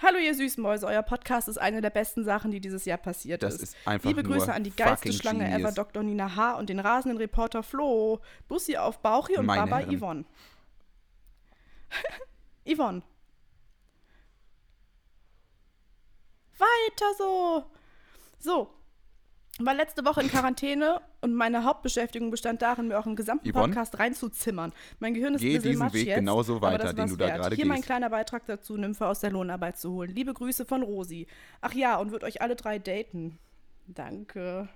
[0.00, 3.54] Hallo ihr Süßmäuse, euer Podcast ist eine der besten Sachen, die dieses Jahr passiert Das
[3.56, 3.62] ist.
[3.64, 5.60] ist einfach Liebe nur Grüße an die geilste Schlange genius.
[5.60, 6.02] ever, Dr.
[6.04, 6.54] Nina H.
[6.54, 8.20] und den rasenden Reporter Flo.
[8.46, 9.98] Bussi auf Bauchi und Meine Baba Herren.
[9.98, 10.24] Yvonne.
[12.64, 13.02] Yvonne.
[16.58, 17.64] Weiter so.
[18.40, 18.74] So.
[19.58, 23.66] War letzte Woche in Quarantäne und meine Hauptbeschäftigung bestand darin, mir auch einen gesamten Yvonne?
[23.66, 24.72] Podcast reinzuzimmern.
[25.00, 27.54] Mein Gehirn ist Geh ein bisschen diesen Weg jetzt, genauso weiter, den du da gerade
[27.54, 27.86] Hier mein gehst.
[27.86, 30.14] kleiner Beitrag dazu, Nymphe aus der Lohnarbeit zu holen.
[30.14, 31.26] Liebe Grüße von Rosi.
[31.60, 33.38] Ach ja, und wird euch alle drei daten.
[33.86, 34.68] Danke.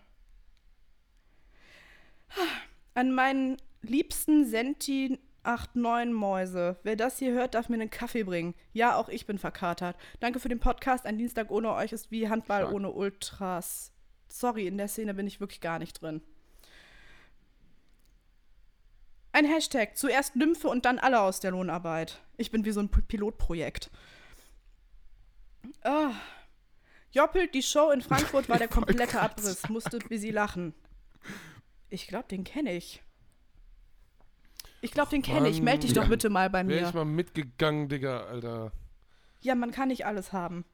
[2.93, 6.77] An meinen liebsten Senti 89 Mäuse.
[6.83, 8.55] Wer das hier hört, darf mir einen Kaffee bringen.
[8.73, 9.97] Ja, auch ich bin verkatert.
[10.21, 11.07] Danke für den Podcast.
[11.07, 12.75] Ein Dienstag ohne euch ist wie Handball Stark.
[12.75, 13.93] ohne Ultras.
[14.29, 16.23] Sorry, in der Szene bin ich wirklich gar nicht drin.
[19.33, 19.97] Ein Hashtag.
[19.97, 22.21] Zuerst Nymphe und dann alle aus der Lohnarbeit.
[22.37, 23.91] Ich bin wie so ein Pilotprojekt.
[25.83, 26.13] Ah.
[27.13, 29.69] Joppelt, die Show in Frankfurt war der komplette Abriss.
[29.69, 30.75] Musste wie sie lachen.
[31.91, 33.04] Ich glaube, den kenne ich.
[34.85, 35.63] Ich glaube, den kenne ich.
[35.63, 36.89] Meld dich doch bitte mal bei Wäre mir.
[36.89, 38.71] ich mal mitgegangen, Digga, Alter.
[39.41, 40.65] Ja, man kann nicht alles haben.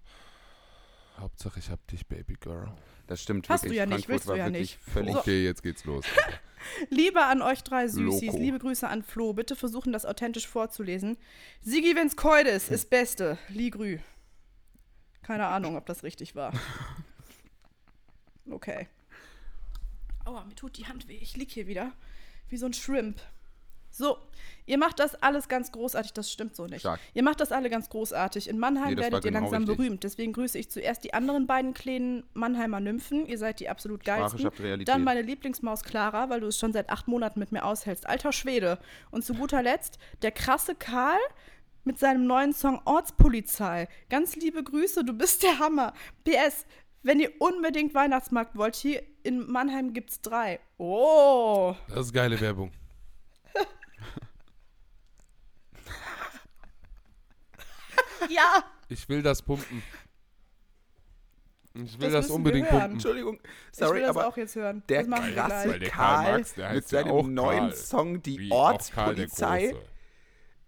[1.19, 2.73] Hauptsache, ich hab dich, Baby Girl.
[3.07, 3.79] Das stimmt Hast du wirklich.
[3.79, 4.79] ja nicht, Frankfurt willst du ja nicht.
[4.81, 5.15] völlig.
[5.17, 6.05] Okay, jetzt geht's los.
[6.91, 8.39] Liebe an euch drei Süßis, Loco.
[8.39, 9.33] liebe Grüße an Flo.
[9.33, 11.17] Bitte versuchen, das authentisch vorzulesen.
[11.61, 13.39] Sigi wenn's Keudes ist Beste.
[13.49, 13.99] Ligrü.
[15.23, 16.53] Keine Ahnung, ob das richtig war.
[18.51, 18.89] Okay.
[20.25, 21.17] Aua, mir tut die Hand weh.
[21.21, 21.93] Ich lieg hier wieder.
[22.49, 23.21] Wie so ein Shrimp.
[24.01, 24.17] So,
[24.65, 26.15] ihr macht das alles ganz großartig.
[26.15, 26.81] Das stimmt so nicht.
[26.81, 27.01] Stark.
[27.13, 28.49] Ihr macht das alle ganz großartig.
[28.49, 29.77] In Mannheim Nee, werdet ihr genau langsam richtig.
[29.77, 30.05] berühmt.
[30.05, 33.27] Deswegen grüße ich zuerst die anderen beiden kleinen Mannheimer Nymphen.
[33.27, 34.51] Ihr seid die absolut geilsten.
[34.87, 38.09] Dann meine Lieblingsmaus Clara, weil du es schon seit acht Monaten mit mir aushältst.
[38.09, 38.79] Alter Schwede.
[39.11, 41.19] Und zu guter Letzt der krasse Karl
[41.85, 43.87] mit seinem neuen Song Ortspolizei.
[44.09, 45.93] Ganz liebe Grüße, du bist der Hammer.
[46.25, 46.65] PS,
[47.03, 50.59] wenn ihr unbedingt Weihnachtsmarkt wollt, hier in Mannheim gibt's drei.
[50.79, 51.75] Oh.
[51.89, 52.71] Das ist geile Werbung.
[58.29, 58.65] Ja.
[58.89, 59.83] Ich will das pumpen.
[61.75, 62.81] Ich will Das das, müssen unbedingt wir hören.
[62.81, 62.93] pumpen.
[62.97, 63.39] Entschuldigung,
[63.73, 64.83] ich sorry, will das aber auch jetzt hören.
[64.89, 67.75] der krasse Karl Karl Marx, der mit ja seinem auch neuen Karl.
[67.77, 69.75] Song Die Wie Ortspolizei.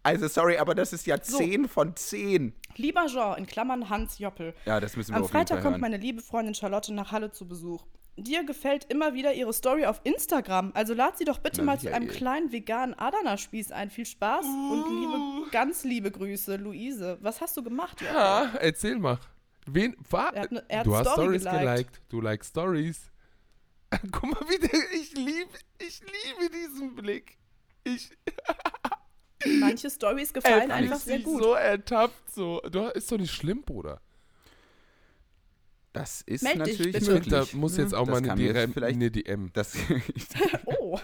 [0.04, 1.38] Also sorry, aber das ist ja So.
[1.38, 2.54] 10 von 10.
[2.76, 4.54] Lieber Jean, in Klammern Hans Joppel.
[4.64, 5.80] Ja, das müssen wir Am auf jeden Fall Freitag kommt hören.
[5.80, 7.84] meine liebe Freundin Charlotte nach Halle zu Besuch.
[8.16, 10.72] Dir gefällt immer wieder ihre Story auf Instagram.
[10.74, 12.18] Also lad sie doch bitte Na, mal zu einem Michael.
[12.18, 13.90] kleinen veganen Adana-Spieß ein.
[13.90, 17.16] Viel Spaß und liebe, ganz liebe Grüße, Luise.
[17.22, 18.02] Was hast du gemacht?
[18.02, 19.18] Ja, erzähl mal.
[19.66, 19.97] Wen?
[20.10, 21.62] Wa Er hat ne- er du hast Story Stories geliked.
[21.64, 22.01] geliked.
[22.10, 23.01] Du like Stories.
[24.12, 27.39] Guck mal, wie der, ich liebe, ich liebe diesen Blick.
[27.84, 28.10] Ich,
[29.59, 31.43] Manche Stories gefallen einfach sehr gut.
[31.43, 32.60] so ertappt, so.
[32.70, 34.01] Du, ist doch nicht schlimm, Bruder.
[35.93, 37.12] Das ist Meld dich, natürlich bitte.
[37.12, 37.31] möglich.
[37.35, 38.73] Da muss jetzt auch Das mal eine DM.
[38.73, 39.51] vielleicht- Eine DM.
[39.52, 39.74] Das,
[40.66, 40.98] Oh,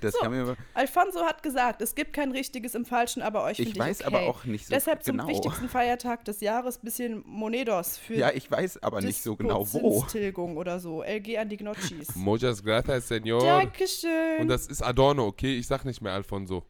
[0.00, 0.18] das So.
[0.18, 0.56] kann mir.
[0.74, 4.06] Alfonso hat gesagt, es gibt kein richtiges im Falschen, aber euch Ich weiß okay.
[4.06, 5.24] aber auch nicht so Deshalb genau.
[5.24, 9.60] zum wichtigsten Feiertag des Jahres bisschen Monedos für Ja, ich weiß aber nicht so genau
[9.72, 9.78] wo.
[9.80, 11.02] Dispozinstilgung oder so.
[11.02, 12.14] LG an die Gnocchis.
[12.14, 13.42] Muchas gracias, Senor.
[13.42, 14.40] Dankeschön.
[14.40, 15.56] Und das ist Adorno, okay?
[15.56, 16.64] Ich sag nicht mehr Alfonso.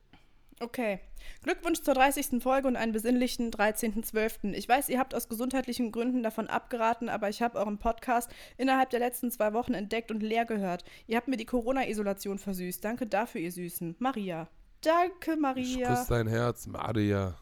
[0.60, 1.00] Okay.
[1.42, 2.42] Glückwunsch zur 30.
[2.42, 4.52] Folge und einen besinnlichen 13.12.
[4.52, 8.90] Ich weiß, ihr habt aus gesundheitlichen Gründen davon abgeraten, aber ich habe euren Podcast innerhalb
[8.90, 10.84] der letzten zwei Wochen entdeckt und leer gehört.
[11.06, 12.84] Ihr habt mir die Corona-Isolation versüßt.
[12.84, 13.96] Danke dafür, ihr Süßen.
[13.98, 14.48] Maria.
[14.80, 15.88] Danke, Ich Maria.
[15.88, 17.36] küsse dein Herz, Maria.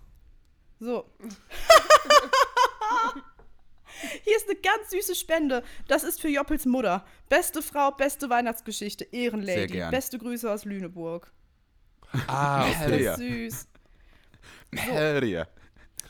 [0.80, 1.04] So.
[4.24, 5.62] Hier ist eine ganz süße Spende.
[5.86, 7.04] Das ist für Joppels Mutter.
[7.28, 9.04] Beste Frau, beste Weihnachtsgeschichte.
[9.04, 9.82] Ehrenlady.
[9.90, 11.30] Beste Grüße aus Lüneburg.
[12.26, 13.02] Ah, Das okay.
[13.02, 13.12] Ja.
[13.14, 13.68] ist süß.
[14.88, 15.46] Maria.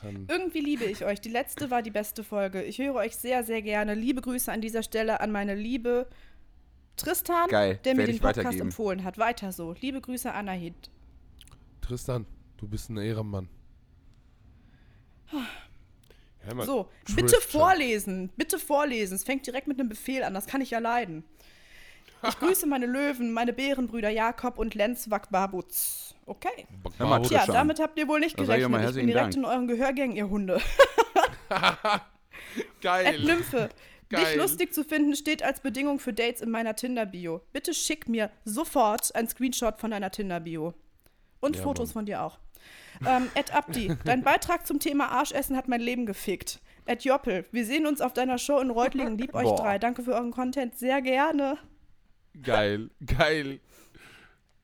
[0.01, 0.27] Kann.
[0.29, 1.21] Irgendwie liebe ich euch.
[1.21, 2.63] Die letzte war die beste Folge.
[2.63, 3.95] Ich höre euch sehr, sehr gerne.
[3.95, 6.09] Liebe Grüße an dieser Stelle an meine liebe
[6.97, 9.17] Tristan, Geil, der mir den Podcast empfohlen hat.
[9.19, 9.75] Weiter so.
[9.81, 10.75] Liebe Grüße, Anahid.
[11.81, 12.27] Tristan,
[12.59, 13.49] du bist ein Ehrenmann.
[16.41, 17.25] Hör mal, So, Tristan.
[17.27, 18.31] bitte vorlesen.
[18.37, 19.15] Bitte vorlesen.
[19.15, 20.35] Es fängt direkt mit einem Befehl an.
[20.35, 21.25] Das kann ich ja leiden.
[22.29, 26.15] Ich grüße meine Löwen, meine Bärenbrüder Jakob und Lenz Wackbarbutz.
[26.27, 26.67] Okay.
[26.97, 27.47] Tja, Tristan.
[27.55, 28.71] damit habt ihr wohl nicht ich gerechnet.
[28.71, 29.37] mal Ich bin direkt Dank.
[29.37, 30.61] in euren Gehörgängen, ihr Hunde.
[32.81, 33.07] Geil.
[33.07, 33.69] Ed Nymphe.
[34.11, 34.39] Dich Geil.
[34.39, 37.41] lustig zu finden steht als Bedingung für Dates in meiner Tinder-Bio.
[37.53, 40.75] Bitte schick mir sofort ein Screenshot von deiner Tinder-Bio.
[41.41, 41.93] Und Ja, Fotos Mann.
[42.03, 42.39] von dir auch.
[43.07, 46.61] Ähm, Ed Abdi, dein Beitrag zum Thema Arschessen hat mein Leben gefickt.
[46.85, 49.17] Ed Joppel, wir sehen uns auf deiner Show in Reutlingen.
[49.17, 49.57] Lieb euch Boah.
[49.57, 49.79] drei.
[49.79, 50.77] Danke für euren Content.
[50.79, 51.57] Sehr gerne.
[52.41, 52.91] Geil.
[53.05, 53.61] Geil.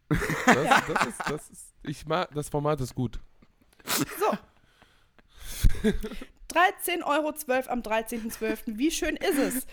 [0.09, 3.21] Das, das, ist, das ist, ich mag, das Format ist gut.
[6.53, 7.29] 13,12 Euro
[7.69, 8.59] am 13.12.
[8.79, 9.67] Wie schön ist es?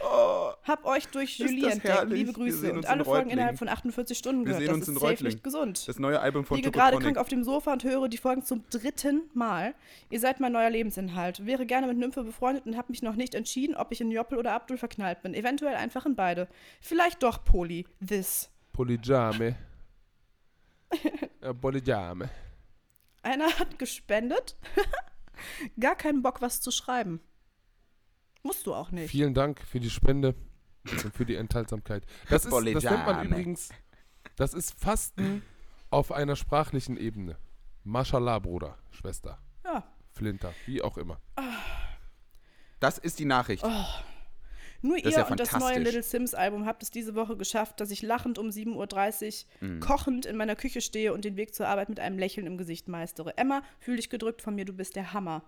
[0.63, 1.45] Hab euch durch Oh.
[1.45, 2.09] Julie entdeckt.
[2.09, 2.73] Liebe Wir Grüße.
[2.73, 4.59] Und alle in Folgen innerhalb von 48 Stunden Wir gehört.
[4.59, 5.33] sehen Das uns ist in safe Reutlingen.
[5.33, 5.87] nicht gesund.
[5.87, 8.63] Das neue Album von liege gerade krank auf dem Sofa und höre die Folgen zum
[8.69, 9.73] dritten Mal.
[10.09, 11.45] Ihr seid mein neuer Lebensinhalt.
[11.45, 14.37] Wäre gerne mit Nymphe befreundet und habe mich noch nicht entschieden, ob ich in Joppel
[14.37, 15.33] oder Abdul verknallt bin.
[15.33, 16.49] Eventuell einfach in beide.
[16.81, 17.85] Vielleicht doch Poli.
[18.05, 18.49] This.
[18.73, 19.55] Polyjame.
[21.41, 22.29] äh, Polyjame.
[23.23, 24.55] Einer hat gespendet.
[25.79, 27.21] Gar keinen Bock, was zu schreiben.
[28.43, 29.09] Musst du auch nicht.
[29.09, 30.35] Vielen Dank für die Spende
[30.89, 32.05] und für die Enthaltsamkeit.
[32.29, 33.69] Das, ist, das nennt man übrigens,
[34.35, 35.41] das ist Fasten
[35.89, 37.37] auf einer sprachlichen Ebene.
[37.83, 39.83] Mashallah, Bruder, Schwester, Ja.
[40.11, 41.19] Flinter, wie auch immer.
[42.79, 43.63] Das ist die Nachricht.
[43.65, 43.85] Oh.
[44.85, 45.79] Nur Das ist ihr ja und das neue.
[45.79, 49.79] Little Sims Album habt es diese Woche geschafft, dass ich lachend um 7.30 Uhr Mhm.
[49.79, 52.87] kochend in meiner Küche stehe und den Weg zur Arbeit mit einem Lächeln im Gesicht
[52.87, 53.35] meistere.
[53.37, 55.41] Emma, fühl dich gedrückt von mir, du bist der Hammer.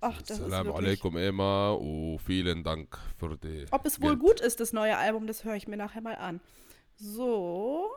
[0.00, 0.86] Ach, das ist Salam wirklich...
[0.86, 1.72] alaikum, Emma.
[1.72, 3.66] Oh, vielen Dank für die.
[3.70, 4.20] Ob es wohl Geld.
[4.20, 6.40] gut ist, das neue Album, das höre ich mir nachher mal an.
[6.96, 7.90] So.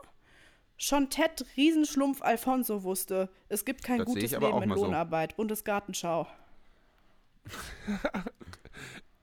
[0.76, 4.84] Schon Ted Riesenschlumpf Alfonso wusste, es gibt kein Das gutes Leben in mal so.
[4.84, 5.36] Lohnarbeit.
[5.36, 6.26] Bundesgartenschau.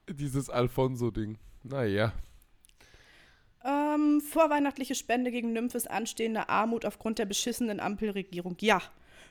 [0.10, 1.38] Dieses Alfonso-Ding.
[1.64, 2.14] Naja.
[3.64, 8.56] Ähm, vorweihnachtliche Spende gegen Nymphes anstehende Armut aufgrund der beschissenen Ampelregierung.
[8.62, 8.82] Ja.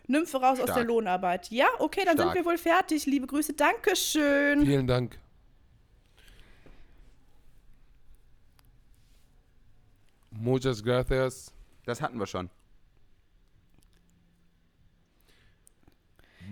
[0.07, 0.75] Nymphe raus aus Stark.
[0.75, 1.51] der Lohnarbeit.
[1.51, 2.35] Ja, okay, dann Stark.
[2.35, 3.07] sind wir wohl fertig.
[3.07, 4.65] Liebe Grüße, Dankeschön.
[4.67, 5.19] Vielen Dank.
[10.31, 11.53] Muchas gracias.
[11.87, 12.51] Das hatten wir schon.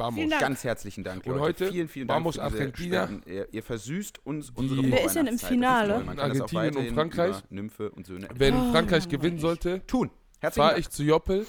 [0.02, 0.30] Vamos.
[0.40, 1.40] Ganz herzlichen Dank, Und Leute.
[1.42, 3.08] heute vielen, vielen Dank Vamos Argentina.
[3.24, 6.04] Ihr, ihr versüßt uns unsere Wer ist denn im Finale?
[6.18, 7.36] Argentinien und Frankreich.
[7.50, 10.10] Nymphe und Söhne Wenn Oh, Frankreich gewinnen sollte, tun.
[10.40, 10.80] Herzlichen fahre Dank.
[10.86, 11.46] ich zu Joppel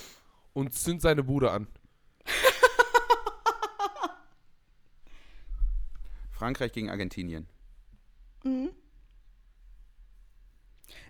[0.53, 1.67] und zünd seine Bude an.
[6.31, 7.47] Frankreich gegen Argentinien.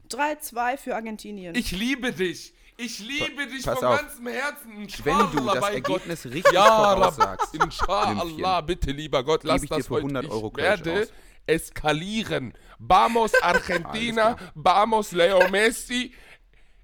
[0.10, 1.56] 3-2 für Argentinien.
[1.56, 2.54] Ich liebe dich.
[2.78, 4.00] Ich liebe dich pass von auf.
[4.00, 4.88] ganzem Herzen.
[5.04, 6.02] Wenn du das bei Gott.
[6.02, 10.04] Ergebnis richtig Ja, voraussagst, Inshallah, bitte, lieber Gott, lass ich dir das für heute.
[10.06, 11.08] 100 Euro ich werde aus.
[11.46, 12.54] eskalieren.
[12.80, 14.36] Vamos, Argentina.
[14.56, 16.14] Vamos, Leo Messi.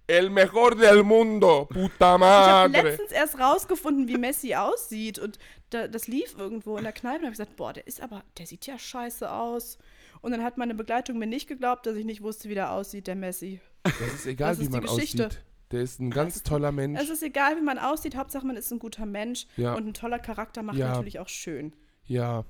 [0.08, 1.68] El mejor del mundo.
[1.72, 2.82] Puta Ich habe madre.
[2.90, 5.38] letztens erst rausgefunden, wie Messi aussieht und
[5.70, 8.48] da, das lief irgendwo in der Kneipe und habe gesagt, boah, der ist aber, der
[8.48, 9.78] sieht ja scheiße aus.
[10.22, 13.06] Und dann hat meine Begleitung mir nicht geglaubt, dass ich nicht wusste, wie der aussieht,
[13.06, 13.62] der Messi.
[13.84, 15.28] Das ist egal, Das ist wie man die Geschichte.
[15.28, 15.44] aussieht.
[15.72, 17.00] Der ist ein ganz toller Mensch.
[17.00, 19.74] Es ist egal, wie man aussieht, Hauptsache man ist ein guter Mensch Ja.
[19.76, 20.90] und ein toller Charakter macht Ja.
[20.90, 21.74] natürlich auch schön.
[22.06, 22.44] Ja.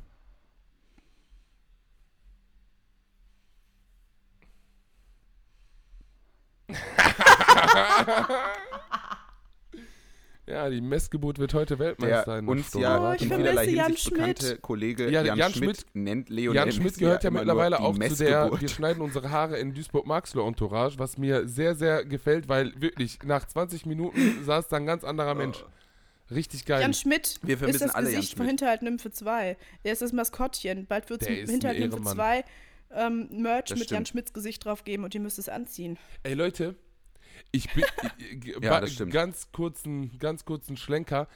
[10.49, 12.39] Ja, die Messgeburt wird heute Der Weltmeister.
[12.39, 12.87] in der uns Stunde.
[12.87, 14.61] ja Oh, in ich vielerlei vermisse Jan Hinsicht bekannte Schmidt.
[14.61, 17.93] Kollege Ja, Jan, Jan Schmidt, Schmidt- nennt Leonel Jan Schmidt Messi gehört ja mittlerweile auch
[17.93, 18.61] zu der, Messgeburt.
[18.61, 23.85] wir schneiden unsere Haare in Duisburg-Marxloh-Entourage, was mir sehr, sehr gefällt, weil wirklich nach 20
[23.85, 25.63] Minuten saß da ein ganz anderer Mensch.
[26.31, 26.81] Richtig geil.
[26.81, 28.45] Jan Schmidt Wir ist vermissen das alle Jan Gesicht von.
[28.45, 29.57] Hinterhalt Nymphe 2.
[29.83, 30.85] Er ist das Maskottchen.
[30.85, 32.15] Bald wird es Hinterhalt Nymphe Ehrenmann.
[32.15, 32.43] 2
[32.91, 34.07] ähm, Merch Das mit Jan stimmt.
[34.09, 35.97] Schmidts Gesicht drauf geben und ihr müsst es anziehen.
[36.23, 36.75] Ey Leute,
[37.51, 37.83] ich bin
[38.61, 39.13] Ja, ba- das stimmt.
[39.13, 41.27] ganz kurzen, ganz kurzen Schlenker.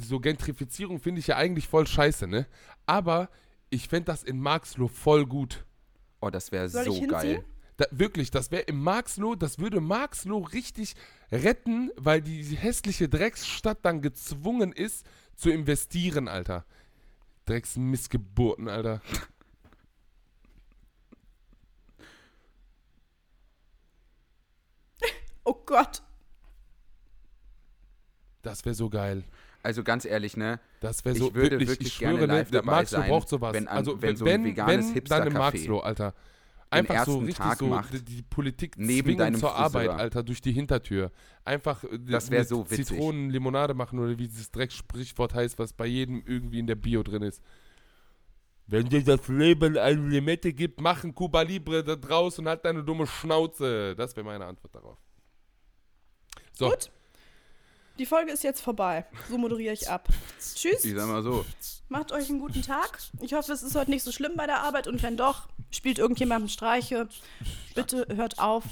[0.00, 2.46] So Gentrifizierung finde ich ja eigentlich voll scheiße, ne?
[2.86, 3.30] Aber
[3.70, 5.64] ich fände das in Marxloh voll gut.
[6.20, 7.44] Oh, das wäre so geil.
[7.76, 10.94] Da, wirklich, das wäre im Marxloh, das würde Marxloh richtig
[11.32, 15.06] retten, weil die hässliche Drecksstadt dann gezwungen ist
[15.36, 16.66] zu investieren, Alter.
[17.46, 19.00] Drecksmissgeburten, Alter.
[25.50, 26.00] Oh Gott.
[28.42, 29.24] Das wäre so geil.
[29.64, 30.60] Also ganz ehrlich, ne?
[30.78, 32.98] Das wäre Ich so würde wirklich, wirklich ich schwöre, gerne ne, live der dabei Marxloh
[32.98, 33.52] sein, braucht sowas.
[33.52, 36.14] wenn also wenn so ein wenn, veganes wenn dann im Hipster-Café Marxloh, Alter.
[36.70, 39.98] Einfach so richtig Tag so macht, die, die Politik neben deinem zur Arbeit, Friseur.
[39.98, 41.10] Alter, durch die Hintertür.
[41.44, 42.86] Einfach äh, Das mit so witzig.
[42.86, 47.02] Zitronen Limonade machen oder wie dieses Drecksprichwort heißt, was bei jedem irgendwie in der Bio
[47.02, 47.42] drin ist.
[48.68, 52.64] Wenn dir das Leben eine Limette gibt, mach ein Cuba Libre da draußen und halt
[52.64, 53.96] deine dumme Schnauze.
[53.96, 54.98] Das wäre meine Antwort darauf.
[56.60, 56.90] So, Gut.
[57.98, 59.06] Die Folge ist jetzt vorbei.
[59.30, 60.08] So moderiere ich ab.
[60.38, 60.84] Tschüss.
[60.84, 61.44] Ich sag mal so.
[61.88, 62.98] Macht euch einen guten Tag.
[63.22, 65.98] Ich hoffe, es ist heute nicht so schlimm bei der Arbeit und wenn doch, spielt
[65.98, 67.08] irgendjemandem Streiche.
[67.74, 68.64] Bitte hört auf.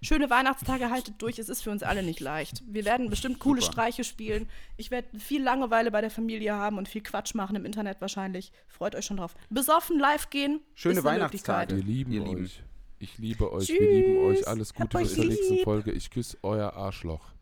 [0.00, 1.38] Schöne Weihnachtstage haltet durch.
[1.38, 2.62] Es ist für uns alle nicht leicht.
[2.66, 3.72] Wir werden bestimmt coole Super.
[3.72, 4.48] Streiche spielen.
[4.78, 8.50] Ich werde viel Langeweile bei der Familie haben und viel Quatsch machen im Internet wahrscheinlich.
[8.66, 9.34] Freut euch schon drauf.
[9.50, 10.60] Besoffen live gehen.
[10.74, 11.76] Schöne ist eine Weihnachtstage.
[11.76, 12.28] Wir lieben Ihr euch.
[12.28, 12.50] Lieben.
[12.98, 14.38] Ich liebe euch, wir lieben euch.
[14.38, 14.46] Tschüss.
[14.46, 15.58] Alles Gute bis zur nächsten.
[15.64, 15.92] Folge.
[15.92, 17.32] Ich küsse euer Arschloch.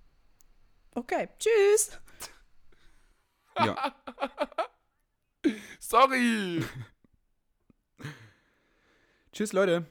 [0.95, 2.01] Okay, tschüss.
[3.59, 3.95] Ja.
[5.79, 6.65] Sorry!
[9.33, 9.87] Tschüss, Leute.